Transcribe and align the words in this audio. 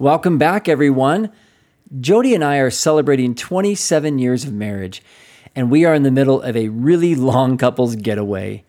Welcome 0.00 0.38
back, 0.38 0.66
everyone. 0.66 1.30
Jody 2.00 2.34
and 2.34 2.42
I 2.42 2.56
are 2.56 2.70
celebrating 2.70 3.34
27 3.34 4.18
years 4.18 4.44
of 4.44 4.52
marriage, 4.54 5.02
and 5.54 5.70
we 5.70 5.84
are 5.84 5.92
in 5.92 6.04
the 6.04 6.10
middle 6.10 6.40
of 6.40 6.56
a 6.56 6.70
really 6.70 7.14
long 7.34 7.58
couples 7.58 7.96
getaway. 7.96 8.64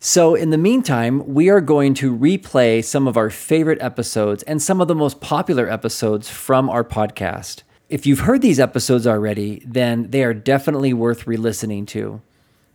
So, 0.00 0.34
in 0.34 0.48
the 0.48 0.56
meantime, 0.56 1.34
we 1.34 1.50
are 1.50 1.60
going 1.60 1.92
to 1.96 2.16
replay 2.16 2.82
some 2.82 3.06
of 3.06 3.18
our 3.18 3.28
favorite 3.28 3.82
episodes 3.82 4.42
and 4.44 4.62
some 4.62 4.80
of 4.80 4.88
the 4.88 4.94
most 4.94 5.20
popular 5.20 5.68
episodes 5.68 6.30
from 6.30 6.70
our 6.70 6.82
podcast. 6.82 7.62
If 7.90 8.06
you've 8.06 8.20
heard 8.20 8.40
these 8.40 8.58
episodes 8.58 9.06
already, 9.06 9.62
then 9.66 10.12
they 10.12 10.24
are 10.24 10.32
definitely 10.32 10.94
worth 10.94 11.26
re 11.26 11.36
listening 11.36 11.84
to. 11.88 12.22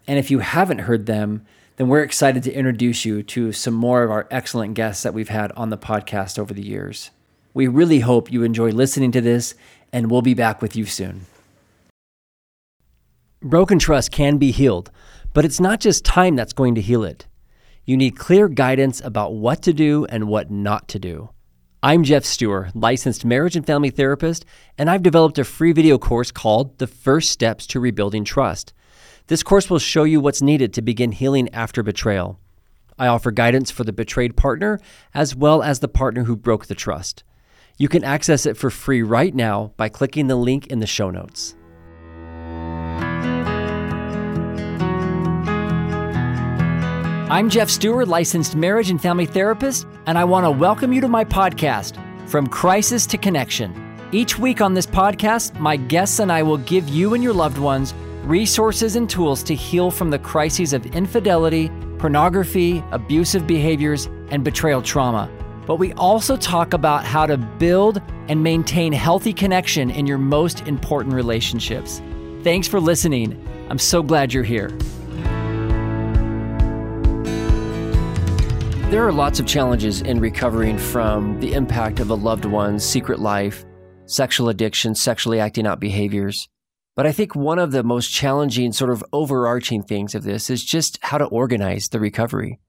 And 0.05 0.19
if 0.19 0.29
you 0.29 0.39
haven't 0.39 0.81
heard 0.81 1.07
them, 1.07 1.43
then 1.77 1.87
we're 1.87 2.03
excited 2.03 2.43
to 2.43 2.53
introduce 2.53 3.03
you 3.03 3.23
to 3.23 3.51
some 3.51 3.73
more 3.73 4.03
of 4.03 4.11
our 4.11 4.27
excellent 4.29 4.75
guests 4.75 5.01
that 5.01 5.15
we've 5.15 5.29
had 5.29 5.51
on 5.53 5.71
the 5.71 5.77
podcast 5.79 6.37
over 6.37 6.53
the 6.53 6.61
years. 6.61 7.09
We 7.53 7.67
really 7.67 8.01
hope 8.01 8.31
you 8.31 8.43
enjoy 8.43 8.69
listening 8.71 9.11
to 9.13 9.21
this, 9.21 9.55
and 9.91 10.11
we'll 10.11 10.21
be 10.21 10.33
back 10.33 10.61
with 10.61 10.75
you 10.75 10.85
soon. 10.85 11.25
Broken 13.41 13.79
trust 13.79 14.11
can 14.11 14.37
be 14.37 14.51
healed, 14.51 14.91
but 15.33 15.45
it's 15.45 15.59
not 15.59 15.79
just 15.79 16.05
time 16.05 16.35
that's 16.35 16.53
going 16.53 16.75
to 16.75 16.81
heal 16.81 17.03
it. 17.03 17.25
You 17.85 17.97
need 17.97 18.17
clear 18.17 18.47
guidance 18.47 19.01
about 19.01 19.33
what 19.33 19.61
to 19.63 19.73
do 19.73 20.05
and 20.05 20.27
what 20.27 20.51
not 20.51 20.87
to 20.89 20.99
do. 20.99 21.29
I'm 21.81 22.03
Geoff 22.03 22.25
Steurer, 22.25 22.69
licensed 22.75 23.23
marriage 23.23 23.55
and 23.55 23.65
family 23.65 23.89
therapist, 23.89 24.45
and 24.77 24.89
I've 24.89 25.01
developed 25.01 25.39
a 25.39 25.45
free 25.45 25.71
video 25.71 25.97
course 25.97 26.29
called 26.29 26.77
The 26.77 26.87
First 26.87 27.31
Steps 27.31 27.65
to 27.67 27.79
Rebuilding 27.79 28.25
Trust. 28.25 28.73
This 29.27 29.43
course 29.43 29.69
will 29.69 29.79
show 29.79 30.03
you 30.03 30.19
what's 30.19 30.41
needed 30.41 30.73
to 30.73 30.81
begin 30.81 31.13
healing 31.13 31.47
after 31.53 31.81
betrayal. 31.81 32.39
I 32.97 33.07
offer 33.07 33.31
guidance 33.31 33.71
for 33.71 33.85
the 33.85 33.93
betrayed 33.93 34.35
partner 34.35 34.79
as 35.13 35.35
well 35.35 35.63
as 35.63 35.79
the 35.79 35.87
partner 35.87 36.25
who 36.25 36.35
broke 36.35 36.65
the 36.65 36.75
trust. 36.75 37.23
You 37.81 37.87
can 37.87 38.03
access 38.03 38.45
it 38.45 38.57
for 38.57 38.69
free 38.69 39.01
right 39.03 39.33
now 39.33 39.71
by 39.77 39.87
clicking 39.87 40.27
the 40.27 40.35
link 40.35 40.67
in 40.67 40.79
the 40.79 40.85
show 40.85 41.09
notes. 41.09 41.55
I'm 47.31 47.49
Geoff 47.49 47.69
Steurer, 47.69 48.05
licensed 48.05 48.57
marriage 48.57 48.89
and 48.89 49.01
family 49.01 49.25
therapist, 49.25 49.87
and 50.07 50.17
I 50.17 50.25
want 50.25 50.45
to 50.45 50.51
welcome 50.51 50.91
you 50.91 50.99
to 50.99 51.07
my 51.07 51.23
podcast, 51.23 51.95
From 52.27 52.47
Crisis 52.47 53.05
to 53.05 53.17
Connection. 53.17 53.73
Each 54.11 54.37
week 54.37 54.59
on 54.59 54.73
this 54.73 54.85
podcast, 54.85 55.57
my 55.57 55.77
guests 55.77 56.19
and 56.19 56.33
I 56.33 56.43
will 56.43 56.57
give 56.57 56.89
you 56.89 57.13
and 57.13 57.23
your 57.23 57.33
loved 57.33 57.59
ones 57.59 57.93
resources 58.25 58.97
and 58.97 59.09
tools 59.09 59.41
to 59.43 59.55
heal 59.55 59.89
from 59.89 60.09
the 60.09 60.19
crises 60.19 60.73
of 60.73 60.85
infidelity, 60.87 61.71
pornography, 61.97 62.83
abusive 62.91 63.47
behaviors, 63.47 64.07
and 64.31 64.43
betrayal 64.43 64.81
trauma. 64.81 65.31
But 65.69 65.75
we 65.75 65.93
also 65.93 66.35
talk 66.35 66.73
about 66.73 67.05
how 67.05 67.27
to 67.27 67.37
build 67.37 68.01
and 68.27 68.41
maintain 68.41 68.91
healthy 68.91 69.31
connection 69.31 69.91
in 69.91 70.07
your 70.07 70.17
most 70.17 70.61
important 70.61 71.13
relationships. 71.13 72.01
Thanks 72.41 72.67
for 72.67 72.79
listening. 72.79 73.47
I'm 73.69 73.77
so 73.77 74.01
glad 74.01 74.33
you're 74.33 74.43
here. 74.43 74.69
There 78.89 79.05
are 79.05 79.11
lots 79.11 79.39
of 79.39 79.45
challenges 79.45 80.01
in 80.01 80.19
recovering 80.19 80.79
from 80.79 81.39
the 81.39 81.53
impact 81.53 81.99
of 81.99 82.09
a 82.09 82.15
loved 82.15 82.45
one's 82.45 82.83
secret 82.83 83.19
life, 83.19 83.63
sexual 84.07 84.49
addiction, 84.49 84.95
sexually 84.95 85.39
acting 85.39 85.67
out 85.67 85.79
behaviors. 85.79 86.49
But 86.95 87.05
I 87.05 87.11
think 87.11 87.35
one 87.35 87.59
of 87.59 87.71
the 87.71 87.83
most 87.83 88.11
challenging, 88.11 88.73
sort 88.73 88.89
of 88.89 89.03
overarching 89.13 89.83
things 89.83 90.15
of 90.15 90.23
this 90.23 90.49
is 90.49 90.65
just 90.65 90.97
how 91.03 91.19
to 91.19 91.25
organize 91.25 91.89
the 91.89 91.99
recovery, 91.99 92.59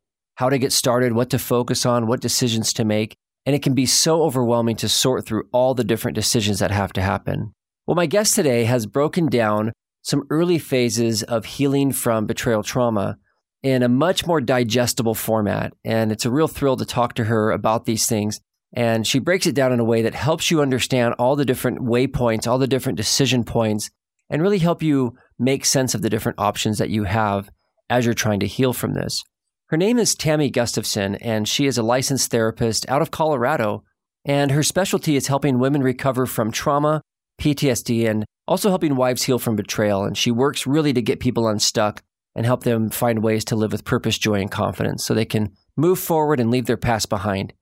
how 0.41 0.49
to 0.49 0.59
get 0.59 0.73
started, 0.73 1.13
what 1.13 1.29
to 1.29 1.39
focus 1.39 1.85
on, 1.85 2.07
what 2.07 2.19
decisions 2.19 2.73
to 2.73 2.83
make. 2.83 3.15
And 3.45 3.55
it 3.55 3.63
can 3.63 3.75
be 3.75 3.85
so 3.85 4.23
overwhelming 4.23 4.75
to 4.77 4.89
sort 4.89 5.27
through 5.27 5.43
all 5.53 5.75
the 5.75 5.85
different 5.85 6.15
decisions 6.15 6.61
that 6.61 6.71
have 6.71 6.95
to 6.95 7.03
happen. 7.03 7.53
Well, 7.87 7.95
my 7.95 8.07
guest 8.07 8.37
today 8.37 8.65
has 8.65 8.87
broken 8.87 9.27
down 9.27 9.73
some 10.01 10.23
early 10.31 10.59
phases 10.59 11.23
of 11.23 11.45
healing 11.45 11.93
from 11.93 12.25
betrayal 12.25 12.63
trauma 12.63 13.19
in 13.63 13.83
a 13.83 13.89
much 13.91 14.27
more 14.27 14.41
digestible 14.41 15.15
format. 15.15 15.75
And 15.85 16.11
it's 16.11 16.25
a 16.25 16.31
real 16.31 16.49
thrill 16.49 16.79
to 16.79 16.87
talk 16.87 17.13
to 17.17 17.25
her 17.25 17.51
about 17.51 17.85
these 17.85 18.07
things. 18.07 18.41
And 18.73 19.07
she 19.07 19.19
breaks 19.19 19.47
it 19.47 19.55
down 19.55 19.75
in 19.75 19.81
a 19.81 19.85
way 19.85 20.01
that 20.01 20.15
helps 20.15 20.51
you 20.51 20.63
understand 20.63 21.17
all 21.19 21.37
the 21.37 21.45
different 21.45 21.81
waypoints, 21.81 22.47
all 22.47 22.57
the 22.57 22.67
different 22.67 22.97
decision 22.97 23.45
points 23.45 23.91
and 24.31 24.41
really 24.41 24.61
help 24.61 24.83
you 24.83 25.19
make 25.39 25.67
sense 25.67 25.95
of 25.95 26.01
the 26.01 26.09
different 26.09 26.39
options 26.39 26.79
that 26.79 26.89
you 26.89 27.05
have 27.05 27.51
as 27.91 28.07
you're 28.07 28.15
trying 28.15 28.41
to 28.41 28.47
heal 28.47 28.73
from 28.73 28.95
this. 28.95 29.23
Her 29.71 29.77
name 29.77 29.99
is 30.01 30.17
Tammy 30.17 30.51
Gustafson, 30.51 31.15
and 31.15 31.49
she 31.49 31.67
is 31.67 31.79
a 31.79 31.85
licensed 31.85 32.33
therapist 32.33 32.89
out 32.91 33.03
of 33.03 33.13
Colorado. 33.13 33.85
And 34.25 34.51
her 34.51 34.65
specialty 34.65 35.15
is 35.15 35.29
helping 35.29 35.61
women 35.61 35.81
recover 35.81 36.27
from 36.27 36.51
trauma, 36.51 37.03
PTSD, 37.41 38.11
and 38.11 38.25
also 38.49 38.69
helping 38.69 38.97
wives 38.97 39.23
heal 39.23 39.39
from 39.39 39.55
betrayal. 39.55 40.03
And 40.03 40.19
she 40.19 40.33
works 40.33 40.67
really 40.67 40.93
to 40.93 41.01
get 41.01 41.21
people 41.21 41.47
unstuck 41.47 42.03
and 42.35 42.45
help 42.45 42.65
them 42.65 42.91
find 42.91 43.23
ways 43.23 43.45
to 43.45 43.55
live 43.55 43.71
with 43.71 43.85
purpose, 43.85 44.19
joy, 44.19 44.41
and 44.41 44.51
confidence 44.51 45.05
so 45.05 45.15
they 45.15 45.25
can 45.25 45.53
move 45.77 46.01
forward 46.01 46.41
and 46.41 46.51
leave 46.51 46.67
their 46.67 46.77
past 46.77 47.09
behind. 47.09 47.53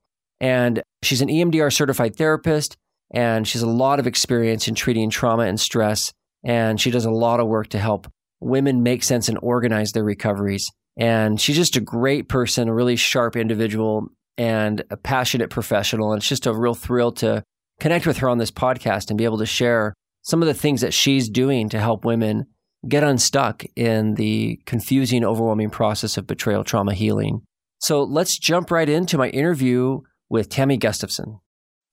And 0.40 0.82
she's 1.02 1.20
an 1.20 1.28
EMDR 1.28 1.70
certified 1.70 2.16
therapist, 2.16 2.78
and 3.12 3.46
she 3.46 3.58
has 3.58 3.62
a 3.62 3.68
lot 3.68 4.00
of 4.00 4.06
experience 4.06 4.66
in 4.66 4.74
treating 4.74 5.10
trauma 5.10 5.42
and 5.42 5.60
stress 5.60 6.12
and 6.44 6.80
she 6.80 6.90
does 6.90 7.04
a 7.04 7.10
lot 7.10 7.40
of 7.40 7.48
work 7.48 7.68
to 7.68 7.78
help 7.78 8.10
women 8.40 8.82
make 8.82 9.02
sense 9.02 9.28
and 9.28 9.38
organize 9.42 9.92
their 9.92 10.04
recoveries. 10.04 10.70
And 10.98 11.40
she's 11.40 11.56
just 11.56 11.76
a 11.76 11.80
great 11.80 12.28
person, 12.28 12.68
a 12.68 12.74
really 12.74 12.96
sharp 12.96 13.36
individual, 13.36 14.08
and 14.36 14.82
a 14.90 14.96
passionate 14.96 15.48
professional. 15.48 16.12
And 16.12 16.20
it's 16.20 16.28
just 16.28 16.46
a 16.46 16.52
real 16.52 16.74
thrill 16.74 17.12
to 17.12 17.44
connect 17.80 18.06
with 18.06 18.18
her 18.18 18.28
on 18.28 18.38
this 18.38 18.50
podcast 18.50 19.08
and 19.08 19.16
be 19.16 19.24
able 19.24 19.38
to 19.38 19.46
share 19.46 19.94
some 20.22 20.42
of 20.42 20.48
the 20.48 20.54
things 20.54 20.80
that 20.80 20.92
she's 20.92 21.28
doing 21.28 21.68
to 21.68 21.78
help 21.78 22.04
women 22.04 22.46
get 22.86 23.04
unstuck 23.04 23.64
in 23.76 24.14
the 24.14 24.60
confusing, 24.66 25.24
overwhelming 25.24 25.70
process 25.70 26.16
of 26.16 26.26
betrayal 26.26 26.64
trauma 26.64 26.94
healing. 26.94 27.42
So 27.80 28.02
let's 28.02 28.36
jump 28.38 28.70
right 28.70 28.88
into 28.88 29.16
my 29.16 29.28
interview 29.28 30.00
with 30.28 30.48
Tammy 30.48 30.76
Gustafson. 30.76 31.38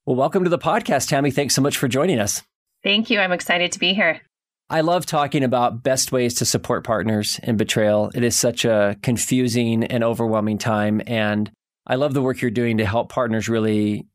Well, 0.05 0.15
welcome 0.15 0.43
to 0.43 0.49
the 0.49 0.59
podcast, 0.59 1.09
Tammy. 1.09 1.31
Thanks 1.31 1.55
so 1.55 1.61
much 1.61 1.77
for 1.77 1.87
joining 1.87 2.19
us. 2.19 2.41
Thank 2.83 3.09
you. 3.09 3.19
I'm 3.19 3.31
excited 3.31 3.71
to 3.71 3.79
be 3.79 3.93
here. 3.93 4.21
I 4.69 4.81
love 4.81 5.05
talking 5.05 5.43
about 5.43 5.83
best 5.83 6.11
ways 6.11 6.35
to 6.35 6.45
support 6.45 6.83
partners 6.83 7.39
in 7.43 7.55
betrayal. 7.55 8.11
It 8.15 8.23
is 8.23 8.35
such 8.35 8.65
a 8.65 8.97
confusing 9.03 9.83
and 9.83 10.03
overwhelming 10.03 10.57
time. 10.57 11.01
And 11.05 11.51
I 11.85 11.95
love 11.95 12.15
the 12.15 12.21
work 12.21 12.41
you're 12.41 12.49
doing 12.49 12.77
to 12.77 12.85
help 12.85 13.09
partners 13.09 13.47
really 13.47 14.07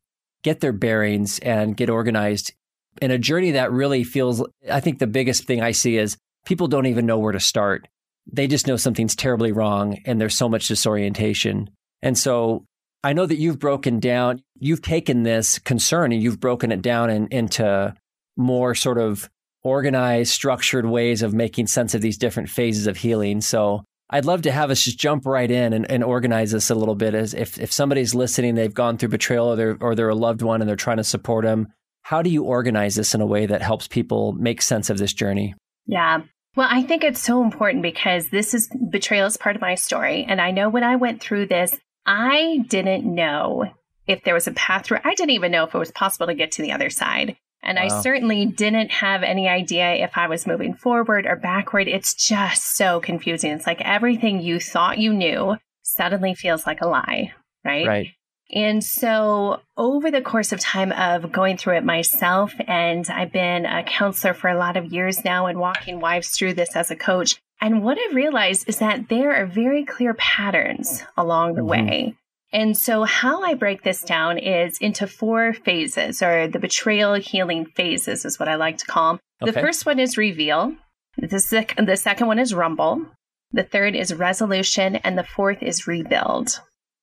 get 0.42 0.60
their 0.60 0.72
bearings 0.72 1.38
and 1.38 1.76
get 1.76 1.88
organized 1.88 2.52
in 3.00 3.12
a 3.12 3.18
journey 3.18 3.52
that 3.52 3.70
really 3.70 4.02
feels, 4.02 4.44
I 4.68 4.80
think 4.80 4.98
the 4.98 5.06
biggest 5.06 5.44
thing 5.44 5.62
I 5.62 5.70
see 5.70 5.96
is 5.96 6.16
people 6.44 6.66
don't 6.66 6.86
even 6.86 7.06
know 7.06 7.18
where 7.18 7.32
to 7.32 7.40
start. 7.40 7.86
They 8.30 8.48
just 8.48 8.66
know 8.66 8.76
something's 8.76 9.14
terribly 9.14 9.52
wrong 9.52 9.98
and 10.04 10.20
there's 10.20 10.36
so 10.36 10.48
much 10.48 10.66
disorientation. 10.66 11.70
And 12.02 12.18
so 12.18 12.64
I 13.04 13.12
know 13.12 13.26
that 13.26 13.38
you've 13.38 13.58
broken 13.60 14.00
down, 14.00 14.42
you've 14.58 14.82
taken 14.82 15.22
this 15.22 15.60
concern 15.60 16.12
and 16.12 16.22
you've 16.22 16.40
broken 16.40 16.72
it 16.72 16.82
down 16.82 17.08
in, 17.08 17.28
into 17.28 17.94
more 18.36 18.74
sort 18.74 18.98
of 18.98 19.30
organized, 19.62 20.32
structured 20.32 20.87
ways 20.87 21.22
of 21.22 21.34
making 21.34 21.66
sense 21.66 21.94
of 21.94 22.00
these 22.00 22.19
different 22.19 22.48
phases 22.48 22.87
of 22.87 22.97
healing. 22.97 23.41
So 23.41 23.84
I'd 24.09 24.25
love 24.25 24.43
to 24.43 24.53
have 24.53 24.71
us 24.71 24.82
just 24.82 24.98
jump 24.98 25.26
right 25.26 25.50
in 25.50 25.72
and, 25.72 25.88
and 25.91 26.03
organize 26.03 26.53
this 26.53 26.71
a 26.71 26.75
little 26.75 26.94
bit. 26.94 27.15
As 27.15 27.34
if, 27.34 27.59
if 27.59 27.72
somebody's 27.72 28.15
listening, 28.15 28.54
they've 28.54 28.75
gone 28.75 28.98
through 28.98 29.10
betrayal 29.10 29.53
or 29.53 29.56
they're, 29.56 29.76
or 29.81 29.94
they're 29.94 30.09
a 30.09 30.15
loved 30.15 30.43
one 30.43 30.60
and 30.60 30.69
they're 30.69 30.76
trying 30.76 30.97
to 30.97 31.04
support 31.04 31.44
them. 31.44 31.69
How 32.03 32.22
do 32.22 32.31
you 32.31 32.44
organize 32.44 32.94
this 32.94 33.15
in 33.15 33.21
a 33.21 33.26
way 33.26 33.47
that 33.47 33.62
helps 33.62 33.87
people 33.87 34.32
make 34.32 34.62
sense 34.62 34.91
of 34.91 34.98
this 34.98 35.12
journey? 35.12 35.54
Yeah. 35.87 36.22
Well, 36.56 36.69
I 36.69 36.82
think 36.82 37.04
it's 37.04 37.21
so 37.21 37.44
important 37.44 37.82
because 37.82 38.28
this 38.28 38.54
is 38.54 38.69
betrayal 38.91 39.27
is 39.27 39.37
part 39.37 39.54
of 39.54 39.62
my 39.62 39.77
story. 39.77 40.27
And 40.28 40.41
I 40.41 40.50
know 40.50 40.69
when 40.69 40.82
I 40.82 40.97
went 40.97 41.21
through 41.21 41.47
this, 41.47 41.77
I 42.04 42.65
didn't 42.66 43.04
know 43.04 43.66
if 44.06 44.25
there 44.25 44.34
was 44.34 44.48
a 44.48 44.53
path 44.53 44.87
through. 44.87 44.98
I 45.04 45.15
didn't 45.15 45.31
even 45.31 45.53
know 45.53 45.65
if 45.65 45.75
it 45.75 45.78
was 45.78 45.92
possible 45.92 46.27
to 46.27 46.34
get 46.34 46.53
to 46.53 46.62
the 46.62 46.72
other 46.72 46.91
side. 46.91 47.36
And 47.62 47.77
wow. 47.77 47.84
I 47.84 48.01
certainly 48.01 48.47
didn't 48.47 48.91
have 48.91 49.22
any 49.22 49.48
idea 49.48 49.92
if 49.92 50.16
I 50.16 50.28
was 50.28 50.47
moving 50.47 50.74
forward 50.74 51.27
or 51.27 51.36
backward. 51.36 51.89
It's 51.89 52.15
just 52.15 52.77
so 52.77 53.01
confusing. 53.01 53.53
It's 53.53 53.66
like 53.66 53.80
everything 53.83 54.41
you 54.41 54.60
thought 54.60 54.98
you 54.98 55.12
knew 55.12 55.57
suddenly 55.83 56.34
feels 56.34 56.66
like 56.66 56.80
a 56.80 56.89
lie, 56.89 57.33
right? 57.65 57.86
Right. 57.86 58.09
And 58.53 58.83
so, 58.83 59.60
over 59.77 60.10
the 60.10 60.22
course 60.22 60.51
of 60.53 60.59
time 60.59 60.91
of 60.91 61.30
going 61.30 61.57
through 61.57 61.77
it 61.77 61.84
myself, 61.84 62.53
and 62.66 63.09
I've 63.09 63.33
been 63.33 63.65
a 63.65 63.84
counselor 63.84 64.34
for 64.34 64.48
a 64.48 64.59
lot 64.59 64.77
of 64.77 64.92
years 64.92 65.24
now 65.24 65.47
and 65.47 65.60
walking 65.60 66.01
wives 66.01 66.30
through 66.30 66.54
this 66.54 66.74
as 66.74 66.91
a 66.91 66.97
coach. 66.97 67.41
And 67.60 67.84
what 67.84 67.98
I've 67.98 68.16
realized 68.16 68.68
is 68.68 68.78
that 68.78 69.09
there 69.09 69.36
are 69.36 69.47
very 69.47 69.84
clear 69.84 70.15
patterns 70.15 71.04
along 71.16 71.54
the 71.54 71.60
mm-hmm. 71.60 71.68
way. 71.68 72.16
And 72.52 72.76
so, 72.76 73.04
how 73.04 73.42
I 73.42 73.54
break 73.54 73.82
this 73.82 74.02
down 74.02 74.38
is 74.38 74.78
into 74.78 75.06
four 75.06 75.52
phases, 75.52 76.22
or 76.22 76.48
the 76.48 76.58
betrayal 76.58 77.14
healing 77.14 77.66
phases, 77.66 78.24
is 78.24 78.38
what 78.38 78.48
I 78.48 78.56
like 78.56 78.78
to 78.78 78.86
call 78.86 79.12
them. 79.12 79.20
Okay. 79.42 79.52
The 79.52 79.60
first 79.60 79.86
one 79.86 79.98
is 80.00 80.18
reveal, 80.18 80.74
the, 81.16 81.38
sec- 81.38 81.76
the 81.76 81.97
second 81.97 82.26
one 82.26 82.38
is 82.38 82.52
rumble, 82.52 83.06
the 83.52 83.62
third 83.62 83.94
is 83.94 84.12
resolution, 84.12 84.97
and 84.97 85.16
the 85.16 85.24
fourth 85.24 85.62
is 85.62 85.86
rebuild. 85.86 86.60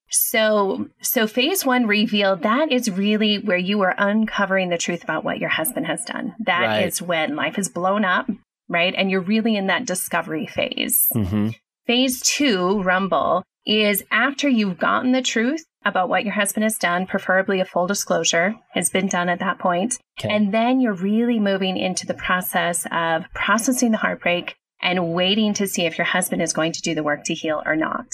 So, 0.09 0.87
so 1.01 1.27
phase 1.27 1.65
one 1.65 1.85
reveal, 1.85 2.37
that 2.37 2.71
is 2.71 2.89
really 2.89 3.39
where 3.39 3.57
you 3.57 3.81
are 3.81 3.95
uncovering 3.97 4.69
the 4.69 4.77
truth 4.77 5.03
about 5.03 5.23
what 5.23 5.39
your 5.39 5.49
husband 5.49 5.85
has 5.87 6.03
done. 6.05 6.33
That 6.39 6.65
right. 6.65 6.87
is 6.87 7.01
when 7.01 7.35
life 7.35 7.57
is 7.57 7.67
blown 7.67 8.05
up, 8.05 8.29
right? 8.69 8.93
And 8.95 9.11
you're 9.11 9.21
really 9.21 9.55
in 9.55 9.67
that 9.67 9.85
discovery 9.85 10.47
phase. 10.47 11.05
Mm-hmm. 11.13 11.49
Phase 11.87 12.21
two, 12.21 12.81
rumble, 12.83 13.43
is 13.67 14.03
after 14.11 14.47
you've 14.47 14.79
gotten 14.79 15.11
the 15.11 15.21
truth 15.21 15.63
about 15.85 16.09
what 16.09 16.23
your 16.23 16.33
husband 16.33 16.63
has 16.63 16.77
done, 16.77 17.05
preferably 17.05 17.59
a 17.59 17.65
full 17.65 17.85
disclosure 17.85 18.55
has 18.71 18.89
been 18.89 19.07
done 19.07 19.29
at 19.29 19.39
that 19.39 19.59
point. 19.59 19.99
Okay. 20.19 20.33
And 20.33 20.53
then 20.53 20.79
you're 20.79 20.93
really 20.93 21.39
moving 21.39 21.77
into 21.77 22.07
the 22.07 22.13
process 22.13 22.87
of 22.91 23.25
processing 23.33 23.91
the 23.91 23.97
heartbreak 23.97 24.55
and 24.81 25.13
waiting 25.13 25.53
to 25.55 25.67
see 25.67 25.85
if 25.85 25.97
your 25.97 26.05
husband 26.05 26.41
is 26.41 26.53
going 26.53 26.71
to 26.71 26.81
do 26.81 26.95
the 26.95 27.03
work 27.03 27.23
to 27.25 27.33
heal 27.33 27.61
or 27.65 27.75
not. 27.75 28.07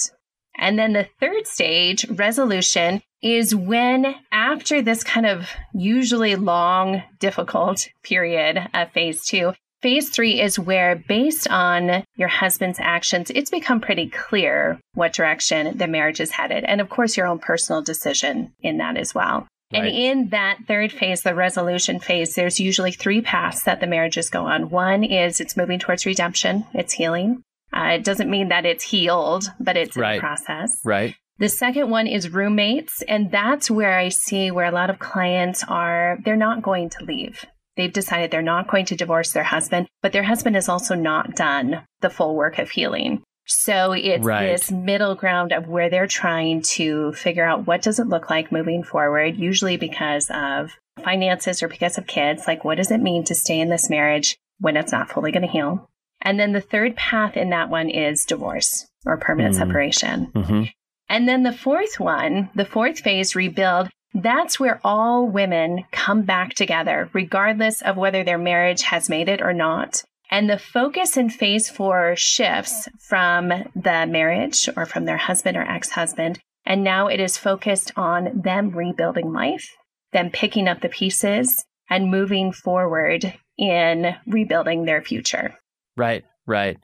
And 0.58 0.78
then 0.78 0.94
the 0.94 1.08
third 1.20 1.48
stage, 1.48 2.08
resolution, 2.10 3.02
is 3.22 3.56
when 3.56 4.16
after 4.32 4.82
this 4.82 5.04
kind 5.04 5.26
of 5.26 5.50
usually 5.74 6.36
long, 6.36 7.02
difficult 7.20 7.88
period 8.04 8.70
of 8.74 8.92
phase 8.92 9.26
two, 9.26 9.54
Phase 9.84 10.10
three 10.12 10.40
is 10.40 10.58
where, 10.58 10.96
based 10.96 11.46
on 11.50 12.06
your 12.16 12.30
husband's 12.30 12.80
actions, 12.80 13.30
it's 13.36 13.52
become 13.52 13.82
pretty 13.82 14.10
clear 14.10 14.80
what 14.94 15.12
direction 15.12 15.78
the 15.78 15.88
marriage 15.88 16.22
is 16.22 16.32
headed. 16.32 16.64
And 16.64 16.80
of 16.80 16.88
course, 16.88 17.18
your 17.18 17.28
own 17.28 17.40
personal 17.40 17.82
decision 17.82 18.54
in 18.62 18.78
that 18.78 18.96
as 18.96 19.14
well. 19.14 19.46
Right. 19.74 19.84
And 19.84 19.88
in 19.90 20.30
that 20.30 20.60
third 20.70 20.94
phase, 20.94 21.24
the 21.24 21.36
resolution 21.36 22.00
phase, 22.00 22.34
there's 22.36 22.62
usually 22.62 22.94
three 22.94 23.20
paths 23.20 23.64
that 23.64 23.82
the 23.82 23.88
marriages 23.88 24.30
go 24.30 24.46
on. 24.46 24.70
One 24.70 25.04
is 25.04 25.42
it's 25.42 25.58
moving 25.58 25.80
towards 25.80 26.06
redemption, 26.06 26.66
it's 26.74 26.94
healing. 26.94 27.42
Uh, 27.74 27.96
it 27.96 28.06
doesn't 28.06 28.30
mean 28.30 28.48
that 28.48 28.66
it's 28.66 28.86
healed, 28.86 29.44
but 29.60 29.76
it's 29.76 29.98
right. 29.98 30.14
in 30.14 30.22
process. 30.22 30.78
Right. 30.86 31.14
The 31.40 31.50
second 31.50 31.90
one 31.90 32.08
is 32.08 32.30
roommates. 32.30 33.02
And 33.02 33.32
that's 33.32 33.70
where 33.70 34.00
I 34.00 34.08
see 34.08 34.50
where 34.50 34.68
a 34.68 34.72
lot 34.72 34.90
of 34.90 35.00
clients 35.00 35.62
are, 35.68 36.20
they're 36.24 36.38
not 36.38 36.62
going 36.62 36.90
to 36.92 37.04
leave. 37.04 37.46
They've 37.76 37.92
decided 37.92 38.32
they're 38.32 38.42
not 38.42 38.68
going 38.68 38.86
to 38.86 38.96
divorce 38.96 39.32
their 39.32 39.44
husband, 39.44 39.88
but 40.02 40.12
their 40.12 40.24
husband 40.24 40.56
has 40.56 40.70
also 40.70 40.96
not 40.96 41.36
done 41.36 41.84
the 42.02 42.10
full 42.10 42.36
work 42.36 42.60
of 42.60 42.70
healing. 42.70 43.24
So 43.46 43.92
it's 43.92 44.24
right. 44.24 44.48
this 44.48 44.72
middle 44.72 45.16
ground 45.16 45.52
of 45.52 45.68
where 45.68 45.90
they're 45.90 46.08
trying 46.08 46.62
to 46.74 47.12
figure 47.14 47.46
out 47.46 47.68
what 47.68 47.82
does 47.82 48.00
it 48.00 48.08
look 48.08 48.30
like 48.30 48.52
moving 48.52 48.84
forward, 48.84 49.36
usually 49.38 49.76
because 49.76 50.30
of 50.34 50.72
finances 51.04 51.62
or 51.62 51.68
because 51.68 51.98
of 51.98 52.08
kids. 52.08 52.48
Like, 52.48 52.64
what 52.64 52.78
does 52.78 52.92
it 52.92 53.02
mean 53.02 53.24
to 53.26 53.36
stay 53.36 53.60
in 53.60 53.70
this 53.70 53.90
marriage 53.90 54.38
when 54.60 54.78
it's 54.78 54.92
not 54.92 55.10
fully 55.10 55.32
going 55.32 55.46
to 55.46 55.52
heal? 55.52 55.90
And 56.22 56.40
then 56.40 56.54
the 56.54 56.62
third 56.62 56.96
path 56.96 57.36
in 57.36 57.50
that 57.50 57.70
one 57.70 57.90
is 57.90 58.24
divorce 58.24 58.88
or 59.06 59.18
permanent 59.18 59.56
mm-hmm. 59.56 59.68
separation. 59.68 60.32
Mm-hmm. 60.34 60.64
And 61.10 61.28
then 61.28 61.44
the 61.44 61.52
fourth 61.52 62.00
one, 62.00 62.50
the 62.56 62.66
fourth 62.66 63.00
phase, 63.00 63.36
rebuild, 63.36 63.90
that's 64.14 64.60
where 64.60 64.80
all 64.84 65.28
women 65.28 65.86
come 65.92 66.24
back 66.24 66.54
together, 66.54 67.10
regardless 67.14 67.82
of 67.82 67.98
whether 67.98 68.24
their 68.24 68.38
marriage 68.38 68.84
has 68.84 69.10
made 69.10 69.30
it 69.30 69.42
or 69.42 69.54
not. 69.54 70.04
And 70.30 70.50
the 70.50 70.58
focus 70.58 71.18
in 71.18 71.30
phase 71.30 71.70
four 71.70 72.16
shifts 72.16 72.88
from 73.00 73.50
the 73.76 74.06
marriage 74.08 74.70
or 74.76 74.86
from 74.86 75.06
their 75.06 75.18
husband 75.18 75.58
or 75.58 75.62
ex 75.62 75.92
husband. 75.92 76.40
And 76.66 76.84
now 76.84 77.08
it 77.08 77.20
is 77.20 77.38
focused 77.38 77.92
on 77.96 78.42
them 78.42 78.72
rebuilding 78.72 79.34
life, 79.34 79.70
them 80.12 80.30
picking 80.32 80.68
up 80.68 80.82
the 80.82 80.90
pieces 80.90 81.64
and 81.90 82.10
moving 82.10 82.52
forward 82.52 83.34
in 83.58 84.16
rebuilding 84.26 84.86
their 84.86 85.02
future. 85.02 85.56
Right, 85.98 86.24
right. 86.48 86.78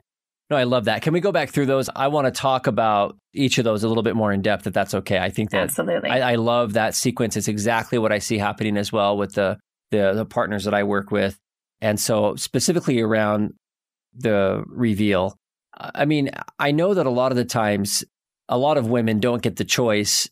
No, 0.50 0.56
I 0.56 0.64
love 0.64 0.86
that. 0.86 1.02
Can 1.02 1.12
we 1.12 1.20
go 1.20 1.30
back 1.30 1.50
through 1.50 1.66
those? 1.66 1.88
I 1.94 2.08
want 2.08 2.26
to 2.26 2.32
talk 2.32 2.66
about 2.66 3.16
each 3.32 3.58
of 3.58 3.64
those 3.64 3.84
a 3.84 3.88
little 3.88 4.02
bit 4.02 4.16
more 4.16 4.32
in 4.32 4.42
depth, 4.42 4.66
if 4.66 4.74
that's 4.74 4.94
okay. 4.94 5.18
I 5.18 5.30
think 5.30 5.50
that 5.50 5.62
absolutely. 5.62 6.10
I, 6.10 6.32
I 6.32 6.34
love 6.34 6.72
that 6.72 6.96
sequence. 6.96 7.36
It's 7.36 7.46
exactly 7.46 7.98
what 7.98 8.10
I 8.10 8.18
see 8.18 8.36
happening 8.36 8.76
as 8.76 8.92
well 8.92 9.16
with 9.16 9.34
the, 9.34 9.58
the 9.92 10.12
the 10.12 10.26
partners 10.26 10.64
that 10.64 10.74
I 10.74 10.82
work 10.82 11.12
with, 11.12 11.38
and 11.80 12.00
so 12.00 12.34
specifically 12.34 13.00
around 13.00 13.54
the 14.12 14.64
reveal. 14.66 15.36
I 15.78 16.04
mean, 16.04 16.30
I 16.58 16.72
know 16.72 16.94
that 16.94 17.06
a 17.06 17.10
lot 17.10 17.30
of 17.30 17.36
the 17.36 17.44
times, 17.44 18.04
a 18.48 18.58
lot 18.58 18.76
of 18.76 18.88
women 18.88 19.20
don't 19.20 19.40
get 19.40 19.54
the 19.54 19.64
choice 19.64 20.28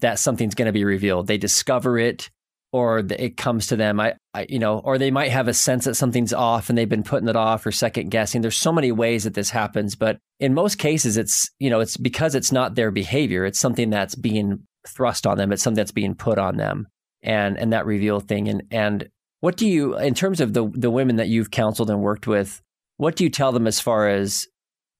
that 0.00 0.18
something's 0.18 0.54
going 0.54 0.66
to 0.66 0.72
be 0.72 0.84
revealed. 0.84 1.26
They 1.26 1.38
discover 1.38 1.98
it 1.98 2.30
or 2.72 3.00
it 3.10 3.36
comes 3.36 3.66
to 3.66 3.76
them. 3.76 4.00
I, 4.00 4.14
I, 4.32 4.46
you 4.48 4.58
know, 4.58 4.78
or 4.78 4.96
they 4.96 5.10
might 5.10 5.30
have 5.30 5.46
a 5.46 5.54
sense 5.54 5.84
that 5.84 5.94
something's 5.94 6.32
off 6.32 6.68
and 6.68 6.76
they've 6.76 6.88
been 6.88 7.02
putting 7.02 7.28
it 7.28 7.36
off 7.36 7.66
or 7.66 7.70
second 7.72 8.10
guessing. 8.10 8.40
There's 8.40 8.56
so 8.56 8.72
many 8.72 8.90
ways 8.90 9.24
that 9.24 9.34
this 9.34 9.50
happens, 9.50 9.94
but 9.94 10.18
in 10.40 10.54
most 10.54 10.78
cases, 10.78 11.18
it's 11.18 11.50
you 11.58 11.68
know, 11.68 11.80
it's 11.80 11.98
because 11.98 12.34
it's 12.34 12.50
not 12.50 12.74
their 12.74 12.90
behavior. 12.90 13.44
It's 13.44 13.58
something 13.58 13.90
that's 13.90 14.14
being 14.14 14.66
thrust 14.88 15.26
on 15.26 15.36
them. 15.36 15.52
It's 15.52 15.62
something 15.62 15.76
that's 15.76 15.92
being 15.92 16.14
put 16.14 16.38
on 16.38 16.56
them, 16.56 16.88
and 17.22 17.58
and 17.58 17.72
that 17.72 17.86
reveal 17.86 18.20
thing. 18.20 18.48
And 18.48 18.62
and 18.70 19.08
what 19.40 19.56
do 19.56 19.68
you, 19.68 19.98
in 19.98 20.14
terms 20.14 20.40
of 20.40 20.54
the 20.54 20.70
the 20.72 20.90
women 20.90 21.16
that 21.16 21.28
you've 21.28 21.50
counseled 21.50 21.90
and 21.90 22.00
worked 22.00 22.26
with, 22.26 22.62
what 22.96 23.16
do 23.16 23.24
you 23.24 23.30
tell 23.30 23.52
them 23.52 23.66
as 23.66 23.80
far 23.80 24.08
as 24.08 24.46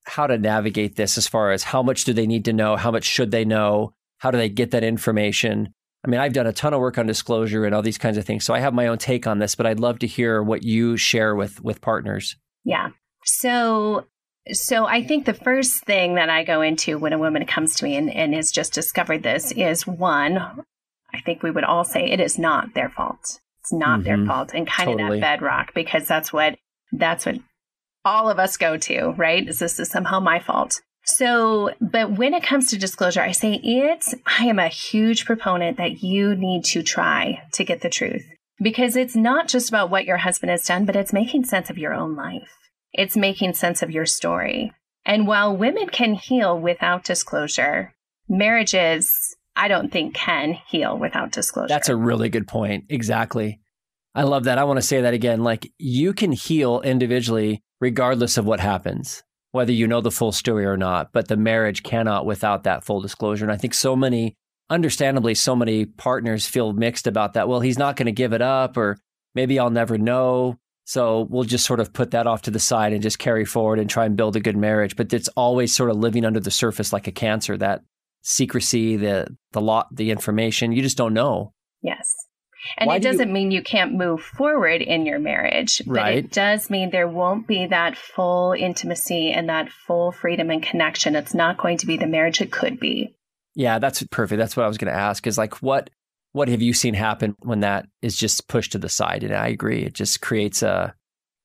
how 0.04 0.26
to 0.26 0.36
navigate 0.36 0.96
this? 0.96 1.16
As 1.16 1.26
far 1.26 1.52
as 1.52 1.62
how 1.62 1.82
much 1.82 2.04
do 2.04 2.12
they 2.12 2.26
need 2.26 2.44
to 2.44 2.52
know? 2.52 2.76
How 2.76 2.90
much 2.90 3.04
should 3.04 3.30
they 3.30 3.46
know? 3.46 3.94
How 4.18 4.30
do 4.30 4.38
they 4.38 4.50
get 4.50 4.72
that 4.72 4.84
information? 4.84 5.72
I 6.04 6.08
mean, 6.08 6.20
I've 6.20 6.32
done 6.32 6.46
a 6.46 6.52
ton 6.52 6.74
of 6.74 6.80
work 6.80 6.98
on 6.98 7.06
disclosure 7.06 7.64
and 7.64 7.74
all 7.74 7.82
these 7.82 7.98
kinds 7.98 8.16
of 8.16 8.24
things. 8.24 8.44
So 8.44 8.54
I 8.54 8.58
have 8.58 8.74
my 8.74 8.88
own 8.88 8.98
take 8.98 9.26
on 9.26 9.38
this, 9.38 9.54
but 9.54 9.66
I'd 9.66 9.78
love 9.78 10.00
to 10.00 10.06
hear 10.06 10.42
what 10.42 10.62
you 10.62 10.96
share 10.96 11.34
with 11.34 11.62
with 11.62 11.80
partners. 11.80 12.36
Yeah. 12.64 12.90
So 13.24 14.06
so 14.50 14.86
I 14.86 15.04
think 15.04 15.26
the 15.26 15.34
first 15.34 15.84
thing 15.84 16.16
that 16.16 16.28
I 16.28 16.42
go 16.42 16.62
into 16.62 16.98
when 16.98 17.12
a 17.12 17.18
woman 17.18 17.46
comes 17.46 17.76
to 17.76 17.84
me 17.84 17.96
and, 17.96 18.10
and 18.10 18.34
has 18.34 18.50
just 18.50 18.72
discovered 18.72 19.22
this 19.22 19.52
is 19.52 19.86
one, 19.86 20.38
I 21.14 21.20
think 21.24 21.42
we 21.42 21.52
would 21.52 21.64
all 21.64 21.84
say 21.84 22.04
it 22.04 22.20
is 22.20 22.38
not 22.38 22.74
their 22.74 22.90
fault. 22.90 23.38
It's 23.60 23.72
not 23.72 24.00
mm-hmm. 24.00 24.02
their 24.02 24.26
fault 24.26 24.52
and 24.52 24.66
kind 24.66 24.90
totally. 24.90 25.18
of 25.18 25.20
that 25.20 25.38
bedrock 25.38 25.72
because 25.74 26.08
that's 26.08 26.32
what 26.32 26.56
that's 26.90 27.26
what 27.26 27.36
all 28.04 28.28
of 28.28 28.40
us 28.40 28.56
go 28.56 28.76
to, 28.76 29.10
right? 29.16 29.46
Is 29.46 29.60
this 29.60 29.78
is 29.78 29.88
somehow 29.88 30.18
my 30.18 30.40
fault? 30.40 30.80
So, 31.04 31.70
but 31.80 32.16
when 32.16 32.32
it 32.34 32.44
comes 32.44 32.70
to 32.70 32.78
disclosure, 32.78 33.20
I 33.20 33.32
say 33.32 33.54
it's, 33.54 34.14
I 34.26 34.46
am 34.46 34.58
a 34.58 34.68
huge 34.68 35.24
proponent 35.24 35.76
that 35.78 36.02
you 36.02 36.36
need 36.36 36.64
to 36.66 36.82
try 36.82 37.42
to 37.54 37.64
get 37.64 37.80
the 37.80 37.90
truth 37.90 38.24
because 38.60 38.94
it's 38.94 39.16
not 39.16 39.48
just 39.48 39.68
about 39.68 39.90
what 39.90 40.04
your 40.04 40.18
husband 40.18 40.50
has 40.50 40.64
done, 40.64 40.84
but 40.84 40.94
it's 40.94 41.12
making 41.12 41.44
sense 41.44 41.70
of 41.70 41.78
your 41.78 41.92
own 41.92 42.14
life. 42.14 42.56
It's 42.92 43.16
making 43.16 43.54
sense 43.54 43.82
of 43.82 43.90
your 43.90 44.06
story. 44.06 44.72
And 45.04 45.26
while 45.26 45.56
women 45.56 45.88
can 45.88 46.14
heal 46.14 46.58
without 46.58 47.04
disclosure, 47.04 47.92
marriages, 48.28 49.36
I 49.56 49.66
don't 49.66 49.90
think 49.90 50.14
can 50.14 50.56
heal 50.68 50.96
without 50.96 51.32
disclosure. 51.32 51.68
That's 51.68 51.88
a 51.88 51.96
really 51.96 52.28
good 52.28 52.46
point. 52.46 52.84
Exactly. 52.88 53.60
I 54.14 54.22
love 54.22 54.44
that. 54.44 54.58
I 54.58 54.64
want 54.64 54.76
to 54.76 54.86
say 54.86 55.00
that 55.00 55.14
again. 55.14 55.42
Like 55.42 55.72
you 55.78 56.12
can 56.12 56.30
heal 56.30 56.80
individually 56.82 57.62
regardless 57.80 58.38
of 58.38 58.44
what 58.44 58.60
happens 58.60 59.24
whether 59.52 59.72
you 59.72 59.86
know 59.86 60.00
the 60.00 60.10
full 60.10 60.32
story 60.32 60.64
or 60.64 60.76
not. 60.76 61.12
But 61.12 61.28
the 61.28 61.36
marriage 61.36 61.82
cannot 61.82 62.26
without 62.26 62.64
that 62.64 62.84
full 62.84 63.00
disclosure. 63.00 63.44
And 63.44 63.52
I 63.52 63.56
think 63.56 63.74
so 63.74 63.94
many, 63.94 64.34
understandably, 64.68 65.34
so 65.34 65.54
many 65.54 65.84
partners 65.84 66.46
feel 66.46 66.72
mixed 66.72 67.06
about 67.06 67.34
that. 67.34 67.48
Well, 67.48 67.60
he's 67.60 67.78
not 67.78 67.96
going 67.96 68.06
to 68.06 68.12
give 68.12 68.32
it 68.32 68.42
up, 68.42 68.76
or 68.76 68.98
maybe 69.34 69.58
I'll 69.58 69.70
never 69.70 69.96
know. 69.98 70.58
So 70.84 71.28
we'll 71.30 71.44
just 71.44 71.64
sort 71.64 71.80
of 71.80 71.92
put 71.92 72.10
that 72.10 72.26
off 72.26 72.42
to 72.42 72.50
the 72.50 72.58
side 72.58 72.92
and 72.92 73.02
just 73.02 73.18
carry 73.18 73.44
forward 73.44 73.78
and 73.78 73.88
try 73.88 74.04
and 74.04 74.16
build 74.16 74.34
a 74.36 74.40
good 74.40 74.56
marriage. 74.56 74.96
But 74.96 75.12
it's 75.12 75.28
always 75.28 75.74
sort 75.74 75.90
of 75.90 75.96
living 75.96 76.24
under 76.24 76.40
the 76.40 76.50
surface 76.50 76.92
like 76.92 77.06
a 77.06 77.12
cancer, 77.12 77.56
that 77.58 77.82
secrecy, 78.22 78.96
the 78.96 79.28
the 79.52 79.60
lot, 79.60 79.94
the 79.94 80.10
information. 80.10 80.72
You 80.72 80.82
just 80.82 80.96
don't 80.96 81.14
know. 81.14 81.52
Yes. 81.82 82.21
And 82.76 82.88
Why 82.88 82.96
it 82.96 83.02
doesn't 83.02 83.28
you... 83.28 83.34
mean 83.34 83.50
you 83.50 83.62
can't 83.62 83.94
move 83.94 84.22
forward 84.22 84.82
in 84.82 85.06
your 85.06 85.18
marriage, 85.18 85.82
but 85.86 85.96
right. 85.96 86.16
it 86.18 86.30
does 86.30 86.70
mean 86.70 86.90
there 86.90 87.08
won't 87.08 87.46
be 87.46 87.66
that 87.66 87.96
full 87.96 88.52
intimacy 88.52 89.32
and 89.32 89.48
that 89.48 89.70
full 89.70 90.12
freedom 90.12 90.50
and 90.50 90.62
connection. 90.62 91.16
It's 91.16 91.34
not 91.34 91.58
going 91.58 91.78
to 91.78 91.86
be 91.86 91.96
the 91.96 92.06
marriage 92.06 92.40
it 92.40 92.52
could 92.52 92.78
be. 92.78 93.14
Yeah, 93.54 93.78
that's 93.78 94.02
perfect. 94.04 94.38
That's 94.38 94.56
what 94.56 94.64
I 94.64 94.68
was 94.68 94.78
going 94.78 94.92
to 94.92 94.98
ask 94.98 95.26
is 95.26 95.38
like 95.38 95.62
what 95.62 95.90
what 96.32 96.48
have 96.48 96.62
you 96.62 96.72
seen 96.72 96.94
happen 96.94 97.36
when 97.40 97.60
that 97.60 97.86
is 98.00 98.16
just 98.16 98.48
pushed 98.48 98.72
to 98.72 98.78
the 98.78 98.88
side? 98.88 99.22
And 99.22 99.34
I 99.34 99.48
agree, 99.48 99.82
it 99.82 99.94
just 99.94 100.20
creates 100.20 100.62
a 100.62 100.94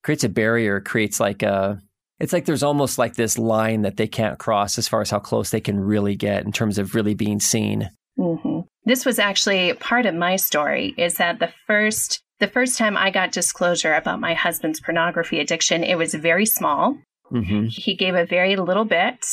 creates 0.03 0.23
a 0.23 0.29
barrier, 0.29 0.79
creates 0.79 1.19
like 1.19 1.43
a 1.43 1.81
it's 2.19 2.33
like 2.33 2.45
there's 2.45 2.63
almost 2.63 2.97
like 2.97 3.15
this 3.15 3.37
line 3.37 3.83
that 3.83 3.97
they 3.97 4.07
can't 4.07 4.39
cross 4.39 4.77
as 4.77 4.87
far 4.87 5.01
as 5.01 5.09
how 5.09 5.19
close 5.19 5.49
they 5.49 5.61
can 5.61 5.79
really 5.79 6.15
get 6.15 6.45
in 6.45 6.51
terms 6.51 6.77
of 6.77 6.95
really 6.95 7.13
being 7.13 7.39
seen. 7.39 7.89
Mm-hmm. 8.17 8.56
This 8.87 9.05
was 9.05 9.19
actually 9.19 9.73
part 9.73 10.05
of 10.05 10.15
my 10.15 10.37
story 10.37 10.95
is 10.97 11.15
that 11.15 11.39
the 11.39 11.49
first 11.67 12.21
the 12.39 12.47
first 12.47 12.77
time 12.77 12.95
I 12.95 13.11
got 13.11 13.33
disclosure 13.33 13.93
about 13.93 14.21
my 14.21 14.33
husband's 14.33 14.79
pornography 14.79 15.41
addiction, 15.41 15.83
it 15.83 15.97
was 15.97 16.13
very 16.13 16.45
small. 16.45 16.97
Mm-hmm. 17.29 17.65
He 17.65 17.95
gave 17.95 18.15
a 18.15 18.25
very 18.25 18.55
little 18.55 18.85
bit. 18.85 19.25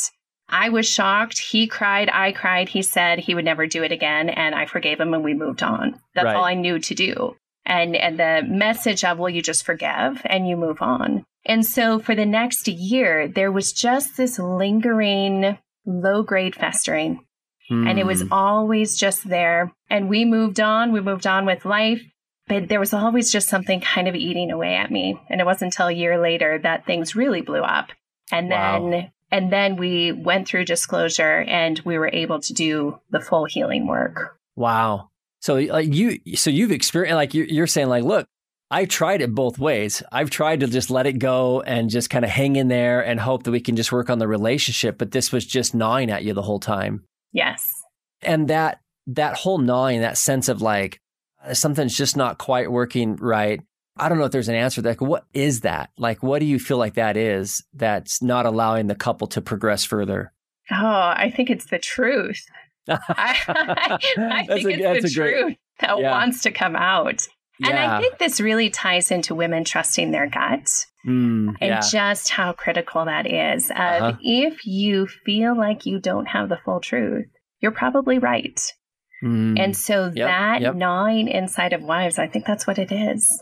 I 0.49 0.69
was 0.69 0.89
shocked. 0.89 1.39
He 1.39 1.67
cried. 1.67 2.09
I 2.11 2.33
cried. 2.33 2.67
He 2.67 2.81
said 2.81 3.19
he 3.19 3.33
would 3.33 3.45
never 3.45 3.65
do 3.65 3.83
it 3.83 3.93
again. 3.93 4.27
And 4.27 4.53
I 4.53 4.65
forgave 4.65 4.99
him 4.99 5.13
and 5.13 5.23
we 5.23 5.33
moved 5.33 5.63
on. 5.63 6.01
That's 6.15 6.25
right. 6.25 6.35
all 6.35 6.43
I 6.43 6.55
knew 6.55 6.79
to 6.79 6.95
do. 6.95 7.35
And, 7.65 7.95
and 7.95 8.19
the 8.19 8.41
message 8.45 9.05
of, 9.05 9.19
well, 9.19 9.29
you 9.29 9.41
just 9.41 9.65
forgive 9.65 10.21
and 10.25 10.47
you 10.47 10.57
move 10.57 10.81
on. 10.81 11.23
And 11.45 11.65
so 11.65 11.99
for 11.99 12.13
the 12.13 12.25
next 12.25 12.67
year, 12.67 13.27
there 13.27 13.51
was 13.51 13.71
just 13.71 14.17
this 14.17 14.37
lingering 14.37 15.57
low 15.85 16.23
grade 16.23 16.55
festering 16.55 17.24
Mm. 17.69 17.89
And 17.89 17.99
it 17.99 18.05
was 18.05 18.21
hmm. 18.21 18.31
always 18.31 18.97
just 18.97 19.27
there. 19.27 19.73
And 19.89 20.09
we 20.09 20.25
moved 20.25 20.59
on. 20.59 20.91
We 20.91 21.01
moved 21.01 21.27
on 21.27 21.45
with 21.45 21.65
life. 21.65 22.01
But 22.47 22.69
there 22.69 22.79
was 22.79 22.93
always 22.93 23.31
just 23.31 23.49
something 23.49 23.81
kind 23.81 24.07
of 24.07 24.13
eating 24.13 24.51
away 24.51 24.75
at 24.75 24.91
me. 24.91 25.19
And 25.29 25.41
it 25.41 25.45
wasn't 25.45 25.73
until 25.73 25.87
a 25.87 25.93
year 25.93 26.19
later 26.19 26.59
that 26.59 26.85
things 26.85 27.15
really 27.15 27.41
blew 27.41 27.61
up. 27.61 27.91
And 28.31 28.49
wow. 28.49 28.89
then 28.89 29.11
and 29.31 29.51
then 29.51 29.75
we 29.75 30.11
went 30.11 30.47
through 30.47 30.65
disclosure 30.65 31.41
and 31.41 31.79
we 31.83 31.97
were 31.97 32.09
able 32.13 32.39
to 32.41 32.53
do 32.53 32.99
the 33.09 33.19
full 33.19 33.45
healing 33.45 33.87
work. 33.87 34.37
Wow. 34.55 35.09
So 35.41 35.55
like 35.55 35.93
you 35.93 36.19
so 36.35 36.49
you've 36.49 36.71
experienced 36.71 37.15
like 37.15 37.33
you're 37.33 37.67
saying 37.67 37.89
like 37.89 38.03
look, 38.03 38.27
I 38.71 38.85
tried 38.85 39.21
it 39.21 39.33
both 39.33 39.59
ways. 39.59 40.01
I've 40.11 40.29
tried 40.29 40.61
to 40.61 40.67
just 40.67 40.89
let 40.89 41.05
it 41.05 41.19
go 41.19 41.61
and 41.61 41.89
just 41.89 42.09
kind 42.09 42.25
of 42.25 42.31
hang 42.31 42.55
in 42.55 42.67
there 42.67 43.05
and 43.05 43.19
hope 43.19 43.43
that 43.43 43.51
we 43.51 43.59
can 43.59 43.75
just 43.75 43.91
work 43.91 44.09
on 44.09 44.19
the 44.19 44.27
relationship, 44.27 44.97
but 44.97 45.11
this 45.11 45.31
was 45.31 45.45
just 45.45 45.75
gnawing 45.75 46.09
at 46.09 46.23
you 46.23 46.33
the 46.33 46.41
whole 46.41 46.59
time. 46.59 47.03
Yes. 47.35 47.83
And 48.21 48.47
that 48.47 48.79
that 49.07 49.35
whole 49.35 49.57
gnawing, 49.57 49.99
that 49.99 50.17
sense 50.17 50.47
of 50.47 50.61
like 50.61 51.01
uh, 51.43 51.53
something's 51.53 51.95
just 51.95 52.15
not 52.15 52.37
quite 52.37 52.71
working 52.71 53.17
right. 53.17 53.61
I 53.97 54.09
don't 54.09 54.17
know 54.17 54.25
if 54.25 54.31
there's 54.31 54.49
an 54.49 54.55
answer. 54.55 54.81
Like, 54.81 55.01
what 55.01 55.25
is 55.33 55.61
that? 55.61 55.89
Like, 55.97 56.23
what 56.23 56.39
do 56.39 56.45
you 56.45 56.59
feel 56.59 56.77
like 56.77 56.95
that 56.95 57.17
is 57.17 57.63
that's 57.73 58.21
not 58.21 58.45
allowing 58.45 58.87
the 58.87 58.95
couple 58.95 59.27
to 59.27 59.41
progress 59.41 59.83
further? 59.83 60.31
Oh, 60.71 60.75
I 60.75 61.31
think 61.35 61.49
it's 61.49 61.65
the 61.65 61.77
truth. 61.77 62.41
I, 62.87 62.97
I, 64.17 64.45
think 64.47 64.79
a, 64.79 64.95
it's 64.95 65.03
the 65.03 65.09
truth 65.09 65.43
great, 65.43 65.59
that 65.81 65.99
yeah. 65.99 66.11
wants 66.11 66.41
to 66.43 66.51
come 66.51 66.75
out. 66.75 67.21
Yeah. 67.59 67.69
And 67.69 67.79
I 67.79 68.01
think 68.01 68.17
this 68.17 68.41
really 68.41 68.69
ties 68.69 69.11
into 69.11 69.33
women 69.33 69.63
trusting 69.63 70.11
their 70.11 70.27
gut 70.27 70.67
mm, 71.07 71.55
and 71.61 71.69
yeah. 71.69 71.79
just 71.79 72.29
how 72.29 72.53
critical 72.53 73.05
that 73.05 73.25
is. 73.25 73.69
Of 73.69 73.77
uh-huh. 73.77 74.13
If 74.21 74.65
you 74.65 75.07
feel 75.07 75.57
like 75.57 75.85
you 75.85 75.99
don't 75.99 76.25
have 76.27 76.49
the 76.49 76.59
full 76.65 76.81
truth, 76.81 77.27
you're 77.61 77.71
probably 77.71 78.19
right. 78.19 78.59
Mm. 79.23 79.57
And 79.57 79.77
so 79.77 80.11
yep, 80.13 80.27
that 80.27 80.61
yep. 80.61 80.75
gnawing 80.75 81.29
inside 81.29 81.73
of 81.73 81.81
wives, 81.81 82.19
I 82.19 82.27
think 82.27 82.45
that's 82.45 82.67
what 82.67 82.77
it 82.77 82.91
is. 82.91 83.41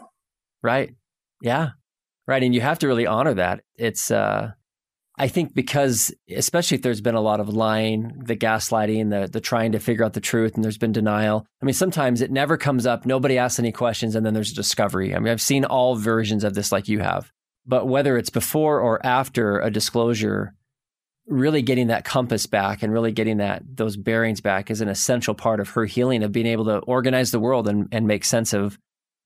Right. 0.62 0.94
Yeah. 1.42 1.70
Right. 2.28 2.44
And 2.44 2.54
you 2.54 2.62
have 2.62 2.80
to 2.80 2.88
really 2.88 3.08
honor 3.08 3.34
that. 3.34 3.62
It's, 3.76 4.12
uh, 4.12 4.52
I 5.18 5.28
think 5.28 5.54
because, 5.54 6.12
especially 6.36 6.76
if 6.76 6.82
there's 6.82 7.02
been 7.02 7.14
a 7.14 7.22
lot 7.22 7.40
of 7.40 7.50
lying, 7.50 8.14
the 8.26 8.36
gaslighting, 8.36 9.12
the 9.12 9.30
the 9.32 9.42
trying 9.42 9.74
to 9.74 9.80
figure 9.80 10.04
out 10.04 10.14
the 10.14 10.20
truth, 10.20 10.56
and 10.56 10.64
there's 10.64 10.80
been 10.80 10.92
denial. 10.92 11.46
I 11.62 11.66
mean, 11.66 11.74
sometimes 11.74 12.22
it 12.22 12.32
never 12.32 12.58
comes 12.58 12.88
up. 12.88 13.06
Nobody 13.06 13.38
asks 13.38 13.60
any 13.60 13.72
questions, 13.72 14.16
and 14.16 14.26
then 14.26 14.34
there's 14.34 14.52
a 14.52 14.56
discovery. 14.56 15.14
I 15.14 15.20
mean, 15.20 15.32
I've 15.32 15.42
seen 15.42 15.66
all 15.66 15.96
versions 15.96 16.44
of 16.44 16.56
this, 16.56 16.72
like 16.72 16.88
you 16.88 17.00
have. 17.00 17.32
But 17.66 17.88
whether 17.88 18.18
it's 18.18 18.32
before 18.32 18.80
or 18.80 19.06
after 19.06 19.60
a 19.60 19.70
disclosure, 19.70 20.56
really 21.28 21.62
getting 21.62 21.88
that 21.88 22.06
compass 22.06 22.46
back 22.46 22.84
and 22.84 22.92
really 22.92 23.12
getting 23.12 23.38
that 23.38 23.64
those 23.66 23.96
bearings 23.96 24.42
back 24.42 24.70
is 24.70 24.82
an 24.82 24.90
essential 24.90 25.34
part 25.34 25.60
of 25.60 25.70
her 25.70 25.86
healing 25.86 26.24
of 26.24 26.32
being 26.32 26.48
able 26.48 26.66
to 26.66 26.80
organize 26.80 27.32
the 27.32 27.40
world 27.40 27.68
and, 27.68 27.88
and 27.92 28.08
make 28.08 28.26
sense 28.26 28.54
of 28.54 28.78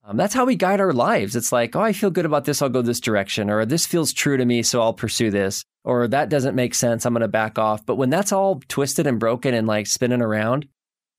um, 0.08 0.16
that's 0.16 0.34
how 0.34 0.46
we 0.46 0.56
guide 0.56 0.80
our 0.80 0.94
lives. 0.94 1.36
It's 1.36 1.52
like, 1.52 1.76
oh, 1.76 1.82
I 1.82 1.92
feel 1.92 2.10
good 2.10 2.26
about 2.26 2.46
this. 2.46 2.62
I'll 2.62 2.70
go 2.70 2.82
this 2.82 3.02
direction. 3.02 3.50
Or 3.50 3.66
this 3.66 3.86
feels 3.86 4.14
true 4.14 4.38
to 4.38 4.46
me. 4.46 4.64
So 4.64 4.82
I'll 4.82 4.94
pursue 4.94 5.30
this. 5.30 5.66
Or 5.84 6.08
that 6.08 6.30
doesn't 6.30 6.56
make 6.56 6.74
sense. 6.76 7.06
I'm 7.06 7.14
going 7.14 7.22
to 7.22 7.28
back 7.28 7.60
off. 7.60 7.86
But 7.86 7.96
when 7.96 8.10
that's 8.10 8.32
all 8.32 8.62
twisted 8.70 9.06
and 9.06 9.20
broken 9.20 9.54
and 9.54 9.68
like 9.68 9.86
spinning 9.86 10.22
around, 10.22 10.66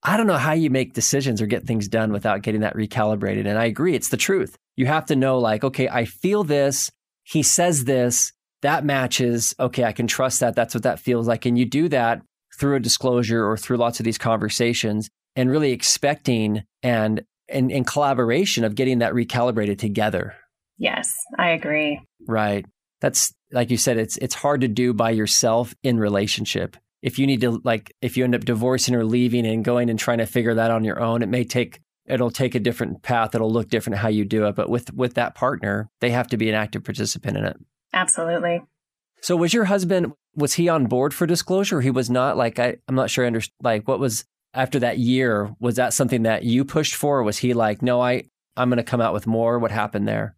I 0.02 0.16
don't 0.16 0.26
know 0.26 0.38
how 0.38 0.52
you 0.52 0.70
make 0.70 0.94
decisions 0.94 1.42
or 1.42 1.46
get 1.46 1.66
things 1.66 1.86
done 1.86 2.12
without 2.12 2.40
getting 2.40 2.62
that 2.62 2.76
recalibrated. 2.76 3.46
And 3.46 3.58
I 3.58 3.66
agree. 3.66 3.94
It's 3.94 4.08
the 4.08 4.16
truth. 4.16 4.56
You 4.76 4.86
have 4.86 5.04
to 5.06 5.16
know, 5.16 5.38
like, 5.38 5.64
okay, 5.64 5.88
I 5.88 6.06
feel 6.06 6.42
this. 6.42 6.90
He 7.24 7.42
says 7.42 7.84
this. 7.84 8.32
That 8.62 8.86
matches. 8.86 9.54
Okay, 9.60 9.84
I 9.84 9.92
can 9.92 10.06
trust 10.06 10.40
that. 10.40 10.54
That's 10.54 10.74
what 10.74 10.84
that 10.84 10.98
feels 10.98 11.28
like. 11.28 11.44
And 11.44 11.58
you 11.58 11.66
do 11.66 11.90
that 11.90 12.22
through 12.58 12.76
a 12.76 12.80
disclosure 12.80 13.46
or 13.46 13.58
through 13.58 13.76
lots 13.76 14.00
of 14.00 14.04
these 14.04 14.18
conversations 14.18 15.10
and 15.36 15.50
really 15.50 15.72
expecting 15.72 16.62
and 16.82 17.22
in, 17.48 17.70
in 17.70 17.84
collaboration 17.84 18.64
of 18.64 18.74
getting 18.74 18.98
that 18.98 19.12
recalibrated 19.12 19.78
together. 19.78 20.34
Yes, 20.76 21.12
I 21.36 21.50
agree. 21.50 22.00
Right. 22.26 22.64
That's 23.00 23.32
like 23.52 23.70
you 23.70 23.76
said, 23.76 23.96
it's 23.96 24.16
it's 24.18 24.34
hard 24.34 24.60
to 24.62 24.68
do 24.68 24.92
by 24.92 25.10
yourself 25.10 25.74
in 25.82 25.98
relationship. 25.98 26.76
If 27.02 27.18
you 27.18 27.26
need 27.26 27.40
to 27.42 27.60
like 27.64 27.94
if 28.02 28.16
you 28.16 28.24
end 28.24 28.34
up 28.34 28.44
divorcing 28.44 28.94
or 28.94 29.04
leaving 29.04 29.46
and 29.46 29.64
going 29.64 29.90
and 29.90 29.98
trying 29.98 30.18
to 30.18 30.26
figure 30.26 30.54
that 30.54 30.70
on 30.70 30.84
your 30.84 31.00
own, 31.00 31.22
it 31.22 31.28
may 31.28 31.44
take 31.44 31.80
it'll 32.06 32.30
take 32.30 32.54
a 32.54 32.60
different 32.60 33.02
path. 33.02 33.34
It'll 33.34 33.52
look 33.52 33.68
different 33.68 33.98
how 33.98 34.08
you 34.08 34.24
do 34.24 34.46
it. 34.46 34.56
But 34.56 34.68
with 34.68 34.92
with 34.92 35.14
that 35.14 35.34
partner, 35.34 35.88
they 36.00 36.10
have 36.10 36.28
to 36.28 36.36
be 36.36 36.48
an 36.48 36.54
active 36.54 36.84
participant 36.84 37.36
in 37.36 37.44
it. 37.44 37.56
Absolutely. 37.92 38.62
So 39.20 39.36
was 39.36 39.54
your 39.54 39.64
husband 39.64 40.12
was 40.34 40.54
he 40.54 40.68
on 40.68 40.86
board 40.86 41.14
for 41.14 41.26
disclosure? 41.26 41.80
He 41.80 41.90
was 41.90 42.10
not 42.10 42.36
like 42.36 42.58
I 42.58 42.76
I'm 42.88 42.94
not 42.94 43.10
sure 43.10 43.24
I 43.24 43.28
understand 43.28 43.54
like 43.62 43.86
what 43.88 44.00
was 44.00 44.24
after 44.54 44.78
that 44.80 44.98
year, 44.98 45.54
was 45.60 45.76
that 45.76 45.92
something 45.92 46.22
that 46.22 46.44
you 46.44 46.64
pushed 46.64 46.94
for? 46.94 47.22
was 47.22 47.38
he 47.38 47.54
like, 47.54 47.82
no, 47.82 48.00
I, 48.00 48.24
I'm 48.56 48.68
going 48.68 48.78
to 48.78 48.82
come 48.82 49.00
out 49.00 49.14
with 49.14 49.26
more? 49.26 49.58
What 49.58 49.70
happened 49.70 50.08
there? 50.08 50.36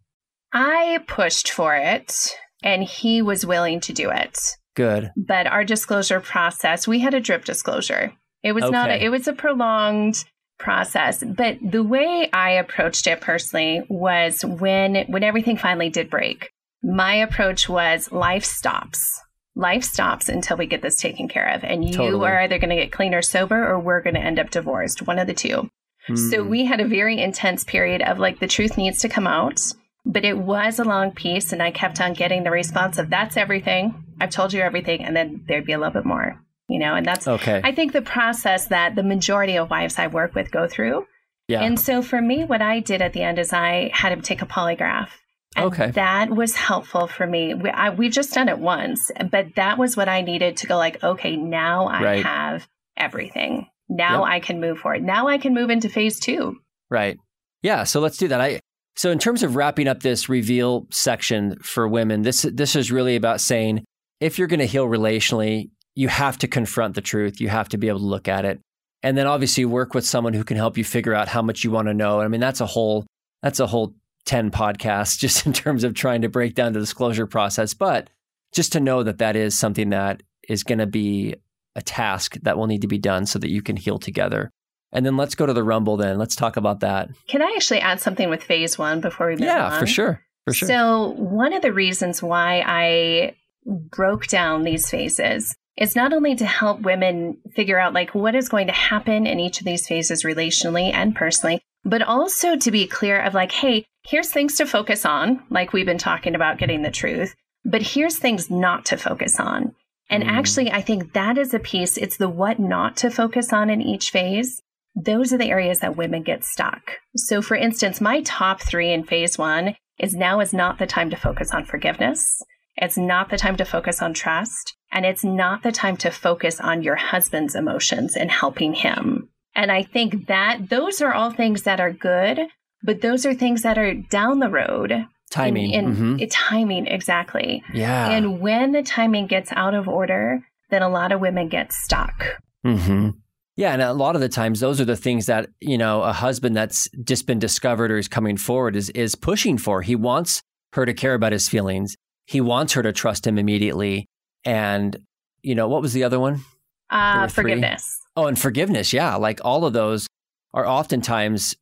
I 0.53 0.99
pushed 1.07 1.51
for 1.51 1.75
it 1.75 2.35
and 2.63 2.83
he 2.83 3.21
was 3.21 3.45
willing 3.45 3.79
to 3.81 3.93
do 3.93 4.09
it. 4.11 4.37
Good. 4.75 5.11
But 5.15 5.47
our 5.47 5.63
disclosure 5.63 6.19
process, 6.19 6.87
we 6.87 6.99
had 6.99 7.13
a 7.13 7.19
drip 7.19 7.45
disclosure. 7.45 8.13
It 8.43 8.53
was 8.53 8.65
okay. 8.65 8.71
not, 8.71 8.89
a, 8.89 9.03
it 9.03 9.09
was 9.09 9.27
a 9.27 9.33
prolonged 9.33 10.23
process. 10.59 11.23
But 11.23 11.57
the 11.61 11.83
way 11.83 12.29
I 12.31 12.51
approached 12.51 13.07
it 13.07 13.21
personally 13.21 13.83
was 13.89 14.43
when, 14.43 15.05
when 15.07 15.23
everything 15.23 15.57
finally 15.57 15.89
did 15.89 16.09
break, 16.09 16.49
my 16.83 17.15
approach 17.15 17.69
was 17.69 18.11
life 18.11 18.45
stops 18.45 19.21
life 19.61 19.83
stops 19.83 20.27
until 20.27 20.57
we 20.57 20.65
get 20.65 20.81
this 20.81 20.99
taken 20.99 21.29
care 21.29 21.47
of. 21.53 21.63
And 21.63 21.85
you 21.85 21.93
totally. 21.93 22.27
are 22.27 22.41
either 22.41 22.59
going 22.59 22.71
to 22.71 22.75
get 22.75 22.91
clean 22.91 23.13
or 23.13 23.21
sober, 23.21 23.65
or 23.65 23.79
we're 23.79 24.01
going 24.01 24.15
to 24.15 24.21
end 24.21 24.39
up 24.39 24.49
divorced, 24.49 25.07
one 25.07 25.19
of 25.19 25.27
the 25.27 25.33
two. 25.33 25.69
Mm. 26.09 26.31
So 26.31 26.43
hmm. 26.43 26.49
we 26.49 26.65
had 26.65 26.81
a 26.81 26.87
very 26.87 27.21
intense 27.21 27.63
period 27.63 28.01
of 28.01 28.19
like, 28.19 28.39
the 28.39 28.47
truth 28.47 28.77
needs 28.77 28.99
to 29.01 29.09
come 29.09 29.27
out. 29.27 29.61
But 30.03 30.25
it 30.25 30.37
was 30.37 30.79
a 30.79 30.83
long 30.83 31.11
piece, 31.11 31.53
and 31.53 31.61
I 31.61 31.69
kept 31.69 32.01
on 32.01 32.13
getting 32.13 32.43
the 32.43 32.49
response 32.49 32.97
of, 32.97 33.11
that's 33.11 33.37
everything. 33.37 34.03
I've 34.19 34.31
told 34.31 34.51
you 34.51 34.59
everything. 34.61 35.03
And 35.03 35.15
then 35.15 35.45
there'd 35.47 35.65
be 35.65 35.73
a 35.73 35.77
little 35.77 35.93
bit 35.93 36.05
more, 36.05 36.41
you 36.67 36.79
know, 36.79 36.95
and 36.95 37.05
that's, 37.05 37.27
okay. 37.27 37.61
I 37.63 37.71
think, 37.71 37.93
the 37.93 38.01
process 38.01 38.67
that 38.67 38.95
the 38.95 39.03
majority 39.03 39.57
of 39.57 39.69
wives 39.69 39.99
I 39.99 40.07
work 40.07 40.33
with 40.33 40.49
go 40.49 40.67
through. 40.67 41.05
Yeah. 41.47 41.61
And 41.61 41.79
so 41.79 42.01
for 42.01 42.19
me, 42.19 42.45
what 42.45 42.63
I 42.63 42.79
did 42.79 43.01
at 43.01 43.13
the 43.13 43.21
end 43.21 43.37
is 43.37 43.53
I 43.53 43.91
had 43.93 44.11
him 44.11 44.21
take 44.21 44.41
a 44.41 44.47
polygraph. 44.47 45.09
And 45.55 45.65
okay. 45.65 45.91
That 45.91 46.29
was 46.29 46.55
helpful 46.55 47.07
for 47.07 47.27
me. 47.27 47.53
We, 47.53 47.69
I, 47.69 47.89
we've 47.89 48.11
just 48.11 48.33
done 48.33 48.47
it 48.47 48.59
once, 48.59 49.11
but 49.29 49.55
that 49.55 49.77
was 49.77 49.97
what 49.97 50.07
I 50.07 50.21
needed 50.21 50.57
to 50.57 50.67
go 50.67 50.77
like, 50.77 51.03
okay, 51.03 51.35
now 51.35 51.87
I 51.87 52.01
right. 52.01 52.23
have 52.23 52.67
everything. 52.95 53.67
Now 53.89 54.23
yep. 54.23 54.31
I 54.31 54.39
can 54.39 54.61
move 54.61 54.79
forward. 54.79 55.03
Now 55.03 55.27
I 55.27 55.37
can 55.37 55.53
move 55.53 55.69
into 55.69 55.89
phase 55.89 56.19
two. 56.19 56.57
Right. 56.89 57.17
Yeah. 57.61 57.83
So 57.83 57.99
let's 57.99 58.17
do 58.17 58.29
that. 58.29 58.39
I, 58.39 58.61
so 58.95 59.11
in 59.11 59.19
terms 59.19 59.43
of 59.43 59.55
wrapping 59.57 59.87
up 59.89 60.01
this 60.01 60.29
reveal 60.29 60.87
section 60.89 61.57
for 61.61 61.87
women, 61.87 62.21
this, 62.21 62.43
this 62.43 62.75
is 62.75 62.91
really 62.91 63.17
about 63.17 63.41
saying 63.41 63.83
if 64.21 64.39
you're 64.39 64.47
going 64.47 64.59
to 64.59 64.65
heal 64.65 64.85
relationally, 64.85 65.69
you 65.95 66.07
have 66.07 66.37
to 66.37 66.47
confront 66.47 66.95
the 66.95 67.01
truth. 67.01 67.41
You 67.41 67.49
have 67.49 67.67
to 67.69 67.77
be 67.77 67.89
able 67.89 67.99
to 67.99 68.05
look 68.05 68.29
at 68.29 68.45
it. 68.45 68.61
And 69.03 69.17
then 69.17 69.27
obviously 69.27 69.65
work 69.65 69.93
with 69.93 70.05
someone 70.05 70.33
who 70.33 70.43
can 70.45 70.55
help 70.55 70.77
you 70.77 70.85
figure 70.85 71.13
out 71.13 71.27
how 71.27 71.41
much 71.41 71.63
you 71.63 71.71
want 71.71 71.87
to 71.89 71.93
know. 71.93 72.21
I 72.21 72.29
mean, 72.29 72.39
that's 72.39 72.61
a 72.61 72.65
whole, 72.65 73.05
that's 73.41 73.59
a 73.59 73.67
whole 73.67 73.95
10 74.25 74.51
podcasts 74.51 75.17
just 75.19 75.45
in 75.45 75.53
terms 75.53 75.83
of 75.83 75.93
trying 75.93 76.21
to 76.21 76.29
break 76.29 76.55
down 76.55 76.73
the 76.73 76.79
disclosure 76.79 77.27
process, 77.27 77.73
but 77.73 78.09
just 78.53 78.73
to 78.73 78.79
know 78.79 79.03
that 79.03 79.19
that 79.19 79.35
is 79.35 79.57
something 79.57 79.89
that 79.89 80.23
is 80.47 80.63
going 80.63 80.79
to 80.79 80.87
be 80.87 81.35
a 81.75 81.81
task 81.81 82.35
that 82.41 82.57
will 82.57 82.67
need 82.67 82.81
to 82.81 82.87
be 82.87 82.97
done 82.97 83.25
so 83.25 83.39
that 83.39 83.49
you 83.49 83.61
can 83.61 83.77
heal 83.77 83.97
together. 83.97 84.51
And 84.91 85.05
then 85.05 85.15
let's 85.15 85.35
go 85.35 85.45
to 85.45 85.53
the 85.53 85.63
Rumble 85.63 85.95
then. 85.95 86.17
Let's 86.17 86.35
talk 86.35 86.57
about 86.57 86.81
that. 86.81 87.09
Can 87.27 87.41
I 87.41 87.53
actually 87.55 87.79
add 87.79 88.01
something 88.01 88.29
with 88.29 88.43
phase 88.43 88.77
one 88.77 88.99
before 88.99 89.27
we 89.27 89.33
move 89.33 89.41
yeah, 89.41 89.69
on? 89.69 89.79
for 89.79 89.87
sure. 89.87 90.21
For 90.45 90.53
sure. 90.53 90.67
So, 90.67 91.13
one 91.17 91.53
of 91.53 91.61
the 91.61 91.71
reasons 91.71 92.21
why 92.21 92.63
I 92.65 93.35
broke 93.65 94.27
down 94.27 94.63
these 94.63 94.89
phases 94.89 95.55
is 95.77 95.95
not 95.95 96.13
only 96.13 96.35
to 96.35 96.45
help 96.45 96.81
women 96.81 97.37
figure 97.55 97.79
out 97.79 97.93
like 97.93 98.13
what 98.13 98.35
is 98.35 98.49
going 98.49 98.67
to 98.67 98.73
happen 98.73 99.25
in 99.25 99.39
each 99.39 99.59
of 99.59 99.65
these 99.65 99.87
phases 99.87 100.23
relationally 100.23 100.91
and 100.91 101.15
personally, 101.15 101.61
but 101.85 102.01
also 102.01 102.57
to 102.57 102.71
be 102.71 102.87
clear 102.87 103.21
of 103.21 103.33
like, 103.33 103.51
hey, 103.51 103.85
here's 104.03 104.31
things 104.31 104.55
to 104.55 104.65
focus 104.65 105.05
on, 105.05 105.43
like 105.49 105.73
we've 105.73 105.85
been 105.85 105.97
talking 105.97 106.35
about 106.35 106.57
getting 106.57 106.81
the 106.81 106.91
truth, 106.91 107.35
but 107.63 107.81
here's 107.81 108.17
things 108.17 108.49
not 108.49 108.85
to 108.85 108.97
focus 108.97 109.39
on. 109.39 109.75
And 110.09 110.23
mm. 110.23 110.27
actually, 110.27 110.71
I 110.71 110.81
think 110.81 111.13
that 111.13 111.37
is 111.37 111.53
a 111.53 111.59
piece, 111.59 111.97
it's 111.97 112.17
the 112.17 112.29
what 112.29 112.59
not 112.59 112.97
to 112.97 113.09
focus 113.09 113.53
on 113.53 113.69
in 113.69 113.81
each 113.81 114.11
phase. 114.11 114.61
Those 114.95 115.31
are 115.31 115.37
the 115.37 115.49
areas 115.49 115.79
that 115.79 115.95
women 115.95 116.23
get 116.23 116.43
stuck. 116.43 116.97
So, 117.15 117.41
for 117.41 117.55
instance, 117.55 118.01
my 118.01 118.21
top 118.21 118.61
three 118.61 118.91
in 118.91 119.05
phase 119.05 119.37
one 119.37 119.75
is 119.97 120.13
now 120.13 120.41
is 120.41 120.53
not 120.53 120.79
the 120.79 120.87
time 120.87 121.09
to 121.11 121.15
focus 121.15 121.51
on 121.53 121.65
forgiveness. 121.65 122.41
It's 122.75 122.97
not 122.97 123.29
the 123.29 123.37
time 123.37 123.55
to 123.57 123.65
focus 123.65 124.01
on 124.01 124.13
trust. 124.13 124.75
And 124.91 125.05
it's 125.05 125.23
not 125.23 125.63
the 125.63 125.71
time 125.71 125.95
to 125.97 126.11
focus 126.11 126.59
on 126.59 126.83
your 126.83 126.95
husband's 126.95 127.55
emotions 127.55 128.17
and 128.17 128.29
helping 128.29 128.73
him. 128.73 129.29
And 129.55 129.71
I 129.71 129.83
think 129.83 130.27
that 130.27 130.69
those 130.69 131.01
are 131.01 131.13
all 131.13 131.31
things 131.31 131.63
that 131.63 131.79
are 131.79 131.91
good, 131.91 132.39
but 132.83 133.01
those 133.01 133.25
are 133.25 133.33
things 133.33 133.61
that 133.63 133.77
are 133.77 133.93
down 133.93 134.39
the 134.39 134.49
road. 134.49 135.05
Timing. 135.29 135.71
In, 135.71 135.85
in 135.85 135.95
mm-hmm. 135.95 136.25
timing, 136.29 136.87
exactly. 136.87 137.63
Yeah. 137.73 138.09
And 138.09 138.41
when 138.41 138.73
the 138.73 138.83
timing 138.83 139.27
gets 139.27 139.51
out 139.53 139.73
of 139.73 139.87
order, 139.87 140.45
then 140.69 140.81
a 140.81 140.89
lot 140.89 141.11
of 141.11 141.21
women 141.21 141.47
get 141.47 141.71
stuck. 141.71 142.41
Mm-hmm. 142.65 143.11
Yeah, 143.55 143.73
and 143.73 143.81
a 143.81 143.93
lot 143.93 144.15
of 144.15 144.21
the 144.21 144.29
times 144.29 144.59
those 144.59 144.81
are 144.81 144.85
the 144.85 144.95
things 144.95 145.27
that, 145.27 145.47
you 145.59 145.77
know, 145.77 146.01
a 146.01 146.11
husband 146.13 146.55
that's 146.55 146.89
just 147.03 147.27
been 147.27 147.39
discovered 147.39 147.91
or 147.91 147.97
is 147.97 148.07
coming 148.07 148.37
forward 148.37 148.75
is 148.75 148.89
is 148.89 149.15
pushing 149.15 149.57
for. 149.57 149.81
He 149.81 149.95
wants 149.95 150.41
her 150.73 150.85
to 150.85 150.93
care 150.93 151.13
about 151.13 151.31
his 151.31 151.47
feelings. 151.47 151.95
He 152.25 152.41
wants 152.41 152.73
her 152.73 152.83
to 152.83 152.91
trust 152.91 153.27
him 153.27 153.37
immediately. 153.37 154.07
And, 154.45 154.97
you 155.43 155.53
know, 155.53 155.67
what 155.67 155.81
was 155.81 155.93
the 155.93 156.03
other 156.03 156.19
one? 156.19 156.41
Uh, 156.89 157.27
forgiveness. 157.27 157.99
Oh, 158.15 158.27
and 158.27 158.39
forgiveness. 158.39 158.93
Yeah. 158.93 159.15
Like 159.15 159.39
all 159.43 159.65
of 159.65 159.73
those 159.73 160.07
are 160.53 160.65
oftentimes 160.65 161.55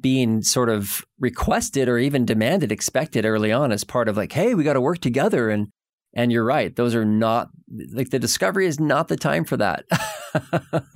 being 0.00 0.42
sort 0.42 0.68
of 0.68 1.04
requested 1.18 1.88
or 1.88 1.98
even 1.98 2.24
demanded, 2.24 2.72
expected 2.72 3.24
early 3.24 3.52
on 3.52 3.72
as 3.72 3.84
part 3.84 4.08
of 4.08 4.16
like, 4.16 4.32
hey, 4.32 4.54
we 4.54 4.64
got 4.64 4.74
to 4.74 4.80
work 4.80 4.98
together. 4.98 5.50
And 5.50 5.68
and 6.16 6.30
you're 6.30 6.44
right; 6.44 6.74
those 6.76 6.94
are 6.94 7.04
not 7.04 7.48
like 7.92 8.10
the 8.10 8.20
discovery 8.20 8.66
is 8.66 8.78
not 8.78 9.08
the 9.08 9.16
time 9.16 9.44
for 9.44 9.56
that. 9.56 9.84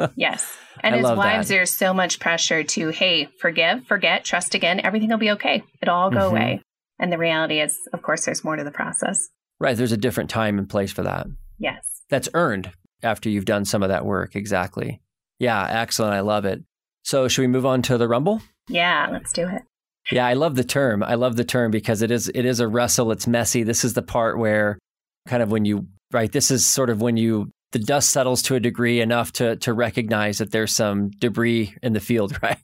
yes, 0.16 0.56
and 0.80 0.94
I 0.94 0.98
as 0.98 1.16
wives, 1.16 1.48
that. 1.48 1.54
there's 1.54 1.76
so 1.76 1.92
much 1.92 2.20
pressure 2.20 2.62
to 2.62 2.88
hey, 2.90 3.28
forgive, 3.40 3.84
forget, 3.86 4.24
trust 4.24 4.54
again. 4.54 4.80
Everything 4.84 5.10
will 5.10 5.18
be 5.18 5.32
okay. 5.32 5.64
It'll 5.82 5.96
all 5.96 6.10
go 6.10 6.18
mm-hmm. 6.18 6.36
away. 6.36 6.62
And 6.98 7.12
the 7.12 7.18
reality 7.18 7.60
is, 7.60 7.76
of 7.92 8.02
course, 8.02 8.24
there's 8.24 8.44
more 8.44 8.56
to 8.56 8.64
the 8.64 8.70
process. 8.70 9.28
Right. 9.60 9.76
There's 9.76 9.92
a 9.92 9.96
different 9.96 10.30
time 10.30 10.58
and 10.58 10.68
place 10.68 10.92
for 10.92 11.02
that. 11.02 11.26
Yes. 11.58 11.84
That's 12.10 12.28
earned 12.34 12.72
after 13.02 13.28
you've 13.28 13.44
done 13.44 13.64
some 13.64 13.82
of 13.82 13.88
that 13.88 14.04
work. 14.04 14.34
Exactly. 14.34 15.00
Yeah. 15.38 15.64
Excellent. 15.68 16.14
I 16.14 16.20
love 16.20 16.44
it. 16.44 16.62
So, 17.02 17.28
should 17.28 17.42
we 17.42 17.48
move 17.48 17.66
on 17.66 17.82
to 17.82 17.98
the 17.98 18.08
Rumble? 18.08 18.42
Yeah, 18.68 19.08
let's 19.10 19.32
do 19.32 19.48
it. 19.48 19.62
Yeah, 20.10 20.26
I 20.26 20.34
love 20.34 20.56
the 20.56 20.64
term. 20.64 21.02
I 21.02 21.14
love 21.14 21.36
the 21.36 21.44
term 21.44 21.70
because 21.70 22.02
it 22.02 22.10
is 22.10 22.28
it 22.34 22.44
is 22.44 22.60
a 22.60 22.68
wrestle. 22.68 23.12
It's 23.12 23.26
messy. 23.26 23.62
This 23.62 23.84
is 23.84 23.94
the 23.94 24.02
part 24.02 24.38
where 24.38 24.78
kind 25.26 25.42
of 25.42 25.50
when 25.50 25.64
you 25.64 25.86
right, 26.12 26.32
this 26.32 26.50
is 26.50 26.64
sort 26.66 26.90
of 26.90 27.00
when 27.00 27.16
you 27.16 27.50
the 27.72 27.78
dust 27.78 28.10
settles 28.10 28.40
to 28.42 28.54
a 28.54 28.60
degree 28.60 29.00
enough 29.00 29.32
to 29.32 29.56
to 29.56 29.72
recognize 29.72 30.38
that 30.38 30.50
there's 30.50 30.74
some 30.74 31.10
debris 31.18 31.74
in 31.82 31.92
the 31.92 32.00
field, 32.00 32.38
right? 32.42 32.58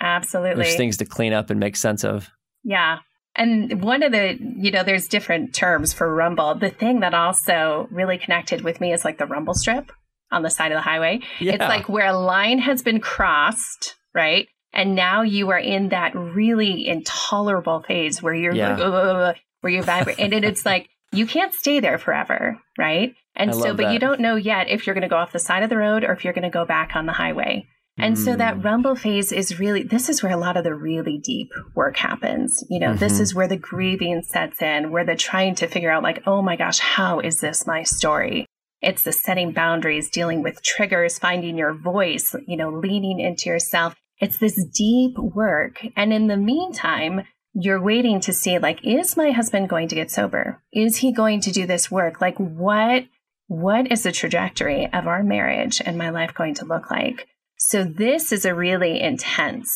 Absolutely. 0.00 0.62
There's 0.62 0.76
things 0.76 0.96
to 0.98 1.04
clean 1.04 1.32
up 1.32 1.50
and 1.50 1.58
make 1.58 1.76
sense 1.76 2.04
of. 2.04 2.30
Yeah. 2.64 2.98
And 3.36 3.82
one 3.82 4.02
of 4.02 4.10
the, 4.10 4.36
you 4.40 4.72
know, 4.72 4.82
there's 4.82 5.06
different 5.06 5.54
terms 5.54 5.92
for 5.92 6.12
rumble. 6.12 6.56
The 6.56 6.70
thing 6.70 7.00
that 7.00 7.14
also 7.14 7.86
really 7.90 8.18
connected 8.18 8.62
with 8.62 8.80
me 8.80 8.92
is 8.92 9.04
like 9.04 9.18
the 9.18 9.26
rumble 9.26 9.54
strip 9.54 9.92
on 10.32 10.42
the 10.42 10.50
side 10.50 10.72
of 10.72 10.76
the 10.76 10.82
highway. 10.82 11.20
Yeah. 11.40 11.52
It's 11.52 11.60
like 11.60 11.88
where 11.88 12.06
a 12.06 12.18
line 12.18 12.58
has 12.58 12.82
been 12.82 13.00
crossed, 13.00 13.94
right? 14.14 14.48
And 14.72 14.94
now 14.94 15.22
you 15.22 15.50
are 15.50 15.58
in 15.58 15.88
that 15.90 16.14
really 16.14 16.86
intolerable 16.86 17.82
phase 17.82 18.22
where 18.22 18.34
you're 18.34 18.54
yeah. 18.54 18.76
like, 18.76 19.36
where 19.60 19.72
you 19.72 19.82
vibrate. 19.82 20.18
and 20.18 20.32
it's 20.32 20.66
like, 20.66 20.88
you 21.12 21.26
can't 21.26 21.54
stay 21.54 21.80
there 21.80 21.98
forever, 21.98 22.60
right? 22.78 23.14
And 23.34 23.50
I 23.50 23.54
so, 23.54 23.74
but 23.74 23.84
that. 23.84 23.92
you 23.92 23.98
don't 23.98 24.20
know 24.20 24.36
yet 24.36 24.68
if 24.68 24.86
you're 24.86 24.94
going 24.94 25.02
to 25.02 25.08
go 25.08 25.16
off 25.16 25.32
the 25.32 25.38
side 25.38 25.62
of 25.62 25.70
the 25.70 25.76
road 25.76 26.04
or 26.04 26.12
if 26.12 26.24
you're 26.24 26.34
going 26.34 26.42
to 26.42 26.50
go 26.50 26.66
back 26.66 26.94
on 26.94 27.06
the 27.06 27.12
highway. 27.12 27.66
And 27.96 28.16
mm. 28.16 28.24
so 28.24 28.36
that 28.36 28.58
mm. 28.58 28.64
rumble 28.64 28.94
phase 28.94 29.32
is 29.32 29.58
really, 29.58 29.82
this 29.82 30.08
is 30.08 30.22
where 30.22 30.32
a 30.32 30.36
lot 30.36 30.56
of 30.56 30.64
the 30.64 30.74
really 30.74 31.18
deep 31.18 31.50
work 31.74 31.96
happens. 31.96 32.62
You 32.70 32.78
know, 32.78 32.90
mm-hmm. 32.90 32.98
this 32.98 33.20
is 33.20 33.34
where 33.34 33.48
the 33.48 33.56
grieving 33.56 34.22
sets 34.22 34.62
in, 34.62 34.90
where 34.90 35.04
the 35.04 35.16
trying 35.16 35.56
to 35.56 35.66
figure 35.66 35.90
out, 35.90 36.02
like, 36.02 36.22
oh 36.26 36.42
my 36.42 36.56
gosh, 36.56 36.78
how 36.78 37.20
is 37.20 37.40
this 37.40 37.66
my 37.66 37.82
story? 37.82 38.46
It's 38.80 39.02
the 39.02 39.12
setting 39.12 39.52
boundaries, 39.52 40.08
dealing 40.10 40.42
with 40.42 40.62
triggers, 40.62 41.18
finding 41.18 41.58
your 41.58 41.74
voice, 41.74 42.36
you 42.46 42.56
know, 42.56 42.70
leaning 42.70 43.18
into 43.18 43.50
yourself. 43.50 43.96
It's 44.20 44.38
this 44.38 44.64
deep 44.74 45.16
work. 45.18 45.86
And 45.96 46.12
in 46.12 46.26
the 46.26 46.36
meantime, 46.36 47.22
you're 47.54 47.82
waiting 47.82 48.20
to 48.20 48.32
see, 48.32 48.58
like, 48.58 48.84
is 48.84 49.16
my 49.16 49.30
husband 49.30 49.68
going 49.68 49.88
to 49.88 49.94
get 49.94 50.10
sober? 50.10 50.62
Is 50.72 50.98
he 50.98 51.12
going 51.12 51.40
to 51.42 51.52
do 51.52 51.66
this 51.66 51.90
work? 51.90 52.20
Like, 52.20 52.36
what, 52.38 53.04
what 53.46 53.90
is 53.90 54.02
the 54.02 54.12
trajectory 54.12 54.92
of 54.92 55.06
our 55.06 55.22
marriage 55.22 55.80
and 55.84 55.96
my 55.96 56.10
life 56.10 56.34
going 56.34 56.54
to 56.54 56.64
look 56.64 56.90
like? 56.90 57.26
So 57.58 57.84
this 57.84 58.30
is 58.30 58.44
a 58.44 58.54
really 58.54 59.00
intense, 59.00 59.74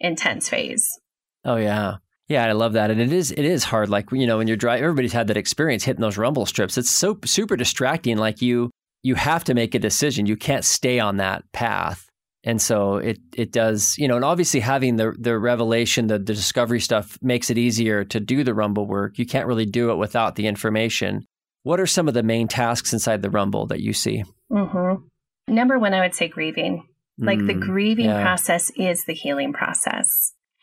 intense 0.00 0.48
phase. 0.48 0.98
Oh 1.44 1.56
yeah. 1.56 1.96
Yeah, 2.28 2.44
I 2.44 2.52
love 2.52 2.74
that. 2.74 2.90
And 2.90 3.00
it 3.00 3.12
is 3.12 3.30
it 3.30 3.44
is 3.44 3.64
hard. 3.64 3.88
Like, 3.88 4.10
you 4.12 4.26
know, 4.26 4.38
when 4.38 4.48
you're 4.48 4.56
driving 4.56 4.84
everybody's 4.84 5.12
had 5.12 5.28
that 5.28 5.36
experience 5.36 5.84
hitting 5.84 6.00
those 6.00 6.18
rumble 6.18 6.46
strips. 6.46 6.76
It's 6.76 6.90
so 6.90 7.18
super 7.24 7.56
distracting. 7.56 8.16
Like 8.18 8.42
you 8.42 8.70
you 9.02 9.14
have 9.14 9.44
to 9.44 9.54
make 9.54 9.74
a 9.74 9.78
decision. 9.78 10.26
You 10.26 10.36
can't 10.36 10.64
stay 10.64 10.98
on 10.98 11.18
that 11.18 11.44
path. 11.52 12.07
And 12.44 12.62
so 12.62 12.96
it 12.96 13.18
it 13.34 13.52
does, 13.52 13.96
you 13.98 14.06
know, 14.06 14.16
and 14.16 14.24
obviously 14.24 14.60
having 14.60 14.96
the 14.96 15.12
the 15.18 15.38
revelation, 15.38 16.06
the, 16.06 16.18
the 16.18 16.34
discovery 16.34 16.80
stuff 16.80 17.18
makes 17.20 17.50
it 17.50 17.58
easier 17.58 18.04
to 18.04 18.20
do 18.20 18.44
the 18.44 18.54
rumble 18.54 18.86
work. 18.86 19.18
You 19.18 19.26
can't 19.26 19.46
really 19.46 19.66
do 19.66 19.90
it 19.90 19.96
without 19.96 20.36
the 20.36 20.46
information. 20.46 21.26
What 21.64 21.80
are 21.80 21.86
some 21.86 22.08
of 22.08 22.14
the 22.14 22.22
main 22.22 22.48
tasks 22.48 22.92
inside 22.92 23.22
the 23.22 23.30
rumble 23.30 23.66
that 23.66 23.80
you 23.80 23.92
see? 23.92 24.24
Mm-hmm. 24.50 25.54
Number 25.54 25.78
one, 25.78 25.94
I 25.94 26.00
would 26.00 26.14
say 26.14 26.28
grieving. 26.28 26.86
Like 27.20 27.40
the 27.40 27.54
mm, 27.54 27.60
grieving 27.60 28.04
yeah. 28.04 28.22
process 28.22 28.70
is 28.76 29.04
the 29.04 29.12
healing 29.12 29.52
process. 29.52 30.08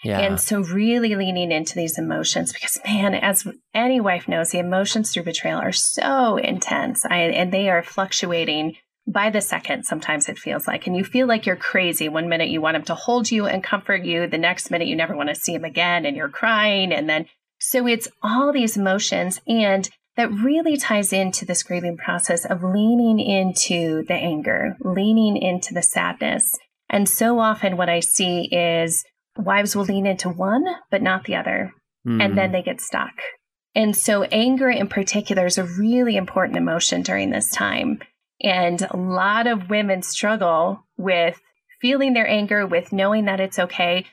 Yeah. 0.04 0.20
And 0.20 0.40
so 0.40 0.62
really 0.62 1.16
leaning 1.16 1.52
into 1.52 1.76
these 1.76 1.98
emotions 1.98 2.54
because 2.54 2.78
man, 2.86 3.14
as 3.14 3.46
any 3.74 4.00
wife 4.00 4.28
knows, 4.28 4.52
the 4.52 4.60
emotions 4.60 5.12
through 5.12 5.24
betrayal 5.24 5.60
are 5.60 5.72
so 5.72 6.38
intense 6.38 7.04
I, 7.06 7.18
and 7.18 7.52
they 7.52 7.70
are 7.70 7.84
fluctuating 7.84 8.78
by 9.08 9.30
the 9.30 9.42
second. 9.42 9.86
Sometimes 9.86 10.28
it 10.28 10.38
feels 10.38 10.68
like, 10.68 10.88
and 10.88 10.96
you 10.96 11.04
feel 11.04 11.28
like 11.28 11.46
you're 11.46 11.56
crazy. 11.56 12.10
One 12.10 12.30
minute 12.30 12.50
you 12.50 12.62
want 12.62 12.76
him 12.76 12.84
to 12.84 12.96
hold 12.96 13.30
you 13.30 13.46
and 13.46 13.64
comfort 13.64 14.04
you. 14.04 14.28
The 14.28 14.38
next 14.38 14.72
minute 14.72 14.88
you 14.88 14.96
never 14.96 15.16
want 15.16 15.30
to 15.30 15.36
see 15.36 15.54
him 15.54 15.66
again 15.66 16.06
and 16.06 16.18
you're 16.18 16.30
crying. 16.30 16.92
And 16.92 17.10
then, 17.10 17.26
so 17.60 17.88
it's 17.88 18.08
all 18.24 18.52
these 18.52 18.78
emotions. 18.78 19.42
And 19.48 19.90
that 20.18 20.32
really 20.32 20.78
ties 20.78 21.12
into 21.12 21.46
this 21.46 21.64
grieving 21.64 21.98
process 21.98 22.46
of 22.46 22.64
leaning 22.64 23.20
into 23.20 24.04
the 24.08 24.14
anger, 24.14 24.78
leaning 24.82 25.38
into 25.38 25.74
the 25.74 25.84
sadness. 25.84 26.58
And 26.90 27.10
so 27.10 27.40
often, 27.40 27.78
what 27.78 27.90
I 27.90 28.00
see 28.00 28.44
is 28.46 29.04
wives 29.38 29.76
will 29.76 29.84
lean 29.84 30.06
into 30.06 30.30
one, 30.30 30.66
but 30.90 31.02
not 31.02 31.26
the 31.26 31.36
other. 31.36 31.74
Mm. 32.08 32.24
And 32.24 32.38
then 32.38 32.50
hmm. 32.50 32.54
they 32.54 32.62
get 32.62 32.80
stuck. 32.80 33.14
And 33.74 33.96
so, 33.96 34.24
anger 34.24 34.70
in 34.70 34.88
particular 34.88 35.48
is 35.48 35.58
a 35.58 35.64
really 35.64 36.16
important 36.16 36.58
emotion 36.58 37.02
during 37.02 37.32
this 37.32 37.50
time. 37.50 38.00
And 38.42 38.82
a 38.92 38.98
lot 38.98 39.48
of 39.48 39.70
women 39.70 40.02
struggle 40.02 40.86
with 40.98 41.40
feeling 41.82 42.14
their 42.14 42.28
anger, 42.28 42.66
with 42.66 42.92
knowing 42.92 43.26
that 43.26 43.40
it's 43.40 43.60
okay, 43.60 44.06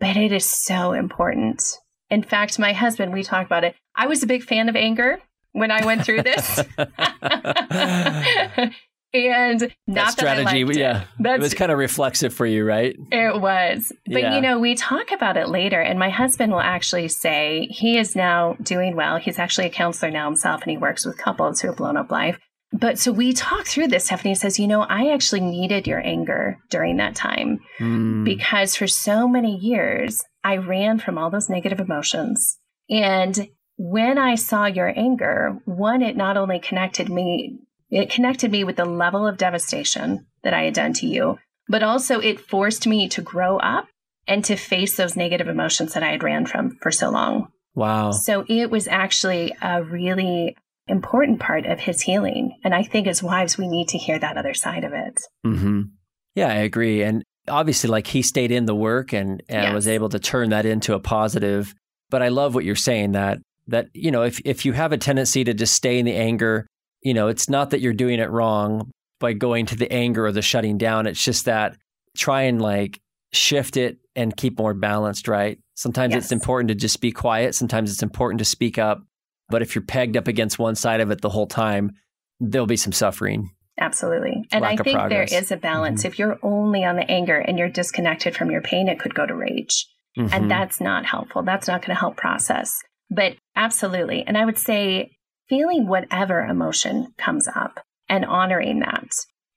but 0.00 0.16
it 0.16 0.32
is 0.32 0.44
so 0.44 0.92
important. 0.92 1.62
In 2.10 2.22
fact, 2.22 2.58
my 2.58 2.72
husband, 2.72 3.12
we 3.12 3.22
talk 3.22 3.46
about 3.46 3.64
it. 3.64 3.74
I 3.94 4.06
was 4.06 4.22
a 4.22 4.26
big 4.26 4.42
fan 4.42 4.68
of 4.68 4.76
anger 4.76 5.18
when 5.52 5.70
I 5.70 5.84
went 5.84 6.04
through 6.04 6.22
this. 6.22 6.58
and 9.14 9.60
not 9.86 9.94
that 9.94 10.12
strategy, 10.12 10.64
that 10.64 10.76
yeah, 10.76 11.04
it 11.18 11.40
was 11.40 11.54
kind 11.54 11.70
of 11.70 11.78
reflexive 11.78 12.34
for 12.34 12.46
you, 12.46 12.64
right? 12.64 12.96
It 13.10 13.40
was, 13.40 13.92
but 14.06 14.22
yeah. 14.22 14.34
you 14.34 14.40
know, 14.40 14.58
we 14.58 14.74
talk 14.74 15.12
about 15.12 15.36
it 15.36 15.48
later, 15.48 15.80
and 15.80 15.98
my 15.98 16.10
husband 16.10 16.52
will 16.52 16.60
actually 16.60 17.08
say 17.08 17.68
he 17.70 17.98
is 17.98 18.16
now 18.16 18.56
doing 18.62 18.96
well. 18.96 19.18
He's 19.18 19.38
actually 19.38 19.66
a 19.66 19.70
counselor 19.70 20.10
now 20.10 20.26
himself, 20.26 20.62
and 20.62 20.70
he 20.70 20.78
works 20.78 21.06
with 21.06 21.18
couples 21.18 21.60
who 21.60 21.68
have 21.68 21.76
blown 21.76 21.96
up 21.96 22.10
life. 22.10 22.38
But 22.72 22.98
so 22.98 23.12
we 23.12 23.32
talk 23.32 23.66
through 23.66 23.88
this. 23.88 24.06
Stephanie 24.06 24.34
says, 24.34 24.58
you 24.58 24.66
know, 24.66 24.82
I 24.82 25.12
actually 25.12 25.40
needed 25.40 25.86
your 25.86 26.04
anger 26.04 26.58
during 26.70 26.96
that 26.96 27.14
time 27.14 27.60
mm. 27.78 28.24
because 28.24 28.76
for 28.76 28.86
so 28.86 29.28
many 29.28 29.56
years 29.56 30.22
I 30.42 30.56
ran 30.56 30.98
from 30.98 31.18
all 31.18 31.30
those 31.30 31.50
negative 31.50 31.80
emotions. 31.80 32.58
And 32.88 33.48
when 33.76 34.18
I 34.18 34.36
saw 34.36 34.66
your 34.66 34.92
anger, 34.96 35.60
one, 35.64 36.02
it 36.02 36.16
not 36.16 36.36
only 36.36 36.58
connected 36.58 37.10
me, 37.10 37.58
it 37.90 38.10
connected 38.10 38.50
me 38.50 38.64
with 38.64 38.76
the 38.76 38.84
level 38.84 39.26
of 39.26 39.36
devastation 39.36 40.26
that 40.42 40.54
I 40.54 40.64
had 40.64 40.74
done 40.74 40.94
to 40.94 41.06
you, 41.06 41.38
but 41.68 41.82
also 41.82 42.20
it 42.20 42.40
forced 42.40 42.86
me 42.86 43.08
to 43.10 43.20
grow 43.20 43.58
up 43.58 43.86
and 44.26 44.44
to 44.44 44.56
face 44.56 44.96
those 44.96 45.16
negative 45.16 45.48
emotions 45.48 45.94
that 45.94 46.02
I 46.02 46.10
had 46.10 46.22
ran 46.22 46.46
from 46.46 46.78
for 46.80 46.90
so 46.90 47.10
long. 47.10 47.48
Wow. 47.74 48.12
So 48.12 48.44
it 48.48 48.70
was 48.70 48.86
actually 48.88 49.54
a 49.60 49.82
really 49.82 50.56
important 50.88 51.40
part 51.40 51.66
of 51.66 51.80
his 51.80 52.00
healing. 52.00 52.58
And 52.64 52.74
I 52.74 52.82
think 52.82 53.06
as 53.06 53.22
wives, 53.22 53.56
we 53.56 53.68
need 53.68 53.88
to 53.88 53.98
hear 53.98 54.18
that 54.18 54.36
other 54.36 54.54
side 54.54 54.84
of 54.84 54.92
it. 54.92 55.20
Mm-hmm. 55.46 55.82
Yeah, 56.34 56.48
I 56.48 56.56
agree. 56.56 57.02
And 57.02 57.22
obviously, 57.48 57.90
like 57.90 58.06
he 58.06 58.22
stayed 58.22 58.50
in 58.50 58.66
the 58.66 58.74
work 58.74 59.12
and, 59.12 59.42
and 59.48 59.64
yes. 59.64 59.74
was 59.74 59.88
able 59.88 60.08
to 60.10 60.18
turn 60.18 60.50
that 60.50 60.66
into 60.66 60.94
a 60.94 61.00
positive. 61.00 61.74
But 62.10 62.22
I 62.22 62.28
love 62.28 62.54
what 62.54 62.64
you're 62.64 62.76
saying 62.76 63.12
that 63.12 63.38
that 63.68 63.88
you 63.94 64.10
know 64.10 64.22
if 64.22 64.40
if 64.44 64.64
you 64.64 64.72
have 64.72 64.92
a 64.92 64.98
tendency 64.98 65.44
to 65.44 65.54
just 65.54 65.74
stay 65.74 65.98
in 65.98 66.04
the 66.04 66.14
anger 66.14 66.66
you 67.02 67.14
know 67.14 67.28
it's 67.28 67.48
not 67.48 67.70
that 67.70 67.80
you're 67.80 67.92
doing 67.92 68.18
it 68.18 68.30
wrong 68.30 68.90
by 69.20 69.32
going 69.32 69.66
to 69.66 69.76
the 69.76 69.90
anger 69.92 70.26
or 70.26 70.32
the 70.32 70.42
shutting 70.42 70.78
down 70.78 71.06
it's 71.06 71.22
just 71.22 71.44
that 71.44 71.76
try 72.16 72.42
and 72.42 72.60
like 72.60 72.98
shift 73.32 73.76
it 73.76 73.98
and 74.16 74.36
keep 74.36 74.58
more 74.58 74.74
balanced 74.74 75.28
right 75.28 75.58
sometimes 75.74 76.12
yes. 76.12 76.24
it's 76.24 76.32
important 76.32 76.68
to 76.68 76.74
just 76.74 77.00
be 77.00 77.12
quiet 77.12 77.54
sometimes 77.54 77.90
it's 77.90 78.02
important 78.02 78.38
to 78.38 78.44
speak 78.44 78.78
up 78.78 79.02
but 79.52 79.62
if 79.62 79.74
you're 79.74 79.84
pegged 79.84 80.16
up 80.16 80.26
against 80.26 80.58
one 80.58 80.74
side 80.74 81.00
of 81.00 81.10
it 81.10 81.20
the 81.20 81.30
whole 81.30 81.46
time 81.46 81.92
there'll 82.40 82.66
be 82.66 82.76
some 82.76 82.92
suffering 82.92 83.50
absolutely 83.78 84.44
and 84.50 84.64
i 84.64 84.76
think 84.76 84.98
there 85.08 85.22
is 85.22 85.52
a 85.52 85.56
balance 85.56 86.00
mm-hmm. 86.00 86.08
if 86.08 86.18
you're 86.18 86.38
only 86.42 86.82
on 86.84 86.96
the 86.96 87.08
anger 87.08 87.38
and 87.38 87.58
you're 87.58 87.68
disconnected 87.68 88.34
from 88.34 88.50
your 88.50 88.62
pain 88.62 88.88
it 88.88 88.98
could 88.98 89.14
go 89.14 89.24
to 89.24 89.34
rage 89.34 89.86
mm-hmm. 90.18 90.32
and 90.34 90.50
that's 90.50 90.80
not 90.80 91.06
helpful 91.06 91.42
that's 91.44 91.68
not 91.68 91.80
going 91.80 91.94
to 91.94 92.00
help 92.00 92.16
process 92.16 92.82
but 93.14 93.36
absolutely. 93.54 94.24
And 94.26 94.38
I 94.38 94.44
would 94.44 94.58
say 94.58 95.10
feeling 95.48 95.86
whatever 95.86 96.40
emotion 96.40 97.08
comes 97.18 97.46
up 97.46 97.80
and 98.08 98.24
honoring 98.24 98.80
that. 98.80 99.10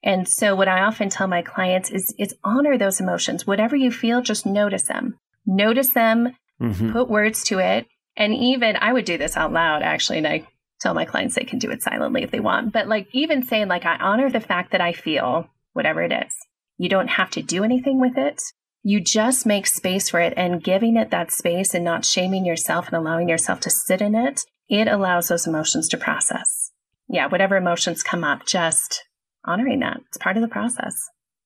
And 0.03 0.27
so 0.27 0.55
what 0.55 0.67
I 0.67 0.81
often 0.81 1.09
tell 1.09 1.27
my 1.27 1.41
clients 1.41 1.89
is 1.89 2.13
is 2.19 2.35
honor 2.43 2.77
those 2.77 2.99
emotions. 2.99 3.47
Whatever 3.47 3.75
you 3.75 3.91
feel, 3.91 4.21
just 4.21 4.45
notice 4.45 4.83
them. 4.83 5.15
Notice 5.47 5.93
them, 5.93 6.35
mm-hmm. 6.61 6.91
put 6.91 7.09
words 7.09 7.43
to 7.45 7.59
it. 7.59 7.87
And 8.17 8.33
even 8.33 8.75
I 8.77 8.93
would 8.93 9.05
do 9.05 9.17
this 9.17 9.37
out 9.37 9.51
loud 9.51 9.81
actually, 9.81 10.19
and 10.19 10.27
I 10.27 10.47
tell 10.79 10.93
my 10.93 11.05
clients 11.05 11.35
they 11.35 11.43
can 11.43 11.59
do 11.59 11.71
it 11.71 11.81
silently 11.81 12.23
if 12.23 12.31
they 12.31 12.39
want. 12.39 12.73
But 12.73 12.87
like 12.87 13.07
even 13.11 13.45
saying 13.45 13.67
like 13.67 13.85
I 13.85 13.97
honor 13.97 14.29
the 14.29 14.39
fact 14.39 14.71
that 14.71 14.81
I 14.81 14.93
feel 14.93 15.49
whatever 15.73 16.01
it 16.01 16.11
is. 16.11 16.33
You 16.77 16.89
don't 16.89 17.07
have 17.07 17.29
to 17.31 17.41
do 17.41 17.63
anything 17.63 17.99
with 17.99 18.17
it. 18.17 18.41
You 18.83 19.01
just 19.01 19.45
make 19.45 19.65
space 19.65 20.09
for 20.09 20.19
it 20.19 20.33
and 20.37 20.63
giving 20.63 20.95
it 20.95 21.09
that 21.11 21.31
space 21.31 21.73
and 21.73 21.83
not 21.83 22.05
shaming 22.05 22.45
yourself 22.45 22.87
and 22.87 22.95
allowing 22.95 23.29
yourself 23.29 23.59
to 23.61 23.69
sit 23.69 24.01
in 24.01 24.13
it, 24.13 24.41
it 24.69 24.87
allows 24.87 25.27
those 25.27 25.47
emotions 25.47 25.87
to 25.89 25.97
process. 25.97 26.71
Yeah, 27.07 27.27
whatever 27.27 27.55
emotions 27.55 28.03
come 28.03 28.23
up, 28.23 28.45
just 28.45 29.03
honoring 29.43 29.79
that. 29.79 30.01
It's 30.07 30.17
part 30.17 30.37
of 30.37 30.41
the 30.41 30.47
process. 30.47 30.95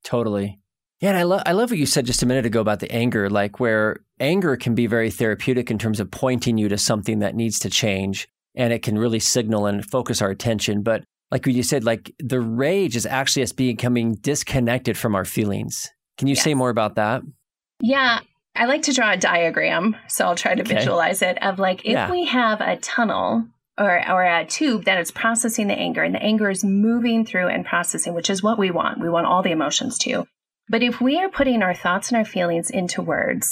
Totally. 0.04 0.60
Yeah, 1.02 1.10
and 1.10 1.18
I 1.18 1.24
love 1.24 1.44
I 1.46 1.54
love 1.54 1.70
what 1.70 1.80
you 1.80 1.86
said 1.86 2.06
just 2.06 2.24
a 2.24 2.26
minute 2.26 2.46
ago 2.46 2.60
about 2.60 2.80
the 2.80 2.92
anger, 2.92 3.30
like 3.30 3.60
where 3.60 3.98
anger 4.20 4.58
can 4.58 4.76
be 4.76 4.86
very 4.86 5.10
therapeutic 5.10 5.72
in 5.72 5.78
terms 5.78 6.00
of 6.00 6.12
pointing 6.12 6.58
you 6.58 6.68
to 6.70 6.78
something 6.78 7.20
that 7.20 7.36
needs 7.36 7.60
to 7.60 7.70
change 7.70 8.28
and 8.56 8.74
it 8.74 8.84
can 8.84 8.98
really 8.98 9.20
signal 9.20 9.66
and 9.66 9.86
focus 9.90 10.22
our 10.22 10.30
attention. 10.30 10.82
But 10.84 11.04
like 11.32 11.46
you 11.48 11.64
said, 11.64 11.84
like 11.84 12.14
the 12.20 12.42
rage 12.42 12.96
is 12.96 13.06
actually 13.06 13.44
us 13.44 13.54
becoming 13.54 14.16
disconnected 14.16 14.98
from 14.98 15.16
our 15.16 15.26
feelings. 15.26 15.90
Can 16.18 16.28
you 16.28 16.36
yes. 16.36 16.44
say 16.44 16.54
more 16.54 16.70
about 16.70 16.96
that? 16.96 17.22
Yeah, 17.82 18.20
I 18.56 18.66
like 18.66 18.82
to 18.84 18.94
draw 18.94 19.14
a 19.14 19.18
diagram, 19.18 19.96
so 20.10 20.26
I'll 20.26 20.36
try 20.36 20.56
to 20.56 20.64
okay. 20.64 20.76
visualize 20.76 21.22
it 21.22 21.42
of 21.42 21.60
like 21.60 21.86
if 21.86 21.94
yeah. 21.94 22.12
we 22.12 22.26
have 22.26 22.60
a 22.60 22.76
tunnel 22.76 23.48
or, 23.78 24.12
or 24.12 24.24
a 24.24 24.46
tube 24.46 24.84
that 24.84 25.00
is 25.00 25.12
processing 25.12 25.68
the 25.68 25.76
anger 25.76 26.04
and 26.04 26.14
the 26.14 26.22
anger 26.22 26.50
is 26.50 26.66
moving 26.66 27.26
through 27.26 27.48
and 27.48 27.66
processing, 27.66 28.14
which 28.14 28.30
is 28.30 28.44
what 28.44 28.58
we 28.58 28.72
want. 28.72 29.00
We 29.00 29.10
want 29.10 29.28
all 29.28 29.42
the 29.42 29.52
emotions 29.52 29.98
too. 29.98 30.26
But 30.70 30.84
if 30.84 31.02
we 31.02 31.18
are 31.20 31.30
putting 31.30 31.64
our 31.64 31.74
thoughts 31.74 32.10
and 32.10 32.18
our 32.18 32.26
feelings 32.26 32.70
into 32.70 33.02
words 33.02 33.50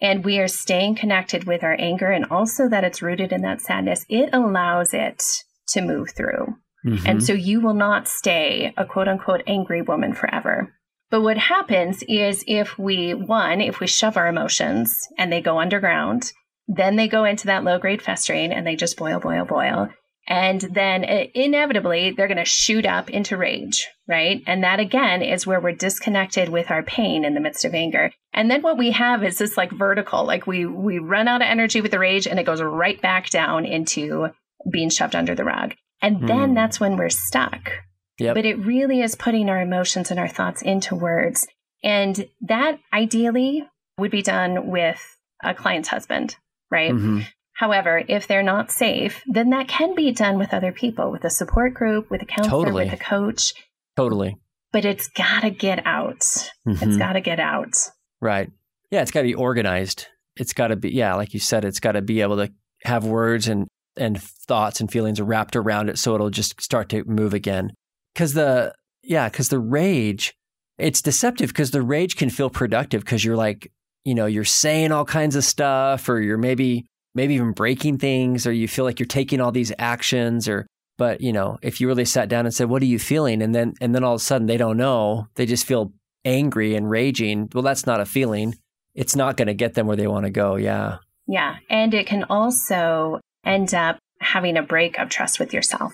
and 0.00 0.24
we 0.24 0.38
are 0.38 0.48
staying 0.48 0.96
connected 0.96 1.44
with 1.44 1.62
our 1.62 1.76
anger 1.78 2.10
and 2.10 2.24
also 2.30 2.68
that 2.68 2.84
it's 2.84 3.02
rooted 3.02 3.32
in 3.32 3.42
that 3.42 3.60
sadness, 3.60 4.04
it 4.08 4.30
allows 4.32 4.92
it 4.92 5.22
to 5.68 5.80
move 5.80 6.10
through. 6.16 6.56
Mm-hmm. 6.84 7.06
And 7.06 7.24
so 7.24 7.32
you 7.32 7.60
will 7.60 7.74
not 7.74 8.08
stay 8.08 8.72
a 8.76 8.84
quote 8.84 9.08
unquote 9.08 9.42
angry 9.46 9.82
woman 9.82 10.14
forever. 10.14 10.74
But 11.10 11.22
what 11.22 11.38
happens 11.38 12.02
is 12.08 12.44
if 12.46 12.78
we, 12.78 13.14
one, 13.14 13.60
if 13.60 13.80
we 13.80 13.86
shove 13.86 14.16
our 14.16 14.26
emotions 14.26 14.94
and 15.16 15.32
they 15.32 15.40
go 15.40 15.58
underground, 15.58 16.32
then 16.66 16.96
they 16.96 17.08
go 17.08 17.24
into 17.24 17.46
that 17.46 17.64
low 17.64 17.78
grade 17.78 18.02
festering 18.02 18.52
and 18.52 18.66
they 18.66 18.76
just 18.76 18.98
boil, 18.98 19.18
boil, 19.18 19.44
boil. 19.44 19.88
And 20.28 20.60
then 20.60 21.04
uh, 21.04 21.24
inevitably 21.34 22.12
they're 22.12 22.28
going 22.28 22.36
to 22.36 22.44
shoot 22.44 22.84
up 22.84 23.08
into 23.08 23.38
rage, 23.38 23.88
right? 24.06 24.42
And 24.46 24.62
that 24.62 24.78
again 24.78 25.22
is 25.22 25.46
where 25.46 25.58
we're 25.58 25.72
disconnected 25.72 26.50
with 26.50 26.70
our 26.70 26.82
pain 26.82 27.24
in 27.24 27.32
the 27.32 27.40
midst 27.40 27.64
of 27.64 27.74
anger. 27.74 28.12
And 28.34 28.50
then 28.50 28.60
what 28.60 28.76
we 28.76 28.90
have 28.90 29.24
is 29.24 29.38
this 29.38 29.56
like 29.56 29.72
vertical, 29.72 30.24
like 30.24 30.46
we 30.46 30.66
we 30.66 30.98
run 30.98 31.28
out 31.28 31.40
of 31.40 31.48
energy 31.48 31.80
with 31.80 31.92
the 31.92 31.98
rage 31.98 32.26
and 32.26 32.38
it 32.38 32.44
goes 32.44 32.60
right 32.60 33.00
back 33.00 33.30
down 33.30 33.64
into 33.64 34.28
being 34.70 34.90
shoved 34.90 35.16
under 35.16 35.34
the 35.34 35.44
rug. 35.44 35.74
And 36.02 36.28
then 36.28 36.50
mm. 36.50 36.54
that's 36.54 36.78
when 36.78 36.96
we're 36.96 37.08
stuck. 37.08 37.72
Yep. 38.18 38.34
But 38.34 38.44
it 38.44 38.58
really 38.58 39.00
is 39.00 39.14
putting 39.14 39.48
our 39.48 39.60
emotions 39.60 40.10
and 40.10 40.20
our 40.20 40.28
thoughts 40.28 40.60
into 40.60 40.94
words. 40.94 41.46
And 41.82 42.28
that 42.42 42.78
ideally 42.92 43.66
would 43.96 44.10
be 44.10 44.22
done 44.22 44.68
with 44.68 45.00
a 45.42 45.54
client's 45.54 45.88
husband, 45.88 46.36
right? 46.70 46.92
Mm-hmm. 46.92 47.20
However, 47.58 48.04
if 48.06 48.28
they're 48.28 48.44
not 48.44 48.70
safe, 48.70 49.20
then 49.26 49.50
that 49.50 49.66
can 49.66 49.96
be 49.96 50.12
done 50.12 50.38
with 50.38 50.54
other 50.54 50.70
people, 50.70 51.10
with 51.10 51.24
a 51.24 51.30
support 51.30 51.74
group, 51.74 52.08
with 52.08 52.22
a 52.22 52.24
counselor, 52.24 52.66
totally. 52.66 52.84
with 52.84 52.92
a 52.92 53.04
coach. 53.04 53.52
Totally. 53.96 54.36
But 54.70 54.84
it's 54.84 55.08
got 55.08 55.40
to 55.40 55.50
get 55.50 55.84
out. 55.84 56.20
Mm-hmm. 56.20 56.88
It's 56.88 56.96
got 56.96 57.14
to 57.14 57.20
get 57.20 57.40
out. 57.40 57.74
Right. 58.20 58.48
Yeah, 58.92 59.02
it's 59.02 59.10
got 59.10 59.22
to 59.22 59.26
be 59.26 59.34
organized. 59.34 60.06
It's 60.36 60.52
got 60.52 60.68
to 60.68 60.76
be, 60.76 60.90
yeah, 60.90 61.16
like 61.16 61.34
you 61.34 61.40
said, 61.40 61.64
it's 61.64 61.80
got 61.80 61.92
to 61.92 62.02
be 62.02 62.20
able 62.20 62.36
to 62.36 62.52
have 62.84 63.04
words 63.04 63.48
and 63.48 63.66
and 63.96 64.22
thoughts 64.22 64.80
and 64.80 64.88
feelings 64.88 65.20
wrapped 65.20 65.56
around 65.56 65.88
it 65.88 65.98
so 65.98 66.14
it'll 66.14 66.30
just 66.30 66.60
start 66.62 66.88
to 66.90 67.02
move 67.06 67.34
again. 67.34 67.72
Cuz 68.14 68.34
the 68.34 68.72
yeah, 69.02 69.28
cuz 69.30 69.48
the 69.48 69.58
rage 69.58 70.32
it's 70.78 71.02
deceptive 71.02 71.48
because 71.48 71.72
the 71.72 71.82
rage 71.82 72.14
can 72.14 72.30
feel 72.30 72.50
productive 72.50 73.04
because 73.04 73.24
you're 73.24 73.36
like, 73.36 73.72
you 74.04 74.14
know, 74.14 74.26
you're 74.26 74.44
saying 74.44 74.92
all 74.92 75.04
kinds 75.04 75.34
of 75.34 75.42
stuff 75.42 76.08
or 76.08 76.20
you're 76.20 76.38
maybe 76.38 76.86
maybe 77.18 77.34
even 77.34 77.52
breaking 77.52 77.98
things 77.98 78.46
or 78.46 78.52
you 78.52 78.68
feel 78.68 78.84
like 78.84 78.98
you're 78.98 79.06
taking 79.06 79.40
all 79.40 79.52
these 79.52 79.72
actions 79.78 80.48
or 80.48 80.66
but 80.96 81.20
you 81.20 81.32
know 81.32 81.58
if 81.62 81.80
you 81.80 81.86
really 81.86 82.04
sat 82.04 82.28
down 82.28 82.46
and 82.46 82.54
said 82.54 82.68
what 82.68 82.80
are 82.82 82.86
you 82.86 82.98
feeling 82.98 83.42
and 83.42 83.54
then 83.54 83.74
and 83.80 83.94
then 83.94 84.04
all 84.04 84.14
of 84.14 84.20
a 84.20 84.24
sudden 84.24 84.46
they 84.46 84.56
don't 84.56 84.76
know 84.76 85.26
they 85.34 85.44
just 85.44 85.66
feel 85.66 85.92
angry 86.24 86.74
and 86.74 86.88
raging 86.88 87.48
well 87.52 87.62
that's 87.62 87.86
not 87.86 88.00
a 88.00 88.06
feeling 88.06 88.54
it's 88.94 89.16
not 89.16 89.36
going 89.36 89.48
to 89.48 89.54
get 89.54 89.74
them 89.74 89.86
where 89.86 89.96
they 89.96 90.06
want 90.06 90.24
to 90.24 90.30
go 90.30 90.56
yeah 90.56 90.98
yeah 91.26 91.56
and 91.68 91.92
it 91.92 92.06
can 92.06 92.24
also 92.24 93.20
end 93.44 93.74
up 93.74 93.98
having 94.20 94.56
a 94.56 94.62
break 94.62 94.98
of 94.98 95.08
trust 95.08 95.38
with 95.38 95.52
yourself 95.52 95.92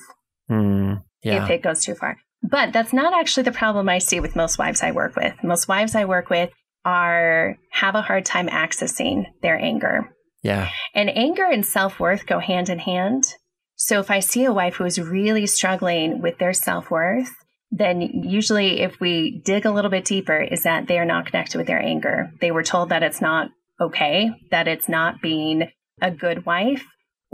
mm, 0.51 1.03
yeah. 1.23 1.45
if 1.45 1.51
it 1.51 1.63
goes 1.63 1.85
too 1.85 1.95
far. 1.95 2.19
But 2.43 2.73
that's 2.73 2.93
not 2.93 3.15
actually 3.15 3.45
the 3.45 3.53
problem 3.53 3.89
I 3.89 3.99
see 3.99 4.21
with 4.21 4.37
most 4.37 4.59
wives 4.59 4.83
I 4.83 4.91
work 4.91 5.17
with. 5.17 5.35
Most 5.43 5.67
wives 5.67 5.95
I 5.95 6.05
work 6.05 6.29
with 6.29 6.51
are 6.85 7.57
have 7.71 7.95
a 7.95 8.03
hard 8.03 8.27
time 8.27 8.49
accessing 8.49 9.25
their 9.41 9.59
anger. 9.59 10.11
Yeah. 10.45 10.71
And 10.95 11.11
anger 11.11 11.45
and 11.45 11.67
self-worth 11.67 12.27
go 12.27 12.39
hand 12.39 12.69
in 12.69 12.79
hand. 12.79 13.25
So 13.77 13.99
if 13.99 14.11
I 14.11 14.21
see 14.21 14.45
a 14.45 14.53
wife 14.53 14.77
who 14.77 14.85
is 14.85 15.01
really 15.01 15.47
struggling 15.47 16.23
with 16.23 16.39
their 16.39 16.53
self-worth, 16.53 17.33
then 17.73 18.01
usually 18.01 18.83
if 18.83 19.01
we 19.01 19.43
dig 19.45 19.65
a 19.65 19.73
little 19.73 19.91
bit 19.91 20.05
deeper 20.05 20.41
is 20.41 20.63
that 20.63 20.87
they 20.87 20.99
are 20.99 21.05
not 21.05 21.27
connected 21.27 21.59
with 21.59 21.67
their 21.67 21.83
anger. 21.83 22.31
They 22.41 22.53
were 22.53 22.63
told 22.63 22.91
that 22.91 23.03
it's 23.03 23.21
not 23.21 23.51
okay, 23.81 24.31
that 24.53 24.69
it's 24.69 24.89
not 24.89 25.21
being 25.21 25.71
a 26.01 26.11
good 26.13 26.47
wife, 26.47 26.85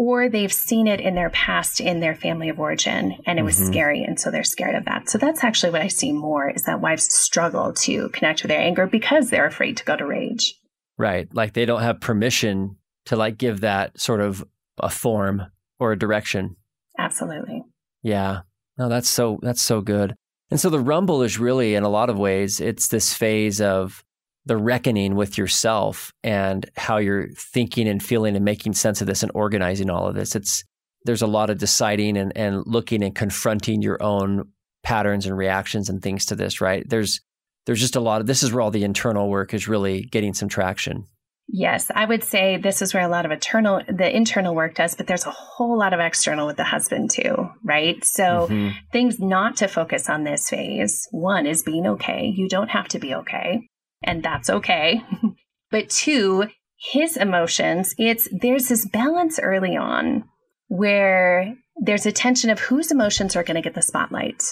or 0.01 0.31
they've 0.31 0.53
seen 0.53 0.87
it 0.87 0.99
in 0.99 1.15
their 1.15 1.29
past 1.29 1.79
in 1.79 2.01
their 2.01 2.15
family 2.15 2.49
of 2.49 2.59
origin 2.59 3.19
and 3.27 3.39
it 3.39 3.43
was 3.43 3.57
mm-hmm. 3.57 3.67
scary 3.67 4.03
and 4.03 4.19
so 4.19 4.31
they're 4.31 4.43
scared 4.43 4.75
of 4.75 4.87
that 4.87 5.11
so 5.11 5.19
that's 5.19 5.45
actually 5.45 5.71
what 5.71 5.83
i 5.83 5.89
see 5.89 6.11
more 6.11 6.49
is 6.49 6.63
that 6.63 6.81
wives 6.81 7.13
struggle 7.13 7.75
to 7.75 8.09
connect 8.09 8.43
with 8.43 8.49
their 8.49 8.61
anger 8.61 8.87
because 8.87 9.29
they're 9.29 9.45
afraid 9.45 9.77
to 9.77 9.85
go 9.85 9.97
to 9.97 10.07
rage 10.07 10.55
right 10.97 11.29
like 11.35 11.53
they 11.53 11.67
don't 11.67 11.83
have 11.83 12.01
permission 12.01 12.77
to 13.07 13.17
like 13.17 13.39
give 13.39 13.61
that 13.61 13.99
sort 13.99 14.21
of 14.21 14.45
a 14.79 14.91
form 14.91 15.43
or 15.79 15.93
a 15.93 15.99
direction 15.99 16.57
absolutely 16.99 17.63
yeah 18.03 18.41
no 18.79 18.89
that's 18.89 19.09
so 19.09 19.39
that's 19.43 19.63
so 19.63 19.81
good 19.81 20.15
and 20.51 20.59
so 20.59 20.69
the 20.69 20.81
rumble 20.81 21.23
is 21.23 21.39
really 21.39 21.75
in 21.75 21.83
a 21.83 21.89
lot 21.89 22.11
of 22.11 22.19
ways 22.19 22.61
it's 22.61 22.89
this 22.89 23.13
phase 23.15 23.61
of 23.61 24.03
the 24.47 24.57
reckoning 24.57 25.15
with 25.15 25.37
yourself 25.37 26.13
and 26.23 26.69
how 26.77 26.97
you're 26.97 27.29
thinking 27.37 27.87
and 27.87 28.03
feeling 28.03 28.37
and 28.37 28.45
making 28.45 28.73
sense 28.73 29.01
of 29.01 29.07
this 29.07 29.23
and 29.23 29.31
organizing 29.35 29.91
all 29.91 30.07
of 30.07 30.15
this. 30.15 30.35
It's 30.35 30.65
there's 31.05 31.23
a 31.23 31.27
lot 31.27 31.51
of 31.51 31.59
deciding 31.59 32.17
and, 32.17 32.37
and 32.37 32.63
looking 32.67 33.03
and 33.03 33.15
confronting 33.15 33.83
your 33.83 34.03
own 34.03 34.49
patterns 34.83 35.27
and 35.27 35.37
reactions 35.37 35.89
and 35.89 36.03
things 36.03 36.27
to 36.27 36.37
this, 36.37 36.61
right? 36.61 36.89
There's 36.89 37.21
there's 37.67 37.81
just 37.81 37.97
a 37.97 38.01
lot 38.01 38.21
of 38.21 38.27
this 38.27 38.43
is 38.43 38.53
where 38.53 38.63
all 38.63 38.71
the 38.71 38.85
internal 38.85 39.29
work 39.29 39.53
is 39.53 39.69
really 39.69 40.03
getting 40.03 40.35
some 40.35 40.49
traction. 40.49 41.05
Yes, 41.53 41.91
I 41.93 42.05
would 42.05 42.23
say 42.23 42.59
this 42.59 42.81
is 42.81 42.95
where 42.95 43.03
a 43.03 43.09
lot 43.09 43.25
of 43.25 43.33
internal 43.33 43.83
the 43.89 44.15
internal 44.15 44.55
work 44.55 44.77
does, 44.77 44.95
but 44.95 45.09
there's 45.09 45.27
a 45.27 45.33
whole 45.33 45.77
lot 45.77 45.93
of 45.93 45.99
external 45.99 46.47
with 46.47 46.57
the 46.57 46.65
husband 46.65 47.11
too, 47.11 47.51
right? 47.65 48.05
So 48.05 48.23
mm-hmm. 48.23 48.69
things 48.93 49.19
not 49.19 49.57
to 49.57 49.67
focus 49.67 50.09
on 50.09 50.23
this 50.23 50.49
phase. 50.49 51.09
One 51.11 51.47
is 51.47 51.65
being 51.65 51.87
okay. 51.89 52.33
You 52.35 52.49
don't 52.49 52.71
have 52.71 52.87
to 52.89 53.01
be 53.01 53.15
okay 53.17 53.63
and 54.03 54.23
that's 54.23 54.49
okay. 54.49 55.03
but 55.71 55.91
two, 55.91 56.47
his 56.77 57.17
emotions, 57.17 57.95
it's 57.99 58.29
there's 58.33 58.69
this 58.69 58.87
balance 58.87 59.39
early 59.39 59.77
on 59.77 60.25
where 60.69 61.57
there's 61.83 62.07
a 62.07 62.13
tension 62.13 62.51
of 62.51 62.61
whose 62.61 62.91
emotions 62.91 63.35
are 63.35 63.43
going 63.43 63.57
to 63.57 63.61
get 63.61 63.75
the 63.75 63.83
spotlight. 63.83 64.43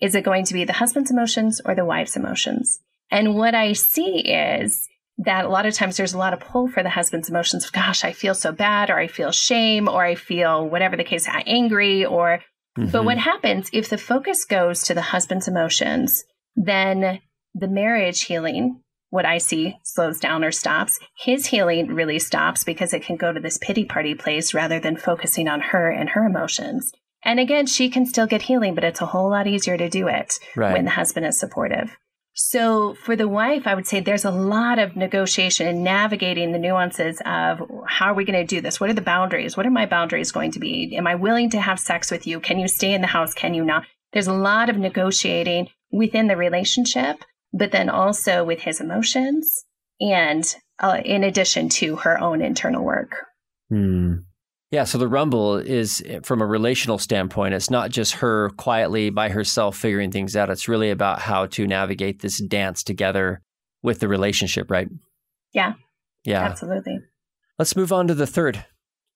Is 0.00 0.14
it 0.14 0.24
going 0.24 0.44
to 0.46 0.54
be 0.54 0.64
the 0.64 0.72
husband's 0.72 1.10
emotions 1.10 1.60
or 1.64 1.74
the 1.74 1.84
wife's 1.84 2.16
emotions? 2.16 2.78
And 3.10 3.34
what 3.34 3.54
I 3.54 3.72
see 3.72 4.20
is 4.20 4.86
that 5.18 5.44
a 5.46 5.48
lot 5.48 5.66
of 5.66 5.74
times 5.74 5.96
there's 5.96 6.12
a 6.12 6.18
lot 6.18 6.32
of 6.32 6.40
pull 6.40 6.68
for 6.68 6.82
the 6.82 6.90
husband's 6.90 7.30
emotions 7.30 7.64
of, 7.64 7.72
gosh, 7.72 8.04
I 8.04 8.12
feel 8.12 8.34
so 8.34 8.52
bad, 8.52 8.90
or 8.90 8.98
I 8.98 9.06
feel 9.06 9.32
shame, 9.32 9.88
or 9.88 10.04
I 10.04 10.14
feel 10.14 10.68
whatever 10.68 10.96
the 10.96 11.04
case, 11.04 11.26
angry, 11.28 12.04
or, 12.04 12.40
mm-hmm. 12.78 12.90
but 12.90 13.04
what 13.04 13.18
happens 13.18 13.70
if 13.72 13.88
the 13.88 13.98
focus 13.98 14.44
goes 14.44 14.82
to 14.84 14.94
the 14.94 15.02
husband's 15.02 15.48
emotions, 15.48 16.24
then 16.54 17.20
the 17.54 17.68
marriage 17.68 18.22
healing 18.22 18.82
what 19.10 19.24
I 19.24 19.38
see 19.38 19.78
slows 19.82 20.18
down 20.18 20.44
or 20.44 20.52
stops. 20.52 20.98
His 21.16 21.46
healing 21.46 21.94
really 21.94 22.18
stops 22.18 22.64
because 22.64 22.92
it 22.92 23.02
can 23.02 23.16
go 23.16 23.32
to 23.32 23.40
this 23.40 23.56
pity 23.56 23.84
party 23.84 24.14
place 24.14 24.52
rather 24.52 24.80
than 24.80 24.96
focusing 24.96 25.48
on 25.48 25.60
her 25.60 25.90
and 25.90 26.10
her 26.10 26.24
emotions. 26.24 26.92
And 27.22 27.40
again, 27.40 27.66
she 27.66 27.88
can 27.88 28.04
still 28.06 28.26
get 28.26 28.42
healing, 28.42 28.74
but 28.74 28.84
it's 28.84 29.00
a 29.00 29.06
whole 29.06 29.30
lot 29.30 29.46
easier 29.46 29.76
to 29.76 29.88
do 29.88 30.06
it 30.06 30.38
right. 30.54 30.72
when 30.74 30.84
the 30.84 30.90
husband 30.90 31.26
is 31.26 31.38
supportive. 31.38 31.96
So 32.38 32.94
for 33.02 33.16
the 33.16 33.28
wife, 33.28 33.66
I 33.66 33.74
would 33.74 33.86
say 33.86 34.00
there's 34.00 34.26
a 34.26 34.30
lot 34.30 34.78
of 34.78 34.94
negotiation 34.94 35.66
and 35.66 35.82
navigating 35.82 36.52
the 36.52 36.58
nuances 36.58 37.22
of 37.24 37.62
how 37.86 38.06
are 38.06 38.14
we 38.14 38.26
going 38.26 38.38
to 38.38 38.44
do 38.44 38.60
this? 38.60 38.78
What 38.78 38.90
are 38.90 38.94
the 38.94 39.00
boundaries? 39.00 39.56
What 39.56 39.64
are 39.64 39.70
my 39.70 39.86
boundaries 39.86 40.32
going 40.32 40.52
to 40.52 40.58
be? 40.58 40.94
Am 40.96 41.06
I 41.06 41.14
willing 41.14 41.48
to 41.50 41.60
have 41.60 41.80
sex 41.80 42.10
with 42.10 42.26
you? 42.26 42.38
Can 42.38 42.58
you 42.58 42.68
stay 42.68 42.92
in 42.92 43.00
the 43.00 43.06
house? 43.06 43.32
Can 43.32 43.54
you 43.54 43.64
not? 43.64 43.84
There's 44.12 44.26
a 44.26 44.34
lot 44.34 44.68
of 44.68 44.76
negotiating 44.76 45.70
within 45.90 46.26
the 46.26 46.36
relationship, 46.36 47.24
but 47.54 47.72
then 47.72 47.88
also 47.88 48.44
with 48.44 48.60
his 48.60 48.82
emotions 48.82 49.64
and 49.98 50.44
uh, 50.78 51.00
in 51.02 51.24
addition 51.24 51.70
to 51.70 51.96
her 51.96 52.20
own 52.20 52.42
internal 52.42 52.84
work. 52.84 53.12
Hmm. 53.70 54.16
Yeah, 54.70 54.84
so 54.84 54.98
the 54.98 55.08
rumble 55.08 55.56
is 55.56 56.02
eh, 56.06 56.20
from 56.22 56.42
a 56.42 56.46
relational 56.46 56.98
standpoint, 56.98 57.54
it's 57.54 57.70
not 57.70 57.90
just 57.90 58.14
her 58.14 58.50
quietly 58.56 59.10
by 59.10 59.28
herself 59.28 59.76
figuring 59.76 60.10
things 60.10 60.34
out. 60.34 60.50
It's 60.50 60.68
really 60.68 60.90
about 60.90 61.20
how 61.20 61.46
to 61.46 61.66
navigate 61.66 62.20
this 62.20 62.38
dance 62.38 62.82
together 62.82 63.42
with 63.82 64.00
the 64.00 64.08
relationship, 64.08 64.70
right? 64.70 64.88
Yeah. 65.52 65.74
Yeah. 66.24 66.42
Absolutely. 66.42 66.98
Let's 67.58 67.76
move 67.76 67.92
on 67.92 68.08
to 68.08 68.14
the 68.14 68.26
third 68.26 68.64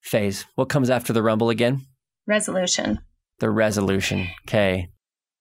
phase. 0.00 0.46
What 0.54 0.68
comes 0.68 0.88
after 0.88 1.12
the 1.12 1.22
rumble 1.22 1.50
again? 1.50 1.86
Resolution. 2.26 3.00
The 3.40 3.50
resolution. 3.50 4.28
Okay. 4.46 4.88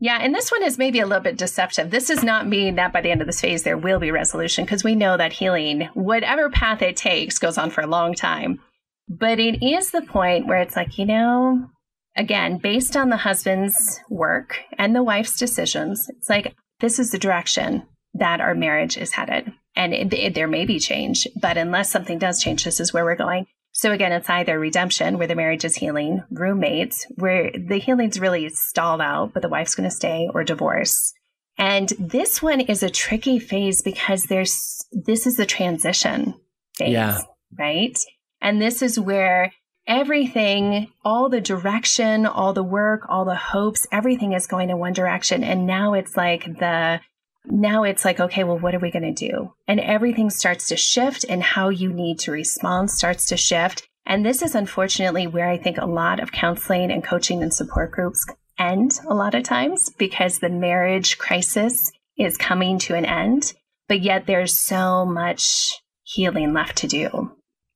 Yeah, 0.02 0.17
and 0.22 0.34
this 0.34 0.50
one 0.50 0.63
is 0.63 0.78
maybe 0.78 1.00
a 1.02 1.06
little 1.06 1.24
bit 1.24 1.38
deceptive. 1.38 1.91
This 1.91 2.08
does 2.08 2.24
not 2.24 2.48
mean 2.48 2.76
that 2.76 2.93
by 2.93 3.02
the 3.02 3.12
end 3.12 3.19
of 3.22 3.28
this 3.28 3.41
phase 3.41 3.63
there 3.63 3.78
will 3.78 4.00
be 4.00 4.12
resolution 4.12 4.63
because 4.63 4.84
we 4.84 4.95
know 4.95 5.17
that 5.17 5.34
healing, 5.34 5.89
whatever 5.93 6.50
path 6.50 6.82
it 6.82 6.95
takes, 6.95 7.38
goes 7.38 7.58
on 7.58 7.69
for 7.69 7.82
a 7.82 7.88
long 7.88 8.15
time. 8.15 8.62
But 9.10 9.39
it 9.39 9.65
is 9.65 9.91
the 9.91 10.04
point 10.04 10.48
where 10.48 10.60
it's 10.60 10.76
like, 10.76 10.98
you 10.98 11.06
know, 11.06 11.67
again, 12.15 12.58
based 12.58 12.95
on 12.95 13.10
the 13.10 13.17
husband's 13.17 14.00
work 14.10 14.60
and 14.78 14.95
the 14.95 15.04
wife's 15.04 15.38
decisions, 15.38 16.08
it's 16.10 16.30
like, 16.30 16.56
this 16.80 17.00
is 17.00 17.12
the 17.12 17.17
direction 17.17 17.84
that 18.13 18.39
our 18.39 18.54
marriage 18.54 18.98
is 18.98 19.13
headed. 19.13 19.52
And 19.76 19.93
it, 19.93 20.13
it, 20.13 20.36
there 20.36 20.48
may 20.48 20.65
be 20.65 20.80
change, 20.80 21.28
but 21.41 21.58
unless 21.58 21.89
something 21.89 22.19
does 22.19 22.41
change, 22.41 22.63
this 22.63 22.80
is 22.80 22.93
where 22.93 23.04
we're 23.04 23.15
going. 23.15 23.48
So 23.72 23.91
again, 23.91 24.12
it's 24.12 24.30
either 24.30 24.60
redemption, 24.60 25.17
where 25.17 25.28
the 25.28 25.36
marriage 25.36 25.63
is 25.63 25.76
healing, 25.76 26.24
roommates, 26.32 27.06
where 27.15 27.52
the 27.52 27.78
healing's 27.80 28.19
really 28.19 28.50
stalled 28.50 29.00
out, 29.00 29.34
but 29.34 29.41
the 29.41 29.50
wife's 29.50 29.76
going 29.76 29.89
to 29.89 29.95
stay, 29.95 30.28
or 30.34 30.43
divorce. 30.43 31.13
And 31.58 31.89
this 32.00 32.41
one 32.41 32.62
is 32.62 32.84
a 32.84 32.89
tricky 32.89 33.38
phase 33.38 33.82
because 33.82 34.24
there's 34.24 34.86
this 34.91 35.28
is 35.28 35.36
the 35.36 35.45
transition 35.45 36.34
phase, 36.78 36.91
yeah. 36.91 37.22
right? 37.58 37.98
And 38.41 38.62
this 38.62 38.82
is 38.82 38.99
where 38.99 39.52
everything, 39.88 40.88
all 41.04 41.30
the 41.30 41.41
direction, 41.41 42.25
all 42.25 42.54
the 42.54 42.63
work, 42.63 43.02
all 43.10 43.25
the 43.25 43.36
hopes, 43.36 43.88
everything 43.91 44.34
is 44.34 44.47
going 44.47 44.69
in 44.69 44.78
one 44.78 44.93
direction. 44.93 45.43
And 45.43 45.65
now 45.65 45.93
it's 45.93 46.15
like 46.15 46.45
the 46.45 47.02
now 47.45 47.84
it's 47.84 48.06
like, 48.06 48.19
okay, 48.19 48.43
well, 48.43 48.60
what 48.60 48.75
are 48.75 48.80
we 48.80 48.91
going 48.91 49.13
to 49.13 49.28
do? 49.28 49.54
And 49.67 49.80
everything 49.80 50.30
starts 50.30 50.67
to 50.67 50.78
shift, 50.78 51.25
and 51.28 51.41
how 51.41 51.69
you 51.69 51.91
need 51.91 52.19
to 52.19 52.32
respond 52.32 52.91
starts 52.91 53.28
to 53.28 53.38
shift. 53.38 53.88
And 54.06 54.25
this 54.25 54.41
is 54.41 54.56
unfortunately 54.56 55.25
where 55.25 55.49
I 55.49 55.58
think 55.58 55.78
a 55.78 55.86
lot 55.86 56.19
of 56.19 56.32
counseling 56.32 56.91
and 56.91 57.04
coaching 57.04 57.41
and 57.41 57.54
support 57.54 57.91
groups 57.91 58.25
end 58.58 58.99
a 59.08 59.15
lot 59.15 59.36
of 59.36 59.43
times 59.43 59.89
because 59.97 60.39
the 60.39 60.49
marriage 60.49 61.17
crisis 61.17 61.91
is 62.17 62.38
coming 62.38 62.78
to 62.80 62.95
an 62.95 63.06
end, 63.06 63.54
but 63.88 64.02
yet 64.02 64.25
there's 64.25 64.58
so 64.58 65.06
much 65.06 65.71
healing 66.04 66.54
left 66.54 66.78
to 66.78 66.88
do. 66.88 67.32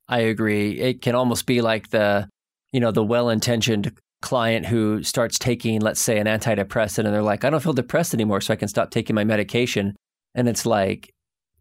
I 0.08 0.20
agree. 0.20 0.78
It 0.80 1.02
can 1.02 1.14
almost 1.14 1.46
be 1.46 1.60
like 1.60 1.90
the, 1.90 2.28
you 2.72 2.80
know, 2.80 2.90
the 2.90 3.04
well-intentioned 3.04 3.92
client 4.20 4.66
who 4.66 5.02
starts 5.02 5.38
taking, 5.38 5.80
let's 5.80 6.00
say, 6.00 6.18
an 6.18 6.26
antidepressant 6.26 7.04
and 7.04 7.14
they're 7.14 7.22
like, 7.22 7.44
I 7.44 7.50
don't 7.50 7.62
feel 7.62 7.72
depressed 7.72 8.14
anymore, 8.14 8.40
so 8.40 8.52
I 8.52 8.56
can 8.56 8.68
stop 8.68 8.90
taking 8.90 9.14
my 9.14 9.24
medication. 9.24 9.94
And 10.34 10.48
it's 10.48 10.66
like, 10.66 11.10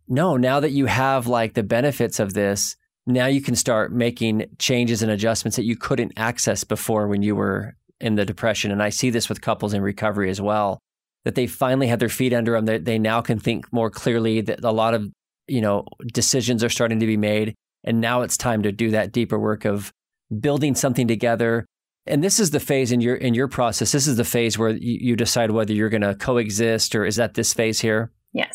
no, 0.08 0.38
now 0.38 0.60
that 0.60 0.72
you 0.72 0.86
have 0.86 1.28
like 1.28 1.54
the 1.54 1.64
benefits 1.64 2.20
of 2.20 2.34
this, 2.34 2.76
now 3.06 3.26
you 3.26 3.42
can 3.42 3.56
start 3.56 3.92
making 3.92 4.46
changes 4.60 5.02
and 5.02 5.12
adjustments 5.12 5.56
that 5.58 5.66
you 5.66 5.76
couldn't 5.76 6.14
access 6.18 6.64
before 6.64 7.08
when 7.08 7.22
you 7.22 7.36
were 7.36 7.76
in 8.00 8.16
the 8.16 8.26
depression. 8.26 8.72
And 8.72 8.82
I 8.82 8.90
see 8.90 9.10
this 9.10 9.30
with 9.30 9.42
couples 9.42 9.74
in 9.74 9.82
recovery 9.82 10.30
as 10.30 10.42
well, 10.42 10.80
that 11.26 11.36
they 11.36 11.48
finally 11.48 11.88
have 11.88 12.00
their 12.00 12.10
feet 12.10 12.34
under 12.34 12.54
them, 12.54 12.66
that 12.66 12.86
they 12.86 13.00
now 13.00 13.22
can 13.22 13.40
think 13.40 13.72
more 13.72 13.90
clearly, 13.90 14.42
that 14.42 14.64
a 14.64 14.72
lot 14.72 14.94
of, 14.94 15.10
you 15.48 15.62
know, 15.62 15.86
decisions 16.14 16.64
are 16.64 16.70
starting 16.70 17.00
to 17.00 17.06
be 17.06 17.18
made. 17.18 17.54
And 17.84 18.00
now 18.00 18.22
it's 18.22 18.38
time 18.38 18.63
to 18.63 18.72
do 18.72 18.91
that 18.91 19.12
deeper 19.12 19.38
work 19.39 19.65
of 19.65 19.91
building 20.39 20.76
something 20.76 21.08
together, 21.08 21.65
and 22.06 22.24
this 22.24 22.39
is 22.39 22.52
the 22.52 22.60
phase 22.60 22.91
in 22.91 23.02
your 23.02 23.15
in 23.15 23.34
your 23.34 23.48
process. 23.48 23.91
This 23.91 24.08
is 24.08 24.17
the 24.17 24.26
phase 24.26 24.58
where 24.58 24.69
you, 24.69 24.98
you 25.02 25.15
decide 25.15 25.52
whether 25.52 25.74
you're 25.74 25.89
going 25.89 26.02
to 26.02 26.15
coexist 26.15 26.96
or 26.96 27.06
is 27.06 27.15
that 27.15 27.34
this 27.34 27.54
phase 27.54 27.80
here? 27.80 28.12
Yes. 28.34 28.54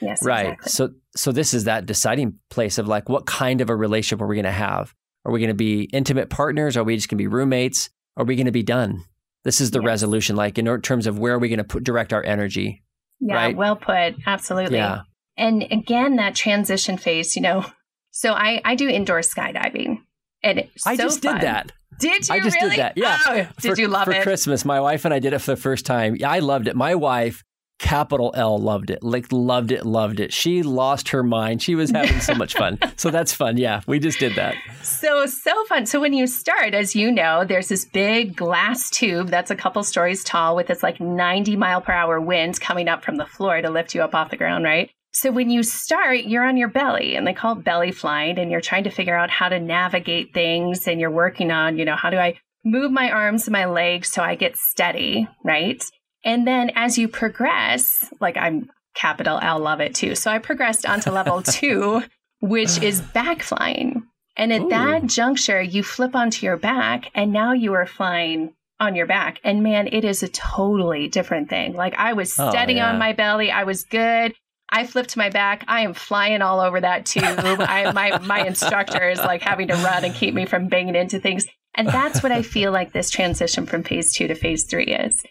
Yes. 0.00 0.24
Right. 0.24 0.54
Exactly. 0.54 0.70
So 0.70 0.90
so 1.14 1.32
this 1.32 1.54
is 1.54 1.64
that 1.64 1.86
deciding 1.86 2.38
place 2.50 2.78
of 2.78 2.88
like 2.88 3.08
what 3.08 3.26
kind 3.26 3.60
of 3.60 3.70
a 3.70 3.76
relationship 3.76 4.20
are 4.20 4.26
we 4.26 4.34
going 4.34 4.44
to 4.44 4.50
have? 4.50 4.94
Are 5.24 5.30
we 5.30 5.38
going 5.38 5.48
to 5.48 5.54
be 5.54 5.82
intimate 5.92 6.28
partners? 6.28 6.76
Are 6.76 6.82
we 6.82 6.96
just 6.96 7.08
going 7.08 7.18
to 7.18 7.22
be 7.22 7.28
roommates? 7.28 7.90
Are 8.16 8.24
we 8.24 8.34
going 8.34 8.46
to 8.46 8.52
be 8.52 8.64
done? 8.64 9.04
This 9.44 9.60
is 9.60 9.70
the 9.70 9.80
yes. 9.80 9.86
resolution. 9.86 10.34
Like 10.34 10.58
in 10.58 10.80
terms 10.82 11.06
of 11.06 11.18
where 11.18 11.34
are 11.34 11.38
we 11.38 11.48
going 11.48 11.58
to 11.58 11.64
put, 11.64 11.84
direct 11.84 12.12
our 12.12 12.24
energy? 12.24 12.82
Yeah. 13.20 13.34
Right? 13.34 13.56
Well 13.56 13.76
put. 13.76 14.16
Absolutely. 14.26 14.78
Yeah. 14.78 15.02
And 15.36 15.62
again, 15.70 16.16
that 16.16 16.34
transition 16.34 16.98
phase. 16.98 17.36
You 17.36 17.42
know, 17.42 17.64
so 18.12 18.32
I 18.32 18.60
I 18.64 18.76
do 18.76 18.88
indoor 18.88 19.20
skydiving, 19.20 19.98
and 20.44 20.60
it's 20.60 20.86
I 20.86 20.96
just 20.96 21.22
fun. 21.22 21.34
did 21.34 21.42
that. 21.42 21.72
Did 21.98 22.28
you 22.28 22.34
I 22.34 22.40
just 22.40 22.56
really? 22.56 22.76
did 22.76 22.78
that. 22.78 22.92
Yeah. 22.96 23.18
Oh, 23.26 23.34
did 23.60 23.74
for, 23.74 23.80
you 23.80 23.88
love 23.88 24.04
for 24.04 24.12
it? 24.12 24.18
For 24.18 24.22
Christmas, 24.22 24.64
my 24.64 24.80
wife 24.80 25.04
and 25.04 25.12
I 25.12 25.18
did 25.18 25.32
it 25.32 25.40
for 25.40 25.52
the 25.52 25.60
first 25.60 25.84
time. 25.86 26.16
I 26.24 26.38
loved 26.38 26.68
it. 26.68 26.74
My 26.76 26.94
wife, 26.94 27.44
capital 27.78 28.32
L, 28.34 28.58
loved 28.58 28.90
it. 28.90 29.02
Like 29.02 29.26
loved 29.30 29.72
it, 29.72 29.84
loved 29.84 30.20
it. 30.20 30.32
She 30.32 30.62
lost 30.62 31.10
her 31.10 31.22
mind. 31.22 31.62
She 31.62 31.74
was 31.74 31.90
having 31.90 32.20
so 32.20 32.34
much 32.34 32.54
fun. 32.54 32.78
so 32.96 33.10
that's 33.10 33.32
fun. 33.32 33.56
Yeah, 33.56 33.82
we 33.86 33.98
just 33.98 34.18
did 34.18 34.34
that. 34.34 34.56
So 34.82 35.26
so 35.26 35.64
fun. 35.66 35.86
So 35.86 36.00
when 36.00 36.12
you 36.12 36.26
start, 36.26 36.74
as 36.74 36.94
you 36.94 37.10
know, 37.10 37.44
there's 37.44 37.68
this 37.68 37.84
big 37.84 38.36
glass 38.36 38.90
tube 38.90 39.28
that's 39.28 39.50
a 39.50 39.56
couple 39.56 39.82
stories 39.84 40.24
tall 40.24 40.56
with 40.56 40.66
this 40.66 40.82
like 40.82 41.00
90 41.00 41.56
mile 41.56 41.80
per 41.80 41.92
hour 41.92 42.20
wind 42.20 42.60
coming 42.60 42.88
up 42.88 43.04
from 43.04 43.16
the 43.16 43.26
floor 43.26 43.62
to 43.62 43.70
lift 43.70 43.94
you 43.94 44.02
up 44.02 44.14
off 44.14 44.30
the 44.30 44.36
ground, 44.36 44.64
right? 44.64 44.90
So 45.12 45.30
when 45.30 45.50
you 45.50 45.62
start, 45.62 46.20
you're 46.20 46.44
on 46.44 46.56
your 46.56 46.68
belly 46.68 47.16
and 47.16 47.26
they 47.26 47.34
call 47.34 47.58
it 47.58 47.64
belly 47.64 47.92
flying 47.92 48.38
and 48.38 48.50
you're 48.50 48.62
trying 48.62 48.84
to 48.84 48.90
figure 48.90 49.16
out 49.16 49.30
how 49.30 49.48
to 49.48 49.60
navigate 49.60 50.32
things 50.32 50.88
and 50.88 51.00
you're 51.00 51.10
working 51.10 51.50
on, 51.50 51.78
you 51.78 51.84
know, 51.84 51.96
how 51.96 52.10
do 52.10 52.16
I 52.16 52.38
move 52.64 52.90
my 52.90 53.10
arms 53.10 53.46
and 53.46 53.52
my 53.52 53.66
legs 53.66 54.08
so 54.08 54.22
I 54.22 54.36
get 54.36 54.56
steady, 54.56 55.28
right? 55.44 55.84
And 56.24 56.46
then 56.46 56.70
as 56.76 56.96
you 56.96 57.08
progress, 57.08 58.10
like 58.20 58.36
I'm 58.36 58.70
capital 58.94 59.38
L 59.42 59.58
love 59.58 59.80
it 59.80 59.94
too. 59.94 60.14
So 60.14 60.30
I 60.30 60.38
progressed 60.38 60.86
onto 60.86 61.10
level 61.10 61.42
two, 61.42 62.02
which 62.40 62.80
is 62.82 63.00
back 63.00 63.42
flying. 63.42 64.04
And 64.36 64.50
at 64.50 64.62
Ooh. 64.62 64.68
that 64.70 65.06
juncture, 65.06 65.60
you 65.60 65.82
flip 65.82 66.14
onto 66.14 66.46
your 66.46 66.56
back 66.56 67.10
and 67.14 67.32
now 67.32 67.52
you 67.52 67.74
are 67.74 67.86
flying 67.86 68.54
on 68.80 68.96
your 68.96 69.06
back. 69.06 69.40
And 69.44 69.62
man, 69.62 69.88
it 69.92 70.04
is 70.04 70.22
a 70.22 70.28
totally 70.28 71.08
different 71.08 71.50
thing. 71.50 71.74
Like 71.74 71.94
I 71.94 72.14
was 72.14 72.38
oh, 72.38 72.50
steady 72.50 72.74
oh, 72.74 72.76
yeah. 72.76 72.90
on 72.90 72.98
my 72.98 73.12
belly. 73.12 73.50
I 73.50 73.64
was 73.64 73.84
good. 73.84 74.34
I 74.72 74.86
flipped 74.86 75.16
my 75.16 75.28
back. 75.28 75.64
I 75.68 75.82
am 75.82 75.92
flying 75.92 76.40
all 76.40 76.58
over 76.58 76.80
that 76.80 77.04
tube. 77.04 77.24
I, 77.24 77.92
my 77.92 78.18
my 78.18 78.46
instructor 78.46 79.08
is 79.08 79.18
like 79.18 79.42
having 79.42 79.68
to 79.68 79.74
run 79.74 80.04
and 80.04 80.14
keep 80.14 80.34
me 80.34 80.46
from 80.46 80.68
banging 80.68 80.96
into 80.96 81.20
things. 81.20 81.46
And 81.74 81.86
that's 81.86 82.22
what 82.22 82.32
I 82.32 82.42
feel 82.42 82.72
like 82.72 82.92
this 82.92 83.10
transition 83.10 83.66
from 83.66 83.82
phase 83.82 84.14
two 84.14 84.26
to 84.28 84.34
phase 84.34 84.64
three 84.64 84.86
is. 84.86 85.22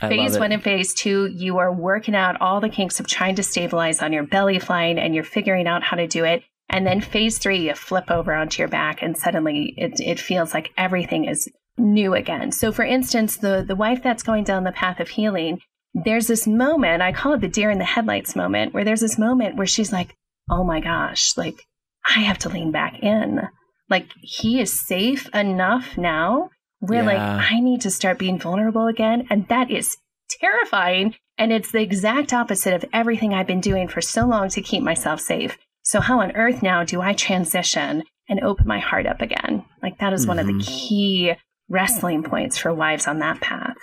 I 0.00 0.08
phase 0.08 0.38
one 0.38 0.52
and 0.52 0.62
phase 0.62 0.92
two, 0.92 1.26
you 1.26 1.58
are 1.58 1.72
working 1.72 2.14
out 2.14 2.40
all 2.40 2.60
the 2.60 2.68
kinks 2.68 3.00
of 3.00 3.06
trying 3.06 3.34
to 3.36 3.42
stabilize 3.42 4.02
on 4.02 4.12
your 4.12 4.24
belly 4.24 4.58
flying 4.58 4.98
and 4.98 5.14
you're 5.14 5.24
figuring 5.24 5.66
out 5.66 5.82
how 5.82 5.96
to 5.96 6.06
do 6.06 6.24
it. 6.24 6.42
And 6.68 6.86
then 6.86 7.00
phase 7.00 7.38
three, 7.38 7.68
you 7.68 7.74
flip 7.74 8.10
over 8.10 8.34
onto 8.34 8.60
your 8.60 8.68
back 8.68 9.02
and 9.02 9.16
suddenly 9.16 9.72
it, 9.76 10.00
it 10.00 10.20
feels 10.20 10.52
like 10.52 10.72
everything 10.76 11.24
is 11.24 11.48
new 11.78 12.14
again. 12.14 12.52
So 12.52 12.72
for 12.72 12.84
instance, 12.84 13.38
the, 13.38 13.64
the 13.66 13.76
wife 13.76 14.02
that's 14.02 14.22
going 14.22 14.44
down 14.44 14.64
the 14.64 14.72
path 14.72 15.00
of 15.00 15.08
healing, 15.08 15.60
there's 16.04 16.26
this 16.26 16.46
moment, 16.46 17.02
I 17.02 17.12
call 17.12 17.32
it 17.34 17.40
the 17.40 17.48
deer 17.48 17.70
in 17.70 17.78
the 17.78 17.84
headlights 17.84 18.36
moment, 18.36 18.74
where 18.74 18.84
there's 18.84 19.00
this 19.00 19.18
moment 19.18 19.56
where 19.56 19.66
she's 19.66 19.92
like, 19.92 20.14
oh 20.50 20.62
my 20.62 20.80
gosh, 20.80 21.36
like 21.36 21.62
I 22.04 22.20
have 22.20 22.38
to 22.38 22.48
lean 22.48 22.70
back 22.70 23.02
in. 23.02 23.40
Like 23.88 24.08
he 24.20 24.60
is 24.60 24.86
safe 24.86 25.28
enough 25.34 25.96
now 25.96 26.50
where 26.80 27.02
yeah. 27.02 27.36
like 27.36 27.52
I 27.52 27.60
need 27.60 27.80
to 27.82 27.90
start 27.90 28.18
being 28.18 28.38
vulnerable 28.38 28.86
again. 28.86 29.26
And 29.30 29.48
that 29.48 29.70
is 29.70 29.96
terrifying. 30.28 31.14
And 31.38 31.52
it's 31.52 31.72
the 31.72 31.80
exact 31.80 32.32
opposite 32.32 32.74
of 32.74 32.84
everything 32.92 33.32
I've 33.32 33.46
been 33.46 33.60
doing 33.60 33.88
for 33.88 34.00
so 34.00 34.26
long 34.26 34.48
to 34.50 34.62
keep 34.62 34.82
myself 34.82 35.20
safe. 35.20 35.56
So 35.82 36.00
how 36.00 36.20
on 36.20 36.32
earth 36.32 36.62
now 36.62 36.84
do 36.84 37.00
I 37.00 37.14
transition 37.14 38.02
and 38.28 38.40
open 38.40 38.66
my 38.66 38.80
heart 38.80 39.06
up 39.06 39.22
again? 39.22 39.64
Like 39.82 39.98
that 39.98 40.12
is 40.12 40.22
mm-hmm. 40.22 40.28
one 40.28 40.38
of 40.40 40.46
the 40.46 40.52
mm-hmm. 40.52 40.88
key 40.88 41.34
wrestling 41.68 42.22
points 42.22 42.58
for 42.58 42.74
wives 42.74 43.06
on 43.06 43.20
that 43.20 43.40
path. 43.40 43.76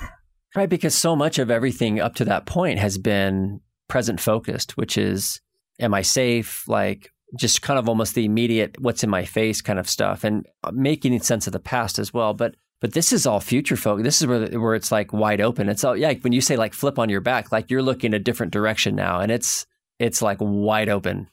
Right, 0.55 0.69
because 0.69 0.95
so 0.95 1.15
much 1.15 1.39
of 1.39 1.49
everything 1.49 1.99
up 1.99 2.15
to 2.15 2.25
that 2.25 2.45
point 2.45 2.79
has 2.79 2.97
been 2.97 3.61
present 3.87 4.19
focused, 4.19 4.77
which 4.77 4.97
is, 4.97 5.41
am 5.79 5.93
I 5.93 6.03
safe? 6.03 6.67
Like, 6.67 7.11
just 7.35 7.61
kind 7.61 7.79
of 7.79 7.89
almost 7.89 8.13
the 8.13 8.25
immediate, 8.25 8.79
what's 8.79 9.03
in 9.03 9.09
my 9.09 9.25
face 9.25 9.61
kind 9.61 9.79
of 9.79 9.89
stuff, 9.89 10.23
and 10.23 10.45
uh, 10.63 10.71
making 10.71 11.19
sense 11.21 11.47
of 11.47 11.53
the 11.53 11.59
past 11.59 11.97
as 11.97 12.13
well. 12.13 12.33
But 12.33 12.55
but 12.79 12.93
this 12.93 13.13
is 13.13 13.25
all 13.25 13.39
future 13.39 13.77
focused. 13.77 14.03
This 14.03 14.21
is 14.21 14.27
where 14.27 14.45
where 14.59 14.75
it's 14.75 14.91
like 14.91 15.13
wide 15.13 15.41
open. 15.41 15.69
It's 15.69 15.83
all 15.83 15.97
yeah. 15.97 16.13
When 16.21 16.33
you 16.33 16.41
say 16.41 16.57
like 16.57 16.73
flip 16.73 16.99
on 16.99 17.09
your 17.09 17.21
back, 17.21 17.51
like 17.51 17.71
you're 17.71 17.81
looking 17.81 18.13
a 18.13 18.19
different 18.19 18.51
direction 18.51 18.95
now, 18.95 19.19
and 19.19 19.31
it's 19.31 19.65
it's 19.99 20.21
like 20.21 20.37
wide 20.41 20.89
open. 20.89 21.29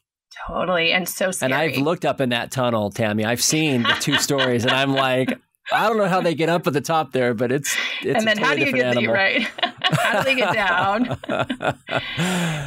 Totally, 0.47 0.93
and 0.93 1.09
so 1.09 1.33
scary. 1.33 1.53
And 1.53 1.61
I've 1.61 1.77
looked 1.79 2.05
up 2.05 2.21
in 2.21 2.31
that 2.31 2.51
tunnel, 2.51 2.91
Tammy. 2.91 3.25
I've 3.25 3.43
seen 3.43 3.83
the 3.83 3.97
two 4.01 4.17
stories, 4.17 4.65
and 4.65 4.73
I'm 4.73 4.95
like, 4.95 5.39
I 5.73 5.89
don't 5.89 5.97
know 5.99 6.09
how 6.09 6.21
they 6.21 6.35
get 6.35 6.49
up 6.49 6.67
at 6.67 6.73
the 6.73 6.81
top 6.81 7.13
there, 7.13 7.35
but 7.35 7.53
it's 7.53 7.77
it's 8.03 8.19
and 8.19 8.27
then 8.27 8.37
totally 8.37 8.47
how 8.47 8.55
do 8.55 8.65
you 8.65 8.73
get 8.73 8.95
the 8.95 9.07
right? 9.07 9.43
how 9.83 10.23
do 10.23 10.25
they 10.25 10.35
get 10.35 10.55
down? 10.55 11.07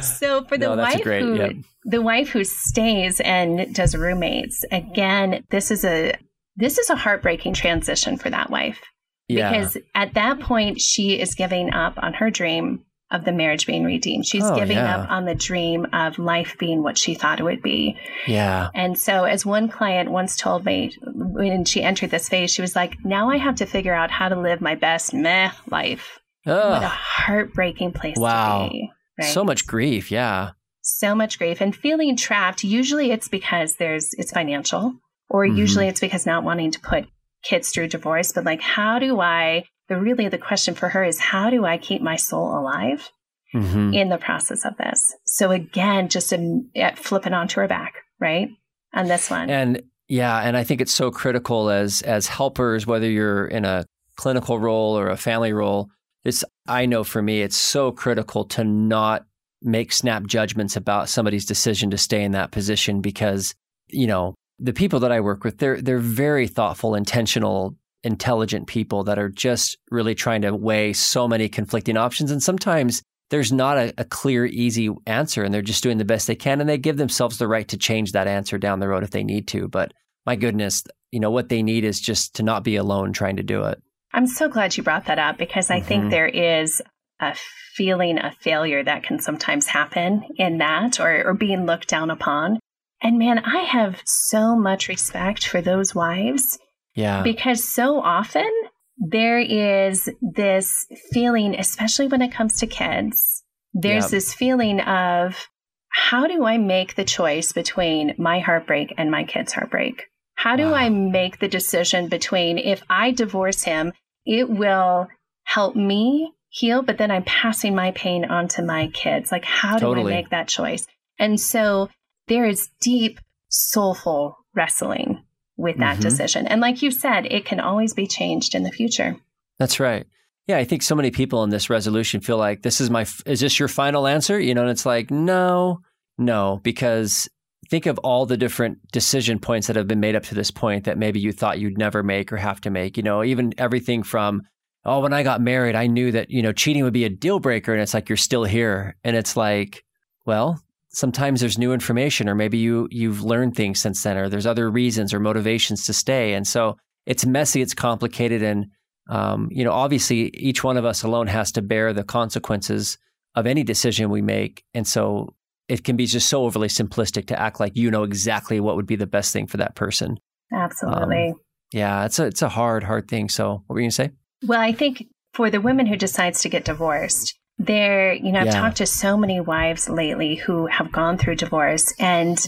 so 0.02 0.44
for 0.44 0.56
the 0.56 0.66
no, 0.66 0.76
wife 0.76 1.02
great, 1.02 1.22
who 1.22 1.34
yep. 1.36 1.52
the 1.84 2.02
wife 2.02 2.30
who 2.30 2.44
stays 2.44 3.20
and 3.20 3.74
does 3.74 3.94
roommates, 3.94 4.64
again, 4.70 5.44
this 5.50 5.70
is 5.70 5.84
a 5.84 6.14
this 6.56 6.78
is 6.78 6.90
a 6.90 6.96
heartbreaking 6.96 7.54
transition 7.54 8.16
for 8.16 8.30
that 8.30 8.50
wife. 8.50 8.80
Yeah. 9.28 9.50
Because 9.50 9.76
at 9.94 10.14
that 10.14 10.40
point 10.40 10.80
she 10.80 11.18
is 11.18 11.34
giving 11.34 11.72
up 11.72 11.94
on 12.02 12.14
her 12.14 12.30
dream 12.30 12.84
of 13.10 13.24
the 13.24 13.32
marriage 13.32 13.66
being 13.66 13.84
redeemed. 13.84 14.26
She's 14.26 14.44
oh, 14.44 14.54
giving 14.54 14.76
yeah. 14.76 14.96
up 14.96 15.10
on 15.10 15.24
the 15.24 15.34
dream 15.34 15.86
of 15.92 16.18
life 16.18 16.56
being 16.58 16.82
what 16.82 16.98
she 16.98 17.14
thought 17.14 17.38
it 17.38 17.44
would 17.44 17.62
be. 17.62 17.96
Yeah. 18.26 18.70
And 18.74 18.98
so, 18.98 19.24
as 19.24 19.44
one 19.44 19.68
client 19.68 20.10
once 20.10 20.36
told 20.36 20.64
me 20.64 20.96
when 21.04 21.64
she 21.64 21.82
entered 21.82 22.10
this 22.10 22.28
phase, 22.28 22.50
she 22.50 22.62
was 22.62 22.74
like, 22.74 22.96
Now 23.04 23.30
I 23.30 23.36
have 23.36 23.56
to 23.56 23.66
figure 23.66 23.94
out 23.94 24.10
how 24.10 24.28
to 24.28 24.40
live 24.40 24.60
my 24.60 24.74
best 24.74 25.14
meh 25.14 25.50
life. 25.70 26.18
Ugh. 26.46 26.70
What 26.70 26.82
a 26.82 26.88
heartbreaking 26.88 27.92
place 27.92 28.16
wow. 28.16 28.64
to 28.64 28.70
be. 28.70 28.90
Right? 29.18 29.28
So 29.28 29.44
much 29.44 29.66
grief. 29.66 30.10
Yeah. 30.10 30.50
So 30.82 31.14
much 31.14 31.38
grief 31.38 31.60
and 31.60 31.74
feeling 31.74 32.16
trapped. 32.16 32.64
Usually 32.64 33.10
it's 33.10 33.28
because 33.28 33.76
there's, 33.76 34.10
it's 34.18 34.32
financial, 34.32 34.94
or 35.30 35.46
mm-hmm. 35.46 35.56
usually 35.56 35.88
it's 35.88 36.00
because 36.00 36.26
not 36.26 36.44
wanting 36.44 36.72
to 36.72 36.80
put 36.80 37.06
kids 37.42 37.70
through 37.70 37.88
divorce. 37.88 38.32
But 38.32 38.44
like, 38.44 38.60
how 38.60 38.98
do 38.98 39.20
I 39.20 39.64
the 39.88 39.96
really 39.96 40.28
the 40.28 40.38
question 40.38 40.74
for 40.74 40.88
her 40.88 41.04
is 41.04 41.18
how 41.18 41.50
do 41.50 41.64
I 41.64 41.78
keep 41.78 42.02
my 42.02 42.16
soul 42.16 42.58
alive 42.58 43.10
mm-hmm. 43.54 43.92
in 43.92 44.08
the 44.08 44.18
process 44.18 44.64
of 44.64 44.76
this? 44.76 45.14
So 45.24 45.50
again, 45.50 46.08
just 46.08 46.32
a, 46.32 46.92
flipping 46.96 47.34
onto 47.34 47.60
her 47.60 47.68
back, 47.68 47.94
right? 48.20 48.48
On 48.94 49.06
this 49.06 49.30
one. 49.30 49.50
And 49.50 49.82
yeah, 50.08 50.38
and 50.40 50.56
I 50.56 50.64
think 50.64 50.80
it's 50.80 50.94
so 50.94 51.10
critical 51.10 51.70
as 51.70 52.02
as 52.02 52.26
helpers, 52.26 52.86
whether 52.86 53.08
you're 53.08 53.46
in 53.46 53.64
a 53.64 53.84
clinical 54.16 54.58
role 54.58 54.96
or 54.98 55.08
a 55.08 55.16
family 55.16 55.52
role. 55.52 55.90
It's 56.24 56.44
I 56.66 56.86
know 56.86 57.04
for 57.04 57.22
me, 57.22 57.42
it's 57.42 57.56
so 57.56 57.92
critical 57.92 58.44
to 58.46 58.64
not 58.64 59.26
make 59.62 59.92
snap 59.92 60.24
judgments 60.24 60.76
about 60.76 61.08
somebody's 61.08 61.46
decision 61.46 61.90
to 61.90 61.98
stay 61.98 62.22
in 62.22 62.32
that 62.32 62.50
position 62.50 63.00
because 63.00 63.54
you 63.88 64.06
know 64.06 64.34
the 64.58 64.72
people 64.72 65.00
that 65.00 65.12
I 65.12 65.20
work 65.20 65.44
with, 65.44 65.58
they're 65.58 65.80
they're 65.80 65.98
very 65.98 66.46
thoughtful, 66.46 66.94
intentional 66.94 67.76
intelligent 68.04 68.66
people 68.66 69.04
that 69.04 69.18
are 69.18 69.28
just 69.28 69.78
really 69.90 70.14
trying 70.14 70.42
to 70.42 70.54
weigh 70.54 70.92
so 70.92 71.26
many 71.26 71.48
conflicting 71.48 71.96
options. 71.96 72.30
And 72.30 72.42
sometimes 72.42 73.02
there's 73.30 73.52
not 73.52 73.78
a, 73.78 73.94
a, 73.98 74.04
clear, 74.04 74.44
easy 74.44 74.90
answer, 75.06 75.42
and 75.42 75.52
they're 75.52 75.62
just 75.62 75.82
doing 75.82 75.98
the 75.98 76.04
best 76.04 76.26
they 76.26 76.36
can. 76.36 76.60
And 76.60 76.68
they 76.68 76.78
give 76.78 76.98
themselves 76.98 77.38
the 77.38 77.48
right 77.48 77.66
to 77.68 77.78
change 77.78 78.12
that 78.12 78.28
answer 78.28 78.58
down 78.58 78.80
the 78.80 78.88
road 78.88 79.02
if 79.02 79.10
they 79.10 79.24
need 79.24 79.48
to. 79.48 79.66
But 79.66 79.92
my 80.26 80.36
goodness, 80.36 80.84
you 81.10 81.20
know, 81.20 81.30
what 81.30 81.48
they 81.48 81.62
need 81.62 81.84
is 81.84 82.00
just 82.00 82.34
to 82.36 82.42
not 82.42 82.64
be 82.64 82.76
alone 82.76 83.12
trying 83.12 83.36
to 83.36 83.42
do 83.42 83.64
it. 83.64 83.82
I'm 84.12 84.26
so 84.26 84.48
glad 84.48 84.76
you 84.76 84.82
brought 84.82 85.06
that 85.06 85.18
up 85.18 85.38
because 85.38 85.70
I 85.70 85.78
mm-hmm. 85.78 85.88
think 85.88 86.10
there 86.10 86.28
is 86.28 86.80
a 87.20 87.34
feeling 87.74 88.18
of 88.18 88.34
failure 88.36 88.84
that 88.84 89.02
can 89.02 89.18
sometimes 89.18 89.66
happen 89.66 90.24
in 90.36 90.58
that 90.58 91.00
or, 91.00 91.28
or 91.28 91.34
being 91.34 91.66
looked 91.66 91.88
down 91.88 92.10
upon. 92.10 92.60
And 93.02 93.18
man, 93.18 93.38
I 93.40 93.62
have 93.62 94.00
so 94.04 94.56
much 94.56 94.88
respect 94.88 95.46
for 95.46 95.60
those 95.60 95.94
wives 95.94 96.58
yeah. 96.94 97.22
Because 97.22 97.68
so 97.68 98.00
often 98.00 98.50
there 98.96 99.40
is 99.40 100.08
this 100.20 100.86
feeling, 101.12 101.54
especially 101.58 102.06
when 102.08 102.22
it 102.22 102.32
comes 102.32 102.58
to 102.60 102.66
kids, 102.66 103.42
there's 103.72 104.04
yep. 104.04 104.10
this 104.10 104.34
feeling 104.34 104.80
of 104.80 105.48
how 105.88 106.26
do 106.26 106.44
I 106.44 106.58
make 106.58 106.94
the 106.94 107.04
choice 107.04 107.52
between 107.52 108.14
my 108.18 108.40
heartbreak 108.40 108.94
and 108.96 109.10
my 109.10 109.24
kid's 109.24 109.52
heartbreak? 109.52 110.04
How 110.34 110.56
do 110.56 110.70
wow. 110.70 110.74
I 110.74 110.88
make 110.88 111.38
the 111.38 111.48
decision 111.48 112.08
between 112.08 112.58
if 112.58 112.82
I 112.90 113.10
divorce 113.12 113.62
him, 113.62 113.92
it 114.24 114.48
will 114.48 115.08
help 115.44 115.76
me 115.76 116.32
heal, 116.48 116.82
but 116.82 116.98
then 116.98 117.10
I'm 117.10 117.24
passing 117.24 117.74
my 117.74 117.92
pain 117.92 118.24
onto 118.24 118.62
my 118.62 118.88
kids? 118.88 119.30
Like, 119.30 119.44
how 119.44 119.74
do 119.74 119.86
totally. 119.86 120.12
I 120.12 120.16
make 120.16 120.30
that 120.30 120.48
choice? 120.48 120.86
And 121.18 121.40
so 121.40 121.88
there 122.26 122.46
is 122.46 122.70
deep, 122.80 123.20
soulful 123.48 124.36
wrestling 124.54 125.22
with 125.56 125.78
that 125.78 125.94
mm-hmm. 125.94 126.02
decision. 126.02 126.46
And 126.46 126.60
like 126.60 126.82
you 126.82 126.90
said, 126.90 127.26
it 127.26 127.44
can 127.44 127.60
always 127.60 127.94
be 127.94 128.06
changed 128.06 128.54
in 128.54 128.62
the 128.62 128.72
future. 128.72 129.16
That's 129.58 129.78
right. 129.78 130.06
Yeah, 130.46 130.58
I 130.58 130.64
think 130.64 130.82
so 130.82 130.94
many 130.94 131.10
people 131.10 131.42
in 131.44 131.50
this 131.50 131.70
resolution 131.70 132.20
feel 132.20 132.36
like 132.36 132.62
this 132.62 132.80
is 132.80 132.90
my 132.90 133.06
is 133.24 133.40
this 133.40 133.58
your 133.58 133.68
final 133.68 134.06
answer? 134.06 134.38
You 134.38 134.54
know, 134.54 134.62
and 134.62 134.70
it's 134.70 134.84
like, 134.84 135.10
no, 135.10 135.80
no, 136.18 136.60
because 136.62 137.28
think 137.70 137.86
of 137.86 137.98
all 137.98 138.26
the 138.26 138.36
different 138.36 138.78
decision 138.92 139.38
points 139.38 139.68
that 139.68 139.76
have 139.76 139.88
been 139.88 140.00
made 140.00 140.16
up 140.16 140.24
to 140.24 140.34
this 140.34 140.50
point 140.50 140.84
that 140.84 140.98
maybe 140.98 141.18
you 141.18 141.32
thought 141.32 141.60
you'd 141.60 141.78
never 141.78 142.02
make 142.02 142.30
or 142.30 142.36
have 142.36 142.60
to 142.62 142.70
make. 142.70 142.98
You 142.98 143.02
know, 143.02 143.24
even 143.24 143.54
everything 143.56 144.02
from 144.02 144.42
oh, 144.84 145.00
when 145.00 145.12
I 145.12 145.22
got 145.22 145.40
married, 145.40 145.74
I 145.74 145.86
knew 145.86 146.12
that, 146.12 146.30
you 146.30 146.42
know, 146.42 146.52
cheating 146.52 146.84
would 146.84 146.92
be 146.92 147.04
a 147.04 147.10
deal 147.10 147.40
breaker 147.40 147.72
and 147.72 147.80
it's 147.80 147.94
like 147.94 148.08
you're 148.08 148.16
still 148.16 148.44
here. 148.44 148.96
And 149.02 149.16
it's 149.16 149.36
like, 149.36 149.82
well, 150.26 150.60
sometimes 150.94 151.40
there's 151.40 151.58
new 151.58 151.72
information 151.72 152.28
or 152.28 152.34
maybe 152.34 152.56
you 152.56 152.88
you've 152.90 153.22
learned 153.22 153.56
things 153.56 153.80
since 153.80 154.02
then 154.02 154.16
or 154.16 154.28
there's 154.28 154.46
other 154.46 154.70
reasons 154.70 155.12
or 155.12 155.20
motivations 155.20 155.86
to 155.86 155.92
stay. 155.92 156.34
And 156.34 156.46
so 156.46 156.76
it's 157.04 157.26
messy 157.26 157.60
it's 157.60 157.74
complicated 157.74 158.42
and 158.42 158.66
um, 159.10 159.48
you 159.50 159.64
know 159.64 159.72
obviously 159.72 160.28
each 160.34 160.64
one 160.64 160.76
of 160.76 160.84
us 160.84 161.02
alone 161.02 161.26
has 161.26 161.52
to 161.52 161.62
bear 161.62 161.92
the 161.92 162.04
consequences 162.04 162.96
of 163.34 163.46
any 163.46 163.64
decision 163.64 164.08
we 164.08 164.22
make. 164.22 164.64
And 164.72 164.86
so 164.86 165.34
it 165.68 165.82
can 165.82 165.96
be 165.96 166.06
just 166.06 166.28
so 166.28 166.44
overly 166.44 166.68
simplistic 166.68 167.26
to 167.26 167.40
act 167.40 167.58
like 167.58 167.76
you 167.76 167.90
know 167.90 168.04
exactly 168.04 168.60
what 168.60 168.76
would 168.76 168.86
be 168.86 168.96
the 168.96 169.06
best 169.06 169.32
thing 169.32 169.46
for 169.46 169.56
that 169.56 169.74
person. 169.74 170.18
Absolutely. 170.52 171.30
Um, 171.30 171.40
yeah 171.72 172.04
it's 172.04 172.18
a 172.18 172.26
it's 172.26 172.42
a 172.42 172.48
hard 172.48 172.84
hard 172.84 173.08
thing. 173.08 173.28
So 173.28 173.64
what 173.66 173.74
were 173.74 173.80
you 173.80 173.84
going 173.84 173.90
to 173.90 173.94
say? 173.96 174.10
Well 174.46 174.60
i 174.60 174.72
think 174.72 175.08
for 175.32 175.50
the 175.50 175.60
women 175.60 175.86
who 175.86 175.96
decides 175.96 176.40
to 176.42 176.48
get 176.48 176.64
divorced 176.64 177.38
there, 177.58 178.12
you 178.12 178.32
know, 178.32 178.40
I've 178.40 178.46
yeah. 178.46 178.60
talked 178.60 178.78
to 178.78 178.86
so 178.86 179.16
many 179.16 179.40
wives 179.40 179.88
lately 179.88 180.36
who 180.36 180.66
have 180.66 180.92
gone 180.92 181.18
through 181.18 181.36
divorce 181.36 181.92
and 181.98 182.38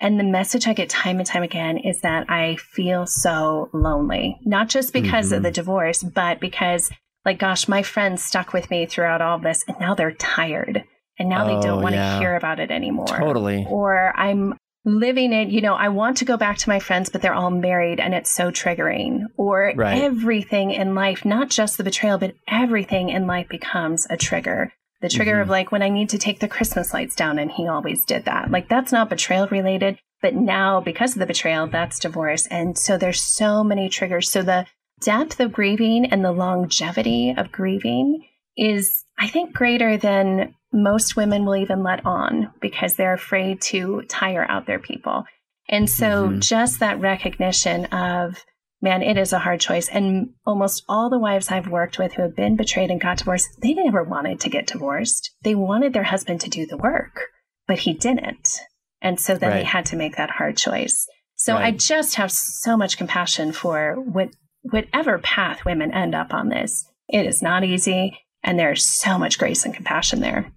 and 0.00 0.18
the 0.18 0.24
message 0.24 0.66
I 0.66 0.74
get 0.74 0.90
time 0.90 1.18
and 1.18 1.26
time 1.26 1.44
again 1.44 1.78
is 1.78 2.00
that 2.00 2.28
I 2.28 2.56
feel 2.56 3.06
so 3.06 3.70
lonely, 3.72 4.38
not 4.44 4.68
just 4.68 4.92
because 4.92 5.26
mm-hmm. 5.26 5.36
of 5.36 5.42
the 5.44 5.50
divorce, 5.50 6.02
but 6.02 6.40
because 6.40 6.90
like 7.24 7.38
gosh, 7.38 7.68
my 7.68 7.82
friends 7.82 8.22
stuck 8.22 8.52
with 8.52 8.70
me 8.70 8.86
throughout 8.86 9.22
all 9.22 9.38
this 9.38 9.64
and 9.68 9.78
now 9.80 9.94
they're 9.94 10.12
tired 10.12 10.84
and 11.18 11.28
now 11.28 11.44
oh, 11.44 11.46
they 11.46 11.66
don't 11.66 11.82
want 11.82 11.94
to 11.94 12.00
yeah. 12.00 12.18
hear 12.18 12.34
about 12.34 12.58
it 12.58 12.70
anymore. 12.70 13.06
Totally. 13.06 13.66
Or 13.68 14.12
I'm 14.16 14.54
living 14.84 15.32
it, 15.32 15.48
you 15.48 15.60
know, 15.60 15.74
I 15.74 15.88
want 15.88 16.18
to 16.18 16.24
go 16.24 16.36
back 16.36 16.58
to 16.58 16.68
my 16.68 16.78
friends, 16.78 17.08
but 17.08 17.22
they're 17.22 17.34
all 17.34 17.50
married 17.50 18.00
and 18.00 18.14
it's 18.14 18.30
so 18.30 18.50
triggering. 18.50 19.22
Or 19.36 19.72
right. 19.74 20.02
everything 20.02 20.70
in 20.70 20.94
life, 20.94 21.24
not 21.24 21.48
just 21.48 21.78
the 21.78 21.84
betrayal, 21.84 22.18
but 22.18 22.34
everything 22.46 23.08
in 23.08 23.26
life 23.26 23.48
becomes 23.48 24.06
a 24.10 24.16
trigger. 24.16 24.72
The 25.00 25.08
trigger 25.08 25.32
mm-hmm. 25.32 25.42
of 25.42 25.48
like 25.50 25.72
when 25.72 25.82
I 25.82 25.90
need 25.90 26.08
to 26.10 26.18
take 26.18 26.40
the 26.40 26.48
Christmas 26.48 26.94
lights 26.94 27.14
down, 27.14 27.38
and 27.38 27.50
he 27.50 27.68
always 27.68 28.06
did 28.06 28.24
that. 28.24 28.50
Like 28.50 28.70
that's 28.70 28.92
not 28.92 29.10
betrayal 29.10 29.46
related, 29.48 29.98
but 30.22 30.34
now 30.34 30.80
because 30.80 31.12
of 31.12 31.18
the 31.18 31.26
betrayal, 31.26 31.66
that's 31.66 31.98
divorce. 31.98 32.46
And 32.46 32.78
so 32.78 32.96
there's 32.96 33.20
so 33.20 33.62
many 33.62 33.90
triggers. 33.90 34.30
So 34.30 34.42
the 34.42 34.66
depth 35.00 35.40
of 35.40 35.52
grieving 35.52 36.06
and 36.06 36.24
the 36.24 36.32
longevity 36.32 37.34
of 37.36 37.52
grieving 37.52 38.26
is, 38.56 39.04
I 39.18 39.28
think, 39.28 39.52
greater 39.52 39.98
than 39.98 40.54
most 40.74 41.16
women 41.16 41.46
will 41.46 41.56
even 41.56 41.82
let 41.82 42.04
on 42.04 42.50
because 42.60 42.94
they're 42.94 43.14
afraid 43.14 43.60
to 43.62 44.02
tire 44.08 44.44
out 44.50 44.66
their 44.66 44.80
people. 44.80 45.24
And 45.68 45.88
so 45.88 46.28
mm-hmm. 46.28 46.40
just 46.40 46.80
that 46.80 47.00
recognition 47.00 47.86
of, 47.86 48.44
man, 48.82 49.02
it 49.02 49.16
is 49.16 49.32
a 49.32 49.38
hard 49.38 49.60
choice. 49.60 49.88
And 49.88 50.30
almost 50.44 50.82
all 50.88 51.08
the 51.08 51.18
wives 51.18 51.50
I've 51.50 51.68
worked 51.68 51.98
with 51.98 52.14
who 52.14 52.22
have 52.22 52.36
been 52.36 52.56
betrayed 52.56 52.90
and 52.90 53.00
got 53.00 53.18
divorced, 53.18 53.48
they 53.62 53.72
never 53.72 54.02
wanted 54.02 54.40
to 54.40 54.50
get 54.50 54.66
divorced. 54.66 55.30
They 55.42 55.54
wanted 55.54 55.92
their 55.92 56.02
husband 56.02 56.40
to 56.42 56.50
do 56.50 56.66
the 56.66 56.76
work, 56.76 57.28
but 57.66 57.78
he 57.78 57.94
didn't. 57.94 58.58
And 59.00 59.20
so 59.20 59.36
then 59.36 59.50
right. 59.50 59.58
they 59.58 59.64
had 59.64 59.86
to 59.86 59.96
make 59.96 60.16
that 60.16 60.30
hard 60.30 60.56
choice. 60.56 61.06
So 61.36 61.54
right. 61.54 61.66
I 61.66 61.70
just 61.70 62.16
have 62.16 62.32
so 62.32 62.76
much 62.76 62.98
compassion 62.98 63.52
for 63.52 63.94
what, 63.94 64.30
whatever 64.62 65.18
path 65.18 65.64
women 65.64 65.94
end 65.94 66.14
up 66.14 66.34
on 66.34 66.48
this. 66.48 66.84
It 67.08 67.26
is 67.26 67.42
not 67.42 67.64
easy. 67.64 68.18
And 68.42 68.58
there's 68.58 68.84
so 68.84 69.18
much 69.18 69.38
grace 69.38 69.64
and 69.64 69.74
compassion 69.74 70.20
there. 70.20 70.52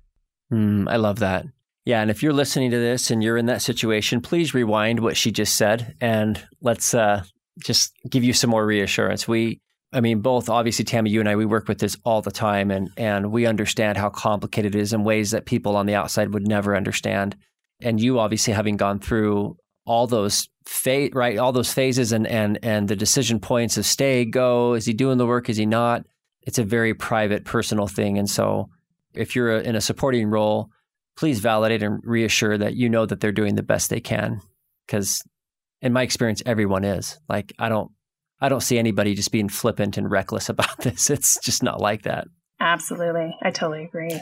Mm, 0.52 0.90
I 0.90 0.96
love 0.96 1.20
that. 1.20 1.46
Yeah, 1.86 2.02
and 2.02 2.12
if 2.12 2.22
you're 2.22 2.34
listening 2.34 2.72
to 2.72 2.78
this 2.78 3.12
and 3.12 3.24
you're 3.24 3.38
in 3.38 3.46
that 3.46 3.62
situation, 3.62 4.20
please 4.20 4.54
rewind 4.54 5.00
what 5.00 5.16
she 5.16 5.32
just 5.32 5.56
said 5.56 5.96
and 6.02 6.46
let's 6.62 6.94
uh, 6.94 7.24
just 7.64 7.94
give 8.10 8.24
you 8.24 8.34
some 8.34 8.50
more 8.50 8.66
reassurance. 8.66 9.26
We, 9.26 9.62
I 9.94 10.02
mean, 10.02 10.20
both 10.20 10.50
obviously 10.50 10.84
Tammy, 10.84 11.12
you 11.12 11.22
and 11.22 11.30
I, 11.30 11.38
we 11.38 11.46
work 11.46 11.68
with 11.68 11.80
this 11.80 11.96
all 12.04 12.22
the 12.22 12.32
time, 12.32 12.72
and 12.72 12.90
and 12.98 13.32
we 13.32 13.46
understand 13.46 13.98
how 13.98 14.10
complicated 14.10 14.76
it 14.76 14.82
is 14.82 14.92
in 14.92 15.06
ways 15.06 15.32
that 15.32 15.46
people 15.46 15.78
on 15.78 15.86
the 15.86 15.96
outside 15.96 16.34
would 16.34 16.46
never 16.46 16.76
understand. 16.76 17.38
And 17.82 18.02
you 18.02 18.20
obviously 18.20 18.52
having 18.52 18.76
gone 18.76 19.00
through 19.00 19.56
all 19.86 20.08
those 20.08 20.50
right, 21.14 21.38
all 21.38 21.54
those 21.54 21.72
phases 21.72 22.12
and 22.12 22.28
and 22.28 22.60
and 22.64 22.90
the 22.90 22.98
decision 22.98 23.40
points 23.40 23.78
of 23.78 23.86
stay, 23.86 24.26
go, 24.26 24.74
is 24.74 24.86
he 24.86 24.94
doing 24.94 25.18
the 25.18 25.26
work, 25.26 25.48
is 25.48 25.56
he 25.56 25.66
not? 25.66 26.06
It's 26.42 26.60
a 26.60 26.64
very 26.64 26.94
private, 26.94 27.46
personal 27.46 27.88
thing, 27.88 28.18
and 28.18 28.30
so 28.30 28.70
if 29.18 29.36
you're 29.36 29.58
uh, 29.58 29.62
in 29.62 29.76
a 29.76 29.82
supporting 29.82 30.30
role, 30.30 30.70
please 31.16 31.40
validate 31.40 31.84
and 31.84 32.00
reassure 32.04 32.58
that 32.58 32.76
you 32.76 32.90
know 32.90 33.06
that 33.06 33.20
they're 33.20 33.32
doing 33.32 33.56
the 33.56 33.64
best 33.64 33.90
they 33.90 34.00
can. 34.00 34.42
Because 34.86 35.24
in 35.82 35.94
my 35.94 36.04
experience, 36.04 36.42
everyone 36.46 36.84
is. 36.84 37.20
Like 37.28 37.54
I 37.60 37.70
don't 37.70 37.92
I 38.40 38.50
don't 38.50 38.62
see 38.62 38.78
anybody 38.78 39.16
just 39.16 39.32
being 39.32 39.50
flippant 39.50 39.98
and 39.98 40.10
reckless 40.10 40.50
about 40.50 40.78
this. 40.80 41.10
It's 41.10 41.40
just 41.42 41.64
not 41.64 41.82
like 41.82 42.04
that. 42.04 42.28
Absolutely. 42.60 43.36
I 43.42 43.52
totally 43.52 43.84
agree. 43.84 44.20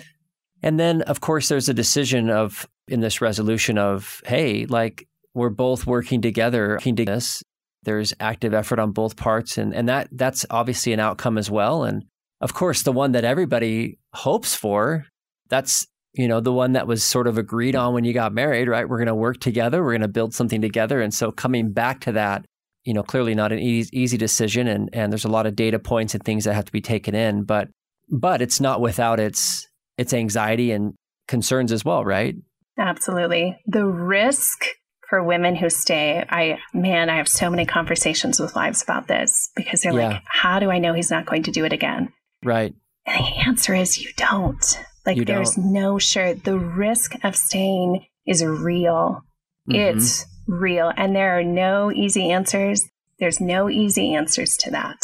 And 0.61 0.79
then, 0.79 1.01
of 1.03 1.21
course, 1.21 1.47
there's 1.47 1.69
a 1.69 1.73
decision 1.73 2.29
of 2.29 2.67
in 2.87 2.99
this 2.99 3.21
resolution 3.21 3.77
of, 3.77 4.21
hey, 4.25 4.65
like 4.65 5.07
we're 5.33 5.49
both 5.49 5.85
working 5.85 6.21
together, 6.21 6.69
working 6.69 6.95
to 6.95 7.05
this. 7.05 7.43
There's 7.83 8.13
active 8.19 8.53
effort 8.53 8.79
on 8.79 8.91
both 8.91 9.15
parts, 9.15 9.59
and 9.59 9.73
and 9.75 9.87
that 9.89 10.07
that's 10.11 10.45
obviously 10.49 10.91
an 10.91 10.99
outcome 10.99 11.37
as 11.37 11.51
well. 11.51 11.83
And 11.83 12.05
of 12.41 12.53
course, 12.53 12.83
the 12.83 12.91
one 12.91 13.13
that 13.13 13.23
everybody 13.23 13.97
hopes 14.13 14.55
for, 14.55 15.05
that's 15.49 15.87
you 16.13 16.27
know 16.27 16.39
the 16.39 16.53
one 16.53 16.73
that 16.73 16.87
was 16.87 17.03
sort 17.03 17.27
of 17.27 17.37
agreed 17.37 17.75
on 17.75 17.93
when 17.93 18.03
you 18.03 18.13
got 18.13 18.33
married, 18.33 18.67
right? 18.67 18.87
We're 18.87 18.97
going 18.97 19.07
to 19.07 19.15
work 19.15 19.39
together. 19.39 19.83
We're 19.83 19.91
going 19.91 20.01
to 20.01 20.07
build 20.07 20.33
something 20.33 20.61
together. 20.61 21.01
And 21.01 21.13
so 21.13 21.31
coming 21.31 21.71
back 21.71 22.01
to 22.01 22.13
that, 22.13 22.45
you 22.83 22.93
know, 22.93 23.03
clearly 23.03 23.35
not 23.35 23.51
an 23.51 23.59
easy, 23.59 23.89
easy 23.97 24.17
decision, 24.17 24.67
and 24.67 24.89
and 24.93 25.11
there's 25.11 25.25
a 25.25 25.29
lot 25.29 25.45
of 25.45 25.55
data 25.55 25.79
points 25.79 26.13
and 26.13 26.23
things 26.23 26.45
that 26.45 26.53
have 26.53 26.65
to 26.65 26.71
be 26.71 26.81
taken 26.81 27.15
in, 27.15 27.43
but 27.43 27.69
but 28.09 28.41
it's 28.41 28.59
not 28.59 28.81
without 28.81 29.19
its 29.19 29.67
its 29.97 30.13
anxiety 30.13 30.71
and 30.71 30.93
concerns 31.27 31.71
as 31.71 31.83
well, 31.83 32.03
right? 32.03 32.35
Absolutely. 32.77 33.57
The 33.65 33.85
risk 33.85 34.65
for 35.09 35.23
women 35.23 35.55
who 35.55 35.69
stay, 35.69 36.23
I 36.29 36.59
man, 36.73 37.09
I 37.09 37.17
have 37.17 37.27
so 37.27 37.49
many 37.49 37.65
conversations 37.65 38.39
with 38.39 38.55
wives 38.55 38.81
about 38.83 39.07
this 39.07 39.49
because 39.55 39.81
they're 39.81 39.93
yeah. 39.93 40.07
like, 40.07 40.23
how 40.25 40.59
do 40.59 40.69
I 40.69 40.79
know 40.79 40.93
he's 40.93 41.11
not 41.11 41.25
going 41.25 41.43
to 41.43 41.51
do 41.51 41.65
it 41.65 41.73
again? 41.73 42.11
Right. 42.45 42.73
And 43.05 43.25
the 43.25 43.47
answer 43.47 43.73
is 43.73 43.97
you 43.97 44.11
don't. 44.15 44.79
Like 45.05 45.17
you 45.17 45.25
there's 45.25 45.55
don't. 45.55 45.73
no 45.73 45.99
sure. 45.99 46.33
The 46.33 46.57
risk 46.57 47.13
of 47.23 47.35
staying 47.35 48.05
is 48.25 48.43
real. 48.43 49.23
Mm-hmm. 49.69 49.75
It's 49.75 50.25
real. 50.47 50.91
And 50.95 51.15
there 51.15 51.37
are 51.37 51.43
no 51.43 51.91
easy 51.91 52.31
answers. 52.31 52.83
There's 53.19 53.41
no 53.41 53.69
easy 53.69 54.13
answers 54.13 54.57
to 54.57 54.71
that. 54.71 54.97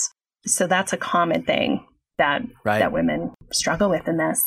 So 0.46 0.68
that's 0.68 0.94
a 0.94 0.98
common 0.98 1.44
thing 1.44 1.86
that 2.18 2.44
right. 2.64 2.80
that 2.80 2.92
women 2.92 3.34
struggle 3.52 3.90
with 3.90 4.08
in 4.08 4.18
this. 4.18 4.42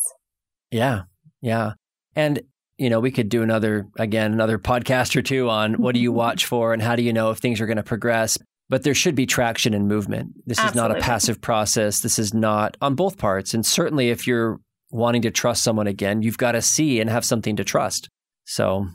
Yeah. 0.70 1.02
Yeah. 1.40 1.72
And 2.16 2.42
you 2.76 2.90
know, 2.90 2.98
we 2.98 3.12
could 3.12 3.28
do 3.28 3.42
another 3.42 3.86
again 3.98 4.32
another 4.32 4.58
podcast 4.58 5.14
or 5.16 5.22
two 5.22 5.48
on 5.48 5.74
what 5.74 5.94
do 5.94 6.00
you 6.00 6.12
watch 6.12 6.46
for 6.46 6.72
and 6.72 6.82
how 6.82 6.96
do 6.96 7.02
you 7.02 7.12
know 7.12 7.30
if 7.30 7.38
things 7.38 7.60
are 7.60 7.66
going 7.66 7.76
to 7.76 7.82
progress. 7.82 8.38
But 8.74 8.82
there 8.82 8.92
should 8.92 9.14
be 9.14 9.24
traction 9.24 9.72
and 9.72 9.86
movement. 9.86 10.32
This 10.46 10.58
Absolutely. 10.58 10.80
is 10.80 10.82
not 10.82 10.98
a 10.98 11.00
passive 11.00 11.40
process. 11.40 12.00
This 12.00 12.18
is 12.18 12.34
not 12.34 12.76
on 12.82 12.96
both 12.96 13.18
parts. 13.18 13.54
And 13.54 13.64
certainly 13.64 14.10
if 14.10 14.26
you're 14.26 14.58
wanting 14.90 15.22
to 15.22 15.30
trust 15.30 15.62
someone 15.62 15.86
again, 15.86 16.22
you've 16.22 16.38
got 16.38 16.52
to 16.52 16.60
see 16.60 16.98
and 16.98 17.08
have 17.08 17.24
something 17.24 17.54
to 17.54 17.62
trust. 17.62 18.08
So 18.46 18.88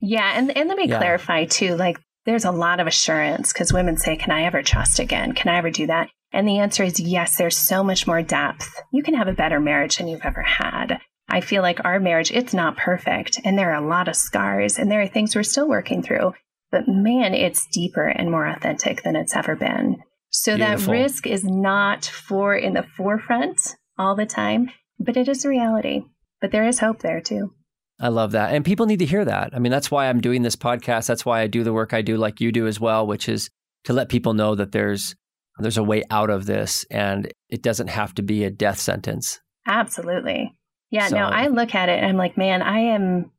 Yeah, 0.00 0.32
and 0.34 0.56
and 0.56 0.70
let 0.70 0.78
me 0.78 0.88
yeah. 0.88 0.96
clarify 0.96 1.44
too, 1.44 1.76
like 1.76 1.98
there's 2.24 2.46
a 2.46 2.50
lot 2.50 2.80
of 2.80 2.86
assurance 2.86 3.52
because 3.52 3.74
women 3.74 3.98
say, 3.98 4.16
Can 4.16 4.30
I 4.30 4.44
ever 4.44 4.62
trust 4.62 5.00
again? 5.00 5.34
Can 5.34 5.52
I 5.52 5.58
ever 5.58 5.70
do 5.70 5.86
that? 5.86 6.08
And 6.32 6.48
the 6.48 6.60
answer 6.60 6.82
is 6.82 6.98
yes, 6.98 7.36
there's 7.36 7.58
so 7.58 7.84
much 7.84 8.06
more 8.06 8.22
depth. 8.22 8.82
You 8.90 9.02
can 9.02 9.12
have 9.12 9.28
a 9.28 9.34
better 9.34 9.60
marriage 9.60 9.98
than 9.98 10.08
you've 10.08 10.24
ever 10.24 10.40
had. 10.40 10.98
I 11.28 11.42
feel 11.42 11.60
like 11.60 11.84
our 11.84 12.00
marriage, 12.00 12.32
it's 12.32 12.54
not 12.54 12.78
perfect. 12.78 13.38
And 13.44 13.58
there 13.58 13.74
are 13.74 13.84
a 13.84 13.86
lot 13.86 14.08
of 14.08 14.16
scars 14.16 14.78
and 14.78 14.90
there 14.90 15.02
are 15.02 15.06
things 15.06 15.36
we're 15.36 15.42
still 15.42 15.68
working 15.68 16.02
through. 16.02 16.32
But 16.70 16.88
man, 16.88 17.34
it's 17.34 17.66
deeper 17.72 18.06
and 18.06 18.30
more 18.30 18.46
authentic 18.46 19.02
than 19.02 19.16
it's 19.16 19.36
ever 19.36 19.56
been. 19.56 20.02
So 20.30 20.56
Beautiful. 20.56 20.86
that 20.86 20.92
risk 20.92 21.26
is 21.26 21.44
not 21.44 22.04
for 22.04 22.54
in 22.56 22.74
the 22.74 22.84
forefront 22.96 23.76
all 23.98 24.16
the 24.16 24.26
time, 24.26 24.70
but 24.98 25.16
it 25.16 25.28
is 25.28 25.44
a 25.44 25.48
reality. 25.48 26.02
But 26.40 26.50
there 26.50 26.66
is 26.66 26.80
hope 26.80 27.00
there 27.00 27.20
too. 27.20 27.52
I 27.98 28.08
love 28.08 28.32
that. 28.32 28.52
And 28.52 28.64
people 28.64 28.86
need 28.86 28.98
to 28.98 29.06
hear 29.06 29.24
that. 29.24 29.54
I 29.54 29.58
mean, 29.58 29.72
that's 29.72 29.90
why 29.90 30.08
I'm 30.08 30.20
doing 30.20 30.42
this 30.42 30.56
podcast. 30.56 31.06
That's 31.06 31.24
why 31.24 31.40
I 31.40 31.46
do 31.46 31.64
the 31.64 31.72
work 31.72 31.94
I 31.94 32.02
do 32.02 32.18
like 32.18 32.40
you 32.40 32.52
do 32.52 32.66
as 32.66 32.78
well, 32.78 33.06
which 33.06 33.28
is 33.28 33.48
to 33.84 33.92
let 33.92 34.10
people 34.10 34.34
know 34.34 34.54
that 34.54 34.72
there's 34.72 35.14
there's 35.58 35.78
a 35.78 35.82
way 35.82 36.02
out 36.10 36.28
of 36.28 36.44
this 36.44 36.84
and 36.90 37.32
it 37.48 37.62
doesn't 37.62 37.88
have 37.88 38.14
to 38.14 38.22
be 38.22 38.44
a 38.44 38.50
death 38.50 38.78
sentence. 38.78 39.40
Absolutely. 39.66 40.52
Yeah, 40.90 41.08
so, 41.08 41.16
no, 41.16 41.24
I 41.24 41.46
look 41.46 41.74
at 41.74 41.88
it 41.88 41.98
and 41.98 42.06
I'm 42.06 42.18
like, 42.18 42.36
man, 42.36 42.60
I 42.60 42.78
am 42.78 43.30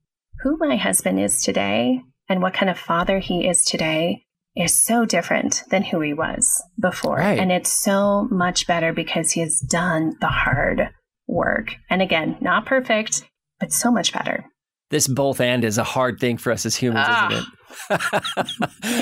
who 0.41 0.57
my 0.57 0.75
husband 0.75 1.19
is 1.19 1.43
today 1.43 2.01
and 2.29 2.41
what 2.41 2.53
kind 2.53 2.69
of 2.69 2.77
father 2.77 3.19
he 3.19 3.47
is 3.47 3.63
today 3.63 4.23
is 4.55 4.75
so 4.75 5.05
different 5.05 5.63
than 5.69 5.83
who 5.83 6.01
he 6.01 6.13
was 6.13 6.63
before. 6.79 7.17
Right. 7.17 7.39
And 7.39 7.51
it's 7.51 7.71
so 7.71 8.27
much 8.31 8.65
better 8.65 8.91
because 8.91 9.31
he 9.31 9.41
has 9.41 9.59
done 9.59 10.15
the 10.19 10.27
hard 10.27 10.89
work. 11.27 11.75
And 11.89 12.01
again, 12.01 12.37
not 12.41 12.65
perfect, 12.65 13.23
but 13.59 13.71
so 13.71 13.91
much 13.91 14.13
better. 14.13 14.45
This 14.89 15.07
both 15.07 15.41
and 15.41 15.63
is 15.63 15.77
a 15.77 15.83
hard 15.83 16.19
thing 16.19 16.37
for 16.37 16.51
us 16.51 16.65
as 16.65 16.75
humans, 16.75 17.05
ah. 17.09 17.29
isn't 17.29 17.45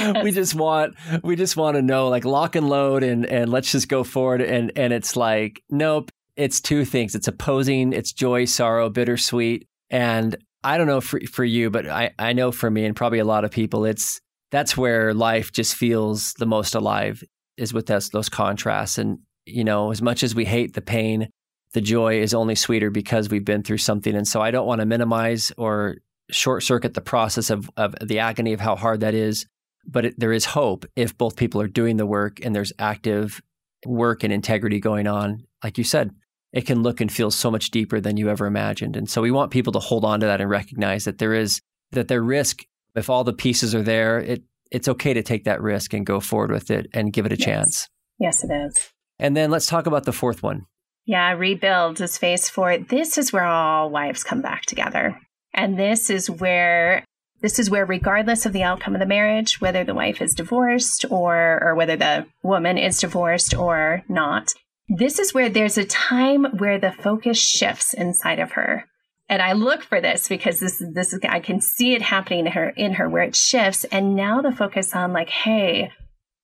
it? 0.08 0.24
we 0.24 0.32
just 0.32 0.56
want 0.56 0.96
we 1.24 1.36
just 1.36 1.56
want 1.56 1.76
to 1.76 1.82
know 1.82 2.10
like 2.10 2.26
lock 2.26 2.56
and 2.56 2.68
load 2.68 3.04
and 3.04 3.26
and 3.28 3.52
let's 3.52 3.72
just 3.72 3.88
go 3.88 4.04
forward 4.04 4.42
and 4.42 4.72
and 4.76 4.92
it's 4.92 5.16
like 5.16 5.62
nope 5.70 6.12
it's 6.36 6.60
two 6.60 6.86
things. 6.86 7.16
It's 7.16 7.28
opposing, 7.28 7.94
it's 7.94 8.12
joy, 8.12 8.46
sorrow, 8.46 8.90
bittersweet. 8.90 9.68
And 9.90 10.36
I 10.66 10.78
don't 10.78 10.88
know 10.88 11.00
for, 11.00 11.20
for 11.32 11.46
you, 11.46 11.70
but 11.70 11.88
I, 11.88 12.12
I 12.18 12.34
know 12.34 12.52
for 12.52 12.72
me 12.72 12.86
and 12.86 12.96
probably 12.96 13.20
a 13.20 13.26
lot 13.26 13.46
of 13.46 13.52
people, 13.52 13.86
it's 13.86 14.20
that's 14.50 14.76
where 14.76 15.14
life 15.14 15.52
just 15.52 15.76
feels 15.76 16.34
the 16.34 16.48
most 16.48 16.74
alive 16.74 17.24
is 17.56 17.72
with 17.72 17.86
those, 17.86 18.10
those 18.10 18.30
contrasts. 18.30 18.98
And, 18.98 19.20
you 19.46 19.64
know, 19.64 19.92
as 19.92 20.02
much 20.02 20.24
as 20.24 20.34
we 20.34 20.44
hate 20.44 20.74
the 20.74 20.82
pain, 20.82 21.30
the 21.74 21.82
joy 21.82 22.20
is 22.20 22.34
only 22.34 22.56
sweeter 22.56 22.90
because 22.90 23.30
we've 23.30 23.46
been 23.46 23.62
through 23.62 23.78
something. 23.78 24.16
And 24.16 24.28
so 24.28 24.42
I 24.42 24.50
don't 24.50 24.66
want 24.66 24.80
to 24.82 24.88
minimize 24.88 25.52
or 25.56 25.98
short 26.32 26.64
circuit 26.64 26.96
the 26.96 27.02
process 27.02 27.52
of, 27.52 27.70
of 27.78 27.96
the 28.02 28.18
agony 28.18 28.54
of 28.54 28.60
how 28.60 28.76
hard 28.76 29.02
that 29.02 29.14
is. 29.14 29.46
But 29.86 30.06
it, 30.06 30.20
there 30.20 30.34
is 30.34 30.46
hope 30.46 30.88
if 30.96 31.16
both 31.16 31.36
people 31.36 31.62
are 31.62 31.68
doing 31.68 31.98
the 31.98 32.08
work 32.08 32.44
and 32.44 32.56
there's 32.56 32.74
active 32.80 33.40
work 33.86 34.24
and 34.24 34.34
integrity 34.34 34.80
going 34.80 35.06
on. 35.06 35.46
Like 35.64 35.78
you 35.78 35.84
said, 35.84 36.10
it 36.54 36.66
can 36.66 36.84
look 36.84 37.02
and 37.02 37.12
feel 37.12 37.32
so 37.32 37.52
much 37.52 37.72
deeper 37.72 38.00
than 38.00 38.18
you 38.18 38.30
ever 38.30 38.46
imagined. 38.46 38.96
And 38.96 39.10
so 39.10 39.22
we 39.22 39.32
want 39.32 39.52
people 39.52 39.74
to 39.74 39.80
hold 39.80 40.06
on 40.06 40.20
to 40.22 40.26
that 40.26 40.42
and 40.42 40.50
recognize 40.50 41.06
that 41.06 41.18
there 41.18 41.34
is 41.34 41.62
that 41.92 42.08
their 42.08 42.22
risk, 42.22 42.64
if 42.96 43.10
all 43.10 43.24
the 43.24 43.34
pieces 43.34 43.76
are 43.76 43.84
there, 43.84 44.20
it 44.20 44.44
it's 44.72 44.88
okay 44.88 45.14
to 45.14 45.24
take 45.24 45.44
that 45.46 45.62
risk 45.62 45.94
and 45.94 46.06
go 46.06 46.20
forward 46.20 46.52
with 46.52 46.72
it 46.72 46.88
and 46.94 47.14
give 47.14 47.26
it 47.26 47.32
a 47.32 47.38
yes. 47.38 47.46
chance. 47.46 47.88
Yes, 48.20 48.44
it 48.44 48.52
is. 48.52 48.92
And 49.20 49.36
then 49.36 49.52
let's 49.52 49.68
talk 49.68 49.86
about 49.86 50.06
the 50.06 50.12
fourth 50.12 50.44
one. 50.44 50.66
Yeah, 51.06 51.32
rebuild 51.34 52.02
is 52.02 52.18
phase 52.18 52.50
four. 52.50 52.78
This 52.78 53.18
is 53.18 53.32
where 53.32 53.46
all 53.46 53.90
wives 53.90 54.24
come 54.24 54.42
back 54.42 54.64
together. 54.64 55.20
And 55.54 55.78
this 55.78 56.10
is 56.10 56.30
where 56.30 57.06
this 57.42 57.60
is 57.60 57.70
where 57.70 57.86
regardless 57.86 58.46
of 58.46 58.54
the 58.54 58.64
outcome 58.64 58.96
of 58.96 59.00
the 59.00 59.06
marriage, 59.06 59.62
whether 59.62 59.84
the 59.84 59.94
wife 59.94 60.22
is 60.22 60.34
divorced 60.34 61.06
or 61.10 61.60
or 61.62 61.76
whether 61.76 61.96
the 61.96 62.26
woman 62.44 62.78
is 62.78 63.00
divorced 63.00 63.54
or 63.54 64.04
not, 64.10 64.54
this 64.88 65.20
is 65.20 65.34
where 65.34 65.50
there's 65.50 65.78
a 65.78 65.86
time 65.86 66.46
where 66.58 66.80
the 66.80 66.92
focus 66.92 67.40
shifts 67.40 67.94
inside 67.94 68.40
of 68.40 68.52
her. 68.54 68.86
And 69.28 69.42
I 69.42 69.54
look 69.54 69.82
for 69.82 70.00
this 70.00 70.28
because 70.28 70.60
this 70.60 70.80
is 70.80 70.94
this 70.94 71.14
is 71.14 71.20
I 71.28 71.40
can 71.40 71.60
see 71.60 71.94
it 71.94 72.04
happening 72.04 72.46
in 72.46 72.52
her 72.52 72.70
in 72.70 72.94
her 72.94 73.10
where 73.10 73.24
it 73.24 73.36
shifts. 73.36 73.84
And 73.86 74.16
now 74.16 74.42
the 74.42 74.52
focus 74.52 74.96
on 74.96 75.14
like, 75.14 75.30
hey, 75.30 75.92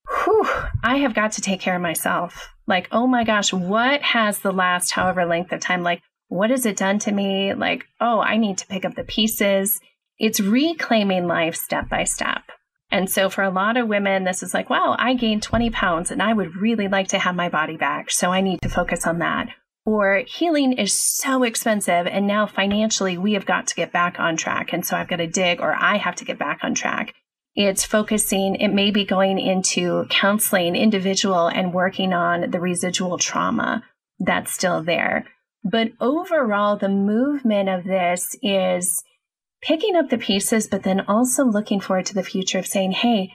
whew, 0.07 0.47
I 0.83 0.97
have 0.97 1.13
got 1.13 1.33
to 1.33 1.41
take 1.41 1.61
care 1.61 1.75
of 1.75 1.81
myself. 1.81 2.49
Like, 2.67 2.87
oh 2.91 3.05
my 3.05 3.23
gosh, 3.23 3.53
what 3.53 4.01
has 4.01 4.39
the 4.39 4.51
last 4.51 4.91
however 4.91 5.25
length 5.25 5.51
of 5.51 5.59
time, 5.59 5.83
like, 5.83 6.01
what 6.27 6.49
has 6.49 6.65
it 6.65 6.77
done 6.77 6.97
to 6.99 7.11
me? 7.11 7.53
Like, 7.53 7.85
oh, 7.99 8.19
I 8.19 8.37
need 8.37 8.57
to 8.59 8.67
pick 8.67 8.85
up 8.85 8.95
the 8.95 9.03
pieces. 9.03 9.79
It's 10.17 10.39
reclaiming 10.39 11.27
life 11.27 11.55
step 11.55 11.89
by 11.89 12.05
step. 12.05 12.43
And 12.91 13.09
so 13.09 13.29
for 13.29 13.43
a 13.43 13.49
lot 13.49 13.77
of 13.77 13.87
women, 13.87 14.25
this 14.25 14.43
is 14.43 14.53
like, 14.53 14.69
wow, 14.69 14.95
I 14.99 15.13
gained 15.13 15.43
20 15.43 15.69
pounds 15.69 16.11
and 16.11 16.21
I 16.21 16.33
would 16.33 16.55
really 16.57 16.87
like 16.87 17.07
to 17.09 17.19
have 17.19 17.35
my 17.35 17.49
body 17.49 17.77
back. 17.77 18.11
So 18.11 18.31
I 18.31 18.41
need 18.41 18.61
to 18.61 18.69
focus 18.69 19.07
on 19.07 19.19
that. 19.19 19.49
Or 19.85 20.23
healing 20.27 20.73
is 20.73 20.93
so 20.93 21.43
expensive. 21.43 22.05
And 22.05 22.27
now 22.27 22.45
financially, 22.45 23.17
we 23.17 23.33
have 23.33 23.45
got 23.45 23.67
to 23.67 23.75
get 23.75 23.91
back 23.91 24.19
on 24.19 24.37
track. 24.37 24.73
And 24.73 24.85
so 24.85 24.97
I've 24.97 25.07
got 25.07 25.17
to 25.17 25.27
dig 25.27 25.61
or 25.61 25.73
I 25.73 25.97
have 25.97 26.15
to 26.17 26.25
get 26.25 26.37
back 26.37 26.59
on 26.63 26.75
track. 26.75 27.13
It's 27.55 27.83
focusing, 27.83 28.55
it 28.55 28.69
may 28.69 28.91
be 28.91 29.03
going 29.03 29.39
into 29.39 30.05
counseling 30.09 30.75
individual 30.75 31.47
and 31.47 31.73
working 31.73 32.13
on 32.13 32.51
the 32.51 32.59
residual 32.59 33.17
trauma 33.17 33.83
that's 34.19 34.53
still 34.53 34.83
there. 34.83 35.25
But 35.63 35.89
overall, 35.99 36.77
the 36.77 36.89
movement 36.89 37.69
of 37.69 37.83
this 37.83 38.35
is 38.41 39.03
picking 39.62 39.95
up 39.95 40.09
the 40.09 40.18
pieces, 40.18 40.68
but 40.68 40.84
then 40.84 41.01
also 41.01 41.45
looking 41.45 41.80
forward 41.80 42.05
to 42.07 42.14
the 42.14 42.24
future 42.24 42.59
of 42.59 42.68
saying, 42.68 42.91
hey, 42.91 43.34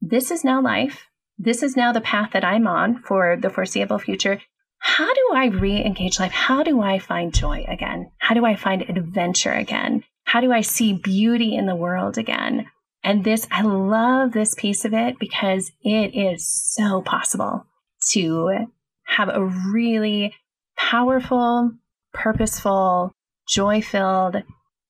this 0.00 0.30
is 0.30 0.44
now 0.44 0.60
life. 0.62 1.06
This 1.38 1.62
is 1.62 1.76
now 1.76 1.92
the 1.92 2.00
path 2.00 2.30
that 2.32 2.44
I'm 2.44 2.66
on 2.66 3.02
for 3.02 3.36
the 3.36 3.50
foreseeable 3.50 3.98
future. 3.98 4.40
How 4.78 5.12
do 5.12 5.30
I 5.34 5.46
re 5.46 5.84
engage 5.84 6.18
life? 6.18 6.32
How 6.32 6.62
do 6.62 6.80
I 6.80 6.98
find 6.98 7.34
joy 7.34 7.64
again? 7.68 8.10
How 8.18 8.34
do 8.34 8.44
I 8.44 8.56
find 8.56 8.82
adventure 8.82 9.52
again? 9.52 10.04
How 10.24 10.40
do 10.40 10.52
I 10.52 10.60
see 10.60 10.92
beauty 10.92 11.54
in 11.54 11.66
the 11.66 11.76
world 11.76 12.18
again? 12.18 12.66
And 13.02 13.22
this, 13.22 13.46
I 13.50 13.62
love 13.62 14.32
this 14.32 14.54
piece 14.54 14.84
of 14.84 14.92
it 14.92 15.18
because 15.18 15.70
it 15.82 16.14
is 16.14 16.46
so 16.46 17.02
possible 17.02 17.66
to 18.10 18.66
have 19.04 19.28
a 19.28 19.44
really 19.44 20.34
powerful, 20.76 21.72
purposeful, 22.12 23.12
joy 23.48 23.80
filled, 23.80 24.42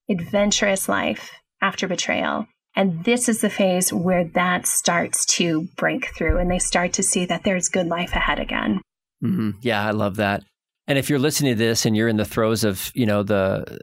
adventurous 0.09 0.87
life 0.87 1.31
after 1.61 1.87
betrayal. 1.87 2.47
And 2.75 3.03
this 3.03 3.27
is 3.27 3.41
the 3.41 3.49
phase 3.49 3.91
where 3.91 4.23
that 4.23 4.67
starts 4.67 5.25
to 5.37 5.67
break 5.77 6.15
through 6.15 6.37
and 6.37 6.49
they 6.51 6.59
start 6.59 6.93
to 6.93 7.03
see 7.03 7.25
that 7.25 7.43
there's 7.43 7.69
good 7.69 7.87
life 7.87 8.13
ahead 8.13 8.39
again. 8.39 8.81
Mm-hmm. 9.23 9.51
Yeah, 9.61 9.83
I 9.83 9.91
love 9.91 10.17
that. 10.17 10.43
And 10.87 10.97
if 10.97 11.09
you're 11.09 11.19
listening 11.19 11.53
to 11.53 11.57
this 11.57 11.85
and 11.85 11.97
you're 11.97 12.07
in 12.07 12.17
the 12.17 12.25
throes 12.25 12.63
of, 12.63 12.91
you 12.93 13.05
know, 13.05 13.23
the 13.23 13.79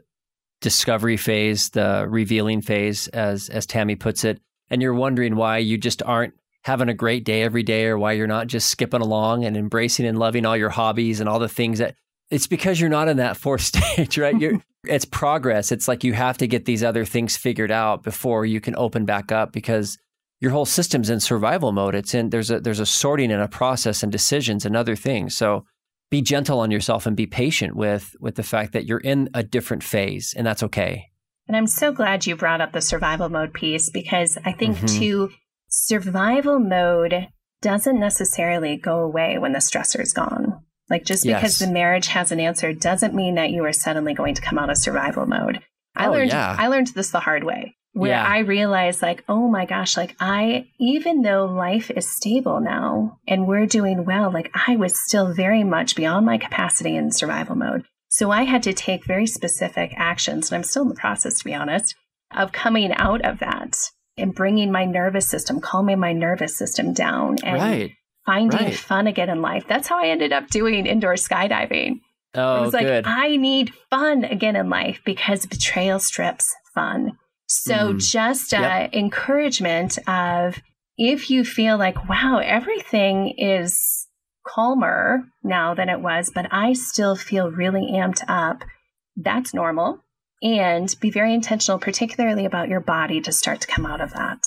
discovery 0.61 1.17
phase, 1.17 1.69
the 1.71 2.07
revealing 2.09 2.61
phase, 2.61 3.07
as 3.09 3.49
as 3.49 3.65
Tammy 3.65 3.95
puts 3.95 4.23
it, 4.23 4.39
and 4.69 4.81
you're 4.81 4.93
wondering 4.93 5.35
why 5.35 5.57
you 5.57 5.77
just 5.77 6.01
aren't 6.03 6.33
having 6.63 6.89
a 6.89 6.93
great 6.93 7.23
day 7.23 7.43
every 7.43 7.61
day 7.61 7.85
or 7.85 7.97
why 7.97 8.13
you're 8.13 8.25
not 8.25 8.47
just 8.47 8.69
skipping 8.69 9.01
along 9.01 9.45
and 9.45 9.55
embracing 9.55 10.05
and 10.05 10.17
loving 10.17 10.45
all 10.45 10.57
your 10.57 10.71
hobbies 10.71 11.19
and 11.19 11.29
all 11.29 11.37
the 11.37 11.47
things 11.47 11.77
that 11.77 11.95
it's 12.29 12.47
because 12.47 12.79
you're 12.79 12.89
not 12.89 13.07
in 13.07 13.17
that 13.17 13.37
fourth 13.37 13.61
stage, 13.73 14.17
right? 14.17 14.39
You're, 14.39 14.61
it's 14.85 15.05
progress. 15.05 15.71
It's 15.71 15.87
like 15.87 16.03
you 16.03 16.13
have 16.13 16.37
to 16.37 16.47
get 16.47 16.65
these 16.65 16.83
other 16.83 17.05
things 17.05 17.37
figured 17.37 17.71
out 17.71 18.03
before 18.03 18.45
you 18.45 18.61
can 18.61 18.75
open 18.75 19.05
back 19.05 19.31
up 19.31 19.51
because 19.51 19.97
your 20.39 20.51
whole 20.51 20.65
system's 20.65 21.09
in 21.09 21.19
survival 21.19 21.71
mode. 21.71 21.95
It's 21.95 22.13
in 22.13 22.29
there's 22.29 22.51
a 22.51 22.59
there's 22.59 22.79
a 22.79 22.85
sorting 22.85 23.31
and 23.31 23.41
a 23.41 23.47
process 23.47 24.03
and 24.03 24.11
decisions 24.11 24.65
and 24.65 24.75
other 24.75 24.95
things. 24.95 25.35
So 25.35 25.65
be 26.11 26.21
gentle 26.21 26.59
on 26.59 26.71
yourself 26.71 27.05
and 27.05 27.15
be 27.15 27.25
patient 27.25 27.75
with 27.75 28.15
with 28.19 28.35
the 28.35 28.43
fact 28.43 28.73
that 28.73 28.85
you're 28.85 28.99
in 28.99 29.29
a 29.33 29.43
different 29.43 29.83
phase 29.83 30.33
and 30.37 30.45
that's 30.45 30.63
okay. 30.63 31.09
And 31.47 31.55
I'm 31.55 31.67
so 31.67 31.91
glad 31.91 32.25
you 32.25 32.35
brought 32.35 32.61
up 32.61 32.73
the 32.73 32.81
survival 32.81 33.29
mode 33.29 33.53
piece 33.53 33.89
because 33.89 34.37
I 34.45 34.51
think 34.51 34.77
mm-hmm. 34.77 34.99
too 34.99 35.29
survival 35.67 36.59
mode 36.59 37.27
doesn't 37.61 37.99
necessarily 37.99 38.77
go 38.77 38.99
away 38.99 39.37
when 39.37 39.53
the 39.53 39.59
stressor 39.59 40.01
is 40.01 40.13
gone. 40.13 40.54
Like 40.89 41.05
just 41.05 41.23
because 41.23 41.59
yes. 41.59 41.59
the 41.59 41.73
marriage 41.73 42.07
has 42.07 42.31
an 42.31 42.39
answer 42.39 42.73
doesn't 42.73 43.15
mean 43.15 43.35
that 43.35 43.49
you 43.49 43.63
are 43.65 43.73
suddenly 43.73 44.13
going 44.13 44.35
to 44.35 44.41
come 44.41 44.59
out 44.59 44.69
of 44.69 44.77
survival 44.77 45.25
mode. 45.25 45.61
I 45.95 46.07
oh, 46.07 46.11
learned 46.11 46.31
yeah. 46.31 46.55
I 46.57 46.67
learned 46.67 46.87
this 46.87 47.11
the 47.11 47.19
hard 47.21 47.43
way 47.43 47.75
where 47.95 48.11
yeah. 48.11 48.25
I 48.27 48.39
realized 48.39 49.01
like, 49.01 49.23
oh 49.29 49.47
my 49.47 49.65
gosh, 49.65 49.95
like 49.95 50.17
I 50.19 50.67
even 50.79 51.21
though 51.21 51.45
life 51.45 51.89
is 51.89 52.13
stable 52.13 52.59
now 52.59 53.19
and 53.25 53.47
we're 53.47 53.65
doing 53.65 54.03
well, 54.03 54.29
like 54.29 54.51
I 54.67 54.75
was 54.75 55.01
still 55.05 55.33
very 55.33 55.63
much 55.63 55.95
beyond 55.95 56.25
my 56.25 56.37
capacity 56.37 56.95
in 56.95 57.11
survival 57.11 57.55
mode. 57.55 57.85
So 58.09 58.31
I 58.31 58.43
had 58.43 58.63
to 58.63 58.73
take 58.73 59.05
very 59.05 59.25
specific 59.25 59.93
actions 59.95 60.51
and 60.51 60.57
I'm 60.57 60.63
still 60.63 60.83
in 60.83 60.89
the 60.89 60.95
process 60.95 61.39
to 61.39 61.45
be 61.45 61.53
honest 61.53 61.95
of 62.35 62.51
coming 62.51 62.91
out 62.93 63.23
of 63.23 63.39
that 63.39 63.77
and 64.17 64.35
bringing 64.35 64.73
my 64.73 64.83
nervous 64.83 65.29
system, 65.29 65.61
calming 65.61 65.99
my 65.99 66.11
nervous 66.11 66.57
system 66.57 66.93
down 66.93 67.37
and 67.43 67.55
right. 67.55 67.91
Finding 68.25 68.59
right. 68.59 68.75
fun 68.75 69.07
again 69.07 69.29
in 69.29 69.41
life. 69.41 69.65
That's 69.67 69.87
how 69.87 70.01
I 70.03 70.07
ended 70.07 70.33
up 70.33 70.49
doing 70.49 70.85
indoor 70.85 71.13
skydiving. 71.13 72.01
Oh, 72.33 72.57
it 72.57 72.61
was 72.61 72.73
like, 72.73 72.85
good. 72.85 73.05
I 73.07 73.35
need 73.37 73.73
fun 73.89 74.23
again 74.25 74.55
in 74.55 74.69
life 74.69 75.01
because 75.05 75.45
betrayal 75.45 75.99
strips 75.99 76.53
fun. 76.73 77.17
So 77.47 77.93
mm. 77.93 78.11
just 78.11 78.53
uh, 78.53 78.59
yep. 78.59 78.93
encouragement 78.93 79.97
of 80.07 80.57
if 80.97 81.29
you 81.29 81.45
feel 81.45 81.77
like, 81.77 82.09
wow, 82.09 82.41
everything 82.43 83.35
is 83.37 84.07
calmer 84.45 85.23
now 85.43 85.73
than 85.73 85.89
it 85.89 86.01
was, 86.01 86.31
but 86.33 86.47
I 86.51 86.73
still 86.73 87.15
feel 87.15 87.51
really 87.51 87.91
amped 87.93 88.23
up, 88.27 88.63
that's 89.15 89.53
normal 89.53 90.01
and 90.41 90.93
be 90.99 91.09
very 91.09 91.33
intentional, 91.33 91.79
particularly 91.79 92.45
about 92.45 92.69
your 92.69 92.79
body 92.79 93.21
to 93.21 93.31
start 93.31 93.61
to 93.61 93.67
come 93.67 93.85
out 93.85 94.01
of 94.01 94.13
that. 94.13 94.39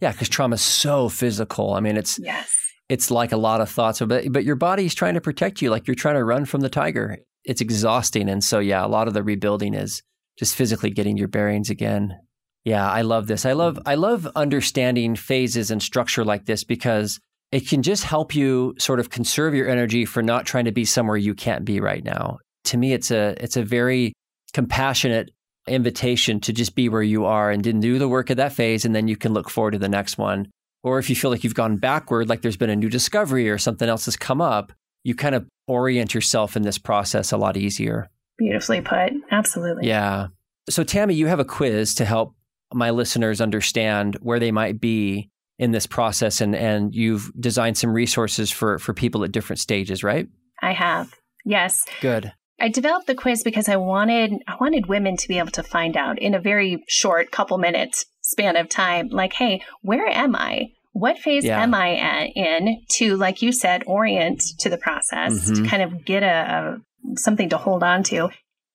Yeah, 0.00 0.12
because 0.12 0.28
trauma 0.28 0.54
is 0.54 0.60
so 0.60 1.08
physical. 1.08 1.74
I 1.74 1.80
mean, 1.80 1.96
it's 1.96 2.18
yes, 2.18 2.65
it's 2.88 3.10
like 3.10 3.32
a 3.32 3.36
lot 3.36 3.60
of 3.60 3.70
thoughts, 3.70 4.00
but 4.00 4.32
but 4.32 4.44
your 4.44 4.56
body's 4.56 4.94
trying 4.94 5.14
to 5.14 5.20
protect 5.20 5.60
you, 5.60 5.70
like 5.70 5.86
you're 5.86 5.94
trying 5.94 6.14
to 6.14 6.24
run 6.24 6.44
from 6.44 6.60
the 6.60 6.68
tiger. 6.68 7.18
It's 7.44 7.60
exhausting, 7.60 8.28
and 8.28 8.42
so 8.42 8.58
yeah, 8.58 8.84
a 8.84 8.88
lot 8.88 9.08
of 9.08 9.14
the 9.14 9.22
rebuilding 9.22 9.74
is 9.74 10.02
just 10.38 10.54
physically 10.54 10.90
getting 10.90 11.16
your 11.16 11.28
bearings 11.28 11.70
again. 11.70 12.18
Yeah, 12.64 12.88
I 12.90 13.02
love 13.02 13.26
this. 13.26 13.46
I 13.46 13.52
love 13.52 13.78
I 13.86 13.94
love 13.94 14.28
understanding 14.36 15.16
phases 15.16 15.70
and 15.70 15.82
structure 15.82 16.24
like 16.24 16.46
this 16.46 16.64
because 16.64 17.20
it 17.52 17.68
can 17.68 17.82
just 17.82 18.04
help 18.04 18.34
you 18.34 18.74
sort 18.78 19.00
of 19.00 19.10
conserve 19.10 19.54
your 19.54 19.68
energy 19.68 20.04
for 20.04 20.22
not 20.22 20.46
trying 20.46 20.64
to 20.64 20.72
be 20.72 20.84
somewhere 20.84 21.16
you 21.16 21.34
can't 21.34 21.64
be 21.64 21.80
right 21.80 22.04
now. 22.04 22.38
To 22.64 22.76
me, 22.76 22.92
it's 22.92 23.10
a 23.10 23.36
it's 23.42 23.56
a 23.56 23.62
very 23.62 24.12
compassionate 24.52 25.30
invitation 25.68 26.40
to 26.40 26.52
just 26.52 26.74
be 26.74 26.88
where 26.88 27.02
you 27.02 27.24
are 27.24 27.50
and 27.50 27.62
do 27.62 27.98
the 27.98 28.08
work 28.08 28.30
of 28.30 28.36
that 28.36 28.52
phase, 28.52 28.84
and 28.84 28.94
then 28.94 29.08
you 29.08 29.16
can 29.16 29.32
look 29.32 29.50
forward 29.50 29.72
to 29.72 29.78
the 29.78 29.88
next 29.88 30.18
one. 30.18 30.48
Or 30.86 31.00
if 31.00 31.10
you 31.10 31.16
feel 31.16 31.32
like 31.32 31.42
you've 31.42 31.52
gone 31.52 31.78
backward, 31.78 32.28
like 32.28 32.42
there's 32.42 32.56
been 32.56 32.70
a 32.70 32.76
new 32.76 32.88
discovery 32.88 33.50
or 33.50 33.58
something 33.58 33.88
else 33.88 34.04
has 34.04 34.16
come 34.16 34.40
up, 34.40 34.72
you 35.02 35.16
kind 35.16 35.34
of 35.34 35.44
orient 35.66 36.14
yourself 36.14 36.56
in 36.56 36.62
this 36.62 36.78
process 36.78 37.32
a 37.32 37.36
lot 37.36 37.56
easier. 37.56 38.08
Beautifully 38.38 38.80
put. 38.82 39.12
Absolutely. 39.32 39.88
Yeah. 39.88 40.28
So, 40.70 40.84
Tammy, 40.84 41.14
you 41.14 41.26
have 41.26 41.40
a 41.40 41.44
quiz 41.44 41.96
to 41.96 42.04
help 42.04 42.36
my 42.72 42.90
listeners 42.90 43.40
understand 43.40 44.16
where 44.20 44.38
they 44.38 44.52
might 44.52 44.80
be 44.80 45.28
in 45.58 45.72
this 45.72 45.88
process, 45.88 46.40
and, 46.40 46.54
and 46.54 46.94
you've 46.94 47.32
designed 47.36 47.76
some 47.76 47.92
resources 47.92 48.52
for, 48.52 48.78
for 48.78 48.94
people 48.94 49.24
at 49.24 49.32
different 49.32 49.58
stages, 49.58 50.04
right? 50.04 50.28
I 50.62 50.72
have. 50.72 51.12
Yes. 51.44 51.84
Good. 52.00 52.32
I 52.58 52.68
developed 52.68 53.06
the 53.06 53.14
quiz 53.14 53.42
because 53.42 53.68
I 53.68 53.76
wanted 53.76 54.32
I 54.46 54.56
wanted 54.60 54.86
women 54.86 55.16
to 55.16 55.28
be 55.28 55.38
able 55.38 55.50
to 55.52 55.62
find 55.62 55.96
out 55.96 56.18
in 56.18 56.34
a 56.34 56.40
very 56.40 56.82
short 56.88 57.30
couple 57.30 57.58
minutes 57.58 58.06
span 58.22 58.56
of 58.56 58.68
time 58.68 59.08
like 59.08 59.34
hey 59.34 59.62
where 59.82 60.06
am 60.06 60.34
I? 60.34 60.70
What 60.92 61.18
phase 61.18 61.44
yeah. 61.44 61.62
am 61.62 61.74
I 61.74 61.96
at 61.96 62.30
in 62.34 62.82
to 62.92 63.16
like 63.16 63.42
you 63.42 63.52
said 63.52 63.82
orient 63.86 64.42
to 64.60 64.70
the 64.70 64.78
process 64.78 65.34
mm-hmm. 65.34 65.64
to 65.64 65.68
kind 65.68 65.82
of 65.82 66.04
get 66.04 66.22
a, 66.22 66.80
a 67.14 67.18
something 67.18 67.50
to 67.50 67.58
hold 67.58 67.82
on 67.82 68.02
to. 68.04 68.30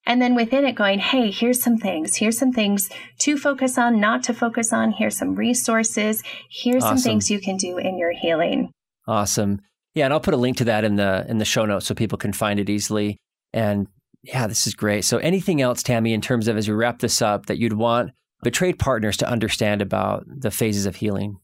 And 0.05 0.21
then 0.21 0.35
within 0.35 0.65
it 0.65 0.73
going 0.73 0.99
hey 0.99 1.31
here's 1.31 1.61
some 1.61 1.77
things. 1.77 2.17
Here's 2.17 2.37
some 2.37 2.51
things 2.51 2.89
to 3.19 3.35
focus 3.35 3.79
on 3.79 3.99
not 3.99 4.23
to 4.23 4.33
focus 4.33 4.71
on. 4.71 4.91
Here's 4.91 5.17
some 5.17 5.33
resources. 5.33 6.21
Here's 6.51 6.83
awesome. 6.83 6.97
some 6.97 7.03
things 7.03 7.31
you 7.31 7.39
can 7.39 7.57
do 7.57 7.79
in 7.79 7.97
your 7.97 8.11
healing. 8.11 8.71
Awesome. 9.07 9.61
Yeah 9.95 10.05
and 10.05 10.13
i'll 10.13 10.19
put 10.19 10.35
a 10.35 10.37
link 10.37 10.57
to 10.57 10.65
that 10.65 10.83
in 10.83 10.97
the 10.97 11.25
in 11.27 11.39
the 11.39 11.45
show 11.45 11.65
notes 11.65 11.87
so 11.87 11.95
people 11.95 12.19
can 12.19 12.31
find 12.31 12.59
it 12.59 12.69
easily 12.69 13.17
and 13.53 13.87
yeah, 14.23 14.47
this 14.47 14.67
is 14.67 14.75
great. 14.75 15.03
So, 15.03 15.17
anything 15.17 15.61
else, 15.61 15.81
Tammy, 15.81 16.13
in 16.13 16.21
terms 16.21 16.47
of 16.47 16.57
as 16.57 16.67
we 16.67 16.73
wrap 16.73 16.99
this 16.99 17.21
up, 17.21 17.47
that 17.47 17.57
you'd 17.57 17.73
want 17.73 18.11
betrayed 18.43 18.79
partners 18.79 19.17
to 19.17 19.29
understand 19.29 19.81
about 19.81 20.25
the 20.27 20.51
phases 20.51 20.85
of 20.85 20.95
healing? 20.95 21.37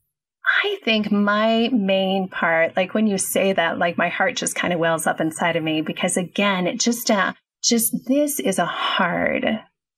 I 0.64 0.78
think 0.84 1.12
my 1.12 1.70
main 1.74 2.30
part, 2.30 2.76
like 2.76 2.94
when 2.94 3.08
you 3.08 3.18
say 3.18 3.54
that, 3.54 3.78
like 3.78 3.98
my 3.98 4.10
heart 4.10 4.36
just 4.36 4.56
kind 4.56 4.74
of 4.74 4.80
wells 4.80 5.06
up 5.06 5.20
inside 5.20 5.56
of 5.56 5.64
me 5.64 5.82
because 5.82 6.18
again, 6.18 6.68
it 6.68 6.80
just, 6.80 7.12
uh, 7.12 7.34
just 7.64 7.94
this 8.08 8.40
is 8.40 8.58
a 8.58 8.66
hard 8.66 9.46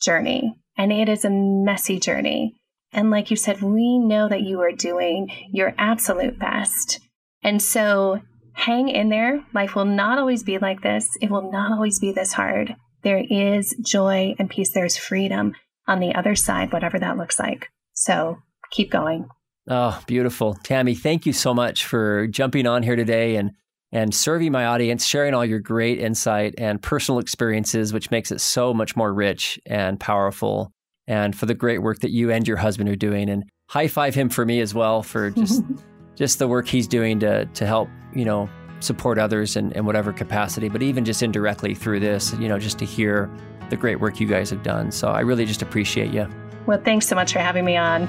journey 0.01 0.55
and 0.77 0.91
it 0.91 1.07
is 1.07 1.23
a 1.23 1.29
messy 1.29 1.99
journey. 1.99 2.55
And 2.91 3.11
like 3.11 3.29
you 3.29 3.37
said, 3.37 3.61
we 3.61 3.99
know 3.99 4.27
that 4.27 4.41
you 4.41 4.61
are 4.61 4.71
doing 4.71 5.29
your 5.51 5.75
absolute 5.77 6.39
best. 6.39 6.99
And 7.43 7.61
so 7.61 8.21
hang 8.59 8.89
in 8.89 9.09
there. 9.09 9.43
Life 9.53 9.75
will 9.75 9.85
not 9.85 10.19
always 10.19 10.43
be 10.43 10.57
like 10.57 10.81
this. 10.81 11.17
It 11.21 11.31
will 11.31 11.49
not 11.51 11.71
always 11.71 11.99
be 11.99 12.11
this 12.11 12.33
hard. 12.33 12.75
There 13.03 13.23
is 13.29 13.73
joy 13.81 14.35
and 14.37 14.49
peace. 14.49 14.71
There's 14.73 14.97
freedom 14.97 15.53
on 15.87 15.99
the 15.99 16.13
other 16.13 16.35
side, 16.35 16.73
whatever 16.73 16.99
that 16.99 17.17
looks 17.17 17.39
like. 17.39 17.69
So 17.93 18.37
keep 18.71 18.91
going. 18.91 19.29
Oh, 19.69 20.01
beautiful. 20.07 20.55
Tammy, 20.63 20.93
thank 20.93 21.25
you 21.25 21.31
so 21.33 21.53
much 21.53 21.85
for 21.85 22.27
jumping 22.27 22.67
on 22.67 22.83
here 22.83 22.95
today 22.95 23.37
and 23.37 23.51
and 23.91 24.13
serving 24.13 24.51
my 24.51 24.65
audience, 24.65 25.03
sharing 25.03 25.33
all 25.33 25.43
your 25.43 25.59
great 25.59 25.97
insight 25.97 26.53
and 26.59 26.79
personal 26.79 27.17
experiences, 27.17 27.91
which 27.91 28.11
makes 28.11 28.31
it 28.31 28.39
so 28.39 28.71
much 28.71 28.95
more 28.95 29.11
rich 29.11 29.59
and 29.65 29.99
powerful. 29.99 30.71
And 31.07 31.35
for 31.35 31.47
the 31.47 31.55
great 31.55 31.81
work 31.81 32.01
that 32.01 32.11
you 32.11 32.29
and 32.29 32.47
your 32.47 32.57
husband 32.57 32.87
are 32.89 32.95
doing. 32.95 33.31
And 33.31 33.45
high 33.67 33.87
five 33.87 34.13
him 34.13 34.29
for 34.29 34.45
me 34.45 34.59
as 34.59 34.75
well 34.75 35.01
for 35.01 35.31
just 35.31 35.63
just 36.15 36.39
the 36.39 36.47
work 36.47 36.67
he's 36.67 36.87
doing 36.87 37.19
to 37.21 37.45
to 37.45 37.65
help 37.65 37.89
you 38.13 38.25
know 38.25 38.49
support 38.79 39.17
others 39.17 39.55
in, 39.55 39.71
in 39.73 39.85
whatever 39.85 40.13
capacity, 40.13 40.69
but 40.69 40.81
even 40.81 41.05
just 41.05 41.21
indirectly 41.21 41.75
through 41.75 41.99
this, 41.99 42.33
you 42.39 42.47
know, 42.47 42.57
just 42.57 42.79
to 42.79 42.85
hear 42.85 43.29
the 43.69 43.75
great 43.75 43.99
work 43.99 44.19
you 44.19 44.27
guys 44.27 44.49
have 44.49 44.63
done. 44.63 44.91
So 44.91 45.09
I 45.09 45.19
really 45.21 45.45
just 45.45 45.61
appreciate 45.61 46.11
you. 46.11 46.27
Well, 46.65 46.81
thanks 46.83 47.07
so 47.07 47.15
much 47.15 47.33
for 47.33 47.39
having 47.39 47.65
me 47.65 47.77
on. 47.77 48.03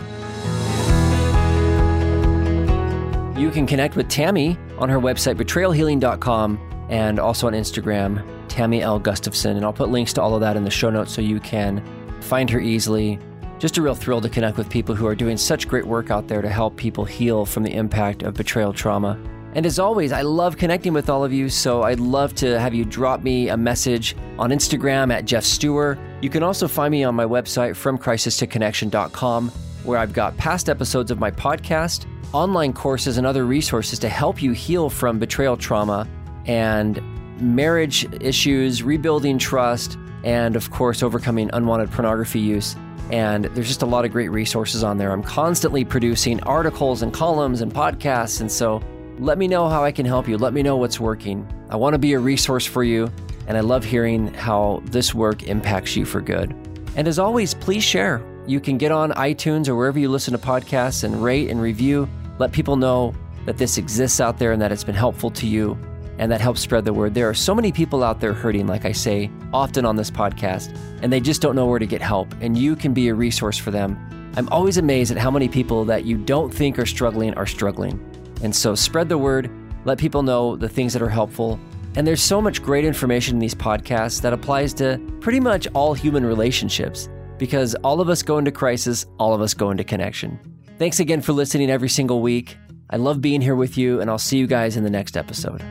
You 3.38 3.50
can 3.50 3.66
connect 3.66 3.96
with 3.96 4.08
Tammy 4.08 4.58
on 4.78 4.88
her 4.88 4.98
website, 4.98 5.36
betrayalhealing.com, 5.36 6.86
and 6.90 7.18
also 7.18 7.46
on 7.46 7.52
Instagram, 7.54 8.22
Tammy 8.48 8.82
L. 8.82 8.98
Gustafson. 8.98 9.56
And 9.56 9.64
I'll 9.64 9.72
put 9.72 9.88
links 9.88 10.12
to 10.14 10.22
all 10.22 10.34
of 10.34 10.40
that 10.42 10.56
in 10.56 10.64
the 10.64 10.70
show 10.70 10.90
notes 10.90 11.12
so 11.12 11.22
you 11.22 11.40
can 11.40 11.82
find 12.20 12.50
her 12.50 12.60
easily. 12.60 13.18
Just 13.58 13.76
a 13.78 13.82
real 13.82 13.94
thrill 13.94 14.20
to 14.20 14.28
connect 14.28 14.56
with 14.56 14.68
people 14.68 14.94
who 14.94 15.06
are 15.06 15.14
doing 15.14 15.36
such 15.36 15.68
great 15.68 15.86
work 15.86 16.10
out 16.10 16.28
there 16.28 16.42
to 16.42 16.48
help 16.48 16.76
people 16.76 17.04
heal 17.04 17.44
from 17.44 17.62
the 17.62 17.74
impact 17.74 18.22
of 18.22 18.34
betrayal 18.34 18.72
trauma. 18.72 19.18
And 19.54 19.66
as 19.66 19.80
always, 19.80 20.12
I 20.12 20.22
love 20.22 20.56
connecting 20.56 20.92
with 20.92 21.10
all 21.10 21.24
of 21.24 21.32
you, 21.32 21.48
so 21.48 21.82
I'd 21.82 21.98
love 21.98 22.34
to 22.36 22.60
have 22.60 22.72
you 22.72 22.84
drop 22.84 23.22
me 23.22 23.48
a 23.48 23.56
message 23.56 24.16
on 24.38 24.50
Instagram 24.50 25.12
at 25.12 25.24
Geoff 25.24 25.42
Steurer. 25.42 25.98
You 26.20 26.30
can 26.30 26.44
also 26.44 26.68
find 26.68 26.92
me 26.92 27.02
on 27.02 27.16
my 27.16 27.24
website, 27.24 27.70
FromCrisisToConnection.com, 27.70 29.48
where 29.82 29.98
I've 29.98 30.12
got 30.12 30.36
past 30.36 30.68
episodes 30.68 31.10
of 31.10 31.18
my 31.18 31.32
podcast, 31.32 32.06
online 32.32 32.72
courses, 32.72 33.18
and 33.18 33.26
other 33.26 33.44
resources 33.44 33.98
to 33.98 34.08
help 34.08 34.40
you 34.40 34.52
heal 34.52 34.88
from 34.88 35.18
betrayal 35.18 35.56
trauma 35.56 36.06
and 36.46 37.00
marriage 37.40 38.06
issues, 38.22 38.84
rebuilding 38.84 39.36
trust, 39.36 39.98
and 40.22 40.54
of 40.54 40.70
course, 40.70 41.02
overcoming 41.02 41.50
unwanted 41.52 41.90
pornography 41.90 42.38
use. 42.38 42.76
And 43.10 43.46
there's 43.46 43.66
just 43.66 43.82
a 43.82 43.86
lot 43.86 44.04
of 44.04 44.12
great 44.12 44.30
resources 44.30 44.84
on 44.84 44.98
there. 44.98 45.10
I'm 45.10 45.24
constantly 45.24 45.84
producing 45.84 46.40
articles 46.44 47.02
and 47.02 47.12
columns 47.12 47.62
and 47.62 47.74
podcasts, 47.74 48.40
and 48.40 48.52
so 48.52 48.80
let 49.20 49.36
me 49.36 49.46
know 49.46 49.68
how 49.68 49.84
I 49.84 49.92
can 49.92 50.06
help 50.06 50.26
you. 50.26 50.38
Let 50.38 50.54
me 50.54 50.62
know 50.62 50.76
what's 50.76 50.98
working. 50.98 51.46
I 51.68 51.76
want 51.76 51.92
to 51.92 51.98
be 51.98 52.14
a 52.14 52.18
resource 52.18 52.64
for 52.64 52.82
you. 52.82 53.10
and 53.46 53.56
I 53.56 53.62
love 53.62 53.84
hearing 53.84 54.32
how 54.34 54.80
this 54.84 55.12
work 55.12 55.42
impacts 55.42 55.96
you 55.96 56.04
for 56.04 56.20
good. 56.20 56.54
And 56.94 57.08
as 57.08 57.18
always, 57.18 57.52
please 57.52 57.82
share. 57.82 58.22
You 58.46 58.60
can 58.60 58.78
get 58.78 58.92
on 58.92 59.10
iTunes 59.12 59.66
or 59.68 59.74
wherever 59.74 59.98
you 59.98 60.08
listen 60.08 60.32
to 60.32 60.38
podcasts 60.38 61.02
and 61.02 61.20
rate 61.20 61.50
and 61.50 61.60
review. 61.60 62.08
Let 62.38 62.52
people 62.52 62.76
know 62.76 63.12
that 63.46 63.58
this 63.58 63.76
exists 63.76 64.20
out 64.20 64.38
there 64.38 64.52
and 64.52 64.62
that 64.62 64.70
it's 64.70 64.84
been 64.84 64.94
helpful 64.94 65.30
to 65.32 65.48
you 65.48 65.76
and 66.18 66.30
that 66.30 66.40
helps 66.40 66.60
spread 66.60 66.84
the 66.84 66.92
word. 66.92 67.14
There 67.14 67.28
are 67.28 67.34
so 67.34 67.54
many 67.54 67.72
people 67.72 68.04
out 68.04 68.20
there 68.20 68.34
hurting, 68.34 68.66
like 68.66 68.84
I 68.84 68.92
say 68.92 69.30
often 69.52 69.84
on 69.84 69.96
this 69.96 70.10
podcast, 70.10 70.76
and 71.02 71.12
they 71.12 71.18
just 71.18 71.40
don't 71.40 71.56
know 71.56 71.66
where 71.66 71.78
to 71.78 71.86
get 71.86 72.02
help, 72.02 72.32
and 72.40 72.56
you 72.56 72.76
can 72.76 72.92
be 72.92 73.08
a 73.08 73.14
resource 73.14 73.56
for 73.56 73.70
them. 73.70 73.98
I'm 74.36 74.48
always 74.50 74.76
amazed 74.76 75.10
at 75.10 75.18
how 75.18 75.30
many 75.30 75.48
people 75.48 75.84
that 75.86 76.04
you 76.04 76.18
don't 76.18 76.52
think 76.52 76.78
are 76.78 76.86
struggling 76.86 77.34
are 77.34 77.46
struggling. 77.46 78.09
And 78.42 78.54
so 78.54 78.74
spread 78.74 79.08
the 79.08 79.18
word, 79.18 79.50
let 79.84 79.98
people 79.98 80.22
know 80.22 80.56
the 80.56 80.68
things 80.68 80.92
that 80.92 81.02
are 81.02 81.08
helpful. 81.08 81.58
And 81.96 82.06
there's 82.06 82.22
so 82.22 82.40
much 82.40 82.62
great 82.62 82.84
information 82.84 83.36
in 83.36 83.40
these 83.40 83.54
podcasts 83.54 84.20
that 84.22 84.32
applies 84.32 84.72
to 84.74 85.00
pretty 85.20 85.40
much 85.40 85.66
all 85.74 85.94
human 85.94 86.24
relationships 86.24 87.08
because 87.38 87.74
all 87.76 88.00
of 88.00 88.08
us 88.08 88.22
go 88.22 88.38
into 88.38 88.52
crisis, 88.52 89.06
all 89.18 89.34
of 89.34 89.40
us 89.40 89.54
go 89.54 89.70
into 89.70 89.82
connection. 89.82 90.38
Thanks 90.78 91.00
again 91.00 91.20
for 91.20 91.32
listening 91.32 91.70
every 91.70 91.88
single 91.88 92.20
week. 92.20 92.56
I 92.90 92.96
love 92.96 93.20
being 93.20 93.40
here 93.40 93.54
with 93.54 93.78
you, 93.78 94.00
and 94.00 94.10
I'll 94.10 94.18
see 94.18 94.38
you 94.38 94.46
guys 94.46 94.76
in 94.76 94.84
the 94.84 94.90
next 94.90 95.16
episode. 95.16 95.62